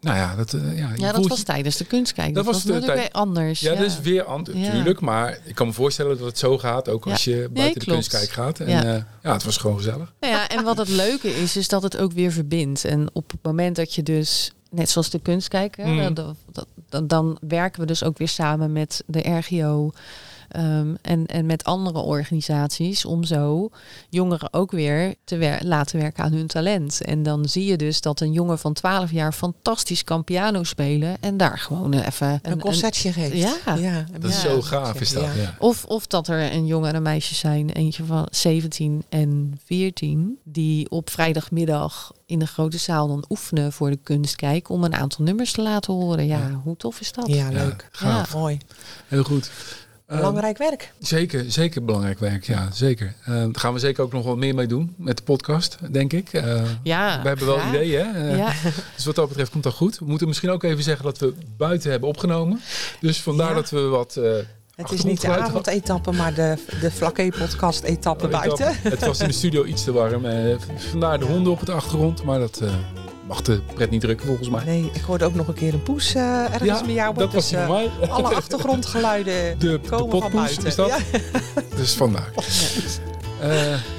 nou 0.00 0.16
ja, 0.16 0.34
dat, 0.34 0.56
ja, 0.74 0.90
ja, 0.96 1.12
dat 1.12 1.26
was 1.26 1.42
tijdens 1.42 1.76
de 1.76 1.84
kunstkijk. 1.84 2.34
Dat, 2.34 2.44
dat 2.44 2.54
was, 2.54 2.64
natuurlijk 2.64 2.92
tijd... 2.92 2.98
weer 2.98 3.10
anders. 3.10 3.60
Ja, 3.60 3.72
ja, 3.72 3.78
dat 3.78 3.86
is 3.86 4.00
weer 4.00 4.24
anders, 4.24 4.58
natuurlijk. 4.58 5.00
Maar 5.00 5.38
ik 5.44 5.54
kan 5.54 5.66
me 5.66 5.72
voorstellen 5.72 6.18
dat 6.18 6.26
het 6.26 6.38
zo 6.38 6.58
gaat, 6.58 6.88
ook 6.88 7.06
als 7.06 7.24
je 7.24 7.36
buiten 7.36 7.62
nee, 7.62 7.72
de 7.72 7.84
kunstkijk 7.84 8.30
gaat. 8.30 8.60
En 8.60 8.68
ja. 8.68 9.06
ja, 9.22 9.32
het 9.32 9.44
was 9.44 9.56
gewoon 9.56 9.76
gezellig. 9.76 10.12
Nou 10.20 10.32
ja, 10.32 10.48
en 10.48 10.64
wat 10.64 10.78
het 10.78 10.88
leuke 10.88 11.36
is, 11.36 11.56
is 11.56 11.68
dat 11.68 11.82
het 11.82 11.96
ook 11.96 12.12
weer 12.12 12.32
verbindt. 12.32 12.84
En 12.84 13.08
op 13.12 13.30
het 13.30 13.40
moment 13.42 13.76
dat 13.76 13.94
je 13.94 14.02
dus 14.02 14.52
net 14.70 14.90
zoals 14.90 15.10
de 15.10 15.20
kunstkijker, 15.20 15.86
mm. 15.86 16.14
dan, 16.14 16.36
dan, 16.88 17.06
dan, 17.06 17.38
werken 17.40 17.80
we 17.80 17.86
dus 17.86 18.04
ook 18.04 18.18
weer 18.18 18.28
samen 18.28 18.72
met 18.72 19.02
de 19.06 19.38
RGO 19.38 19.92
um, 20.56 20.96
en, 21.02 21.26
en 21.26 21.46
met 21.46 21.64
andere 21.64 21.98
organisaties 21.98 23.04
om 23.04 23.24
zo 23.24 23.70
jongeren 24.08 24.52
ook 24.52 24.70
weer 24.70 25.14
te 25.24 25.36
wer 25.36 25.64
laten 25.64 26.00
werken 26.00 26.24
aan 26.24 26.32
hun 26.32 26.46
talent. 26.46 27.04
En 27.04 27.22
dan 27.22 27.48
zie 27.48 27.64
je 27.64 27.76
dus 27.76 28.00
dat 28.00 28.20
een 28.20 28.32
jongen 28.32 28.58
van 28.58 28.72
12 28.72 29.10
jaar 29.10 29.32
fantastisch 29.32 30.04
kan 30.04 30.24
piano 30.24 30.64
spelen 30.64 31.16
en 31.20 31.36
daar 31.36 31.58
gewoon 31.58 31.92
even 31.92 32.28
een, 32.28 32.52
een 32.52 32.60
concertje 32.60 33.08
een, 33.08 33.14
geeft. 33.14 33.36
Ja, 33.36 33.74
ja 33.74 34.04
dat 34.20 34.30
is 34.30 34.40
zo 34.40 34.62
gaaf 34.62 35.00
is 35.00 35.12
dat. 35.12 35.22
Ja. 35.22 35.54
Of, 35.58 35.84
of 35.84 36.06
dat 36.06 36.28
er 36.28 36.52
een 36.52 36.66
jongen 36.66 36.88
en 36.88 36.94
een 36.94 37.02
meisje 37.02 37.34
zijn, 37.34 37.70
eentje 37.70 38.04
van 38.04 38.26
17 38.30 39.04
en 39.08 39.58
14, 39.64 40.38
die 40.44 40.90
op 40.90 41.10
vrijdagmiddag 41.10 42.12
in 42.26 42.38
de 42.38 42.46
grote 42.46 42.78
zaal 42.78 43.08
dan 43.08 43.24
oefenen 43.28 43.72
voor 43.72 43.90
de 43.90 43.98
kunstkijk 44.02 44.68
om 44.68 44.84
een 44.84 44.94
aantal 44.94 45.24
nummers 45.24 45.52
te 45.52 45.62
laten 45.62 45.92
horen. 45.92 46.26
Ja, 46.26 46.38
ja. 46.38 46.60
hoe 46.64 46.76
tof 46.76 47.00
is 47.00 47.12
dat? 47.12 47.26
Ja, 47.26 47.48
leuk. 47.48 47.88
Ja, 48.00 48.26
mooi. 48.34 48.58
Heel 49.06 49.22
goed. 49.22 49.50
Belangrijk 50.16 50.58
werk. 50.58 50.92
Zeker, 50.98 51.44
zeker 51.48 51.84
belangrijk 51.84 52.18
werk, 52.18 52.44
ja, 52.44 52.68
zeker. 52.72 53.14
Uh, 53.28 53.34
daar 53.34 53.48
gaan 53.52 53.72
we 53.72 53.78
zeker 53.78 54.02
ook 54.04 54.12
nog 54.12 54.24
wat 54.24 54.36
meer 54.36 54.54
mee 54.54 54.66
doen 54.66 54.94
met 54.96 55.16
de 55.16 55.22
podcast, 55.22 55.78
denk 55.90 56.12
ik. 56.12 56.32
Uh, 56.32 56.62
ja, 56.82 57.20
we 57.22 57.28
hebben 57.28 57.46
wel 57.46 57.58
ideeën, 57.68 58.06
hè? 58.14 58.36
Ja. 58.36 58.52
Dus 58.96 59.04
wat 59.04 59.14
dat 59.14 59.28
betreft 59.28 59.50
komt 59.50 59.62
dat 59.64 59.74
goed. 59.74 59.98
We 59.98 60.04
moeten 60.04 60.26
misschien 60.26 60.50
ook 60.50 60.62
even 60.62 60.82
zeggen 60.82 61.04
dat 61.04 61.18
we 61.18 61.34
buiten 61.56 61.90
hebben 61.90 62.08
opgenomen. 62.08 62.60
Dus 63.00 63.20
vandaar 63.22 63.54
dat 63.54 63.70
we 63.70 63.80
wat... 63.80 64.18
Het 64.80 64.92
is 64.92 65.04
niet 65.04 65.20
de 65.20 65.36
avondetappe, 65.36 66.12
maar 66.12 66.34
de, 66.34 66.56
de 66.80 66.90
vlakke-podcast-etappe 66.90 68.28
buiten. 68.28 68.74
Het 68.82 69.06
was 69.06 69.20
in 69.20 69.26
de 69.26 69.32
studio 69.32 69.64
iets 69.64 69.84
te 69.84 69.92
warm. 69.92 70.24
eh, 70.24 70.56
vandaar 70.76 71.18
de 71.18 71.24
honden 71.24 71.52
op 71.52 71.60
het 71.60 71.68
achtergrond, 71.70 72.22
maar 72.24 72.38
dat 72.38 72.60
eh, 72.60 72.72
mag 73.30 73.42
de 73.42 73.60
pret 73.74 73.90
niet 73.90 74.00
drukken 74.00 74.26
volgens 74.26 74.48
mij. 74.48 74.64
Nee, 74.64 74.90
ik 74.92 75.00
hoorde 75.02 75.24
ook 75.24 75.34
nog 75.34 75.48
een 75.48 75.54
keer 75.54 75.74
een 75.74 75.82
poes 75.82 76.14
eh, 76.14 76.22
ergens 76.44 76.64
Ja, 76.80 76.84
bij 76.84 76.94
jou. 76.94 77.14
dat 77.14 77.32
was 77.32 77.48
dus, 77.50 77.58
van 77.60 77.68
mij. 77.68 77.90
eh, 78.00 78.08
alle 78.10 78.34
achtergrondgeluiden 78.40 79.58
De, 79.58 79.66
de 79.80 79.88
komen 79.88 80.10
van 80.10 80.20
potpoes 80.20 80.32
buiten. 80.40 80.66
is 80.66 80.74
dat. 80.74 80.88
Ja. 80.88 80.98
Dus 81.76 81.92
vandaar. 81.94 82.30
Eh, 83.40 83.50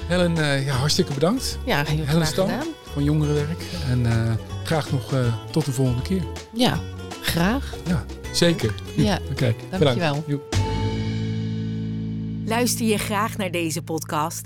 Helen, 0.08 0.38
eh, 0.38 0.66
ja, 0.66 0.74
hartstikke 0.74 1.14
bedankt 1.14 1.58
Ja, 1.66 1.76
heel 1.78 1.86
Helen 1.86 2.08
graag 2.08 2.28
Stam 2.28 2.48
gedaan. 2.50 2.68
van 2.94 3.04
Jongerenwerk. 3.04 3.64
En 3.90 4.06
eh, 4.06 4.32
graag 4.64 4.92
nog 4.92 5.14
eh, 5.14 5.20
tot 5.52 5.66
de 5.66 5.72
volgende 5.72 6.02
keer. 6.02 6.22
Ja, 6.54 6.80
graag. 7.22 7.74
Ja, 7.88 8.06
zeker. 8.32 8.74
Ja, 8.96 9.20
Oké, 9.32 9.56
dankjewel. 9.70 9.94
bedankt. 9.98 10.28
Joep. 10.28 10.56
Luister 12.46 12.86
je 12.86 12.98
graag 12.98 13.38
naar 13.38 13.52
deze 13.52 13.82
podcast? 13.82 14.46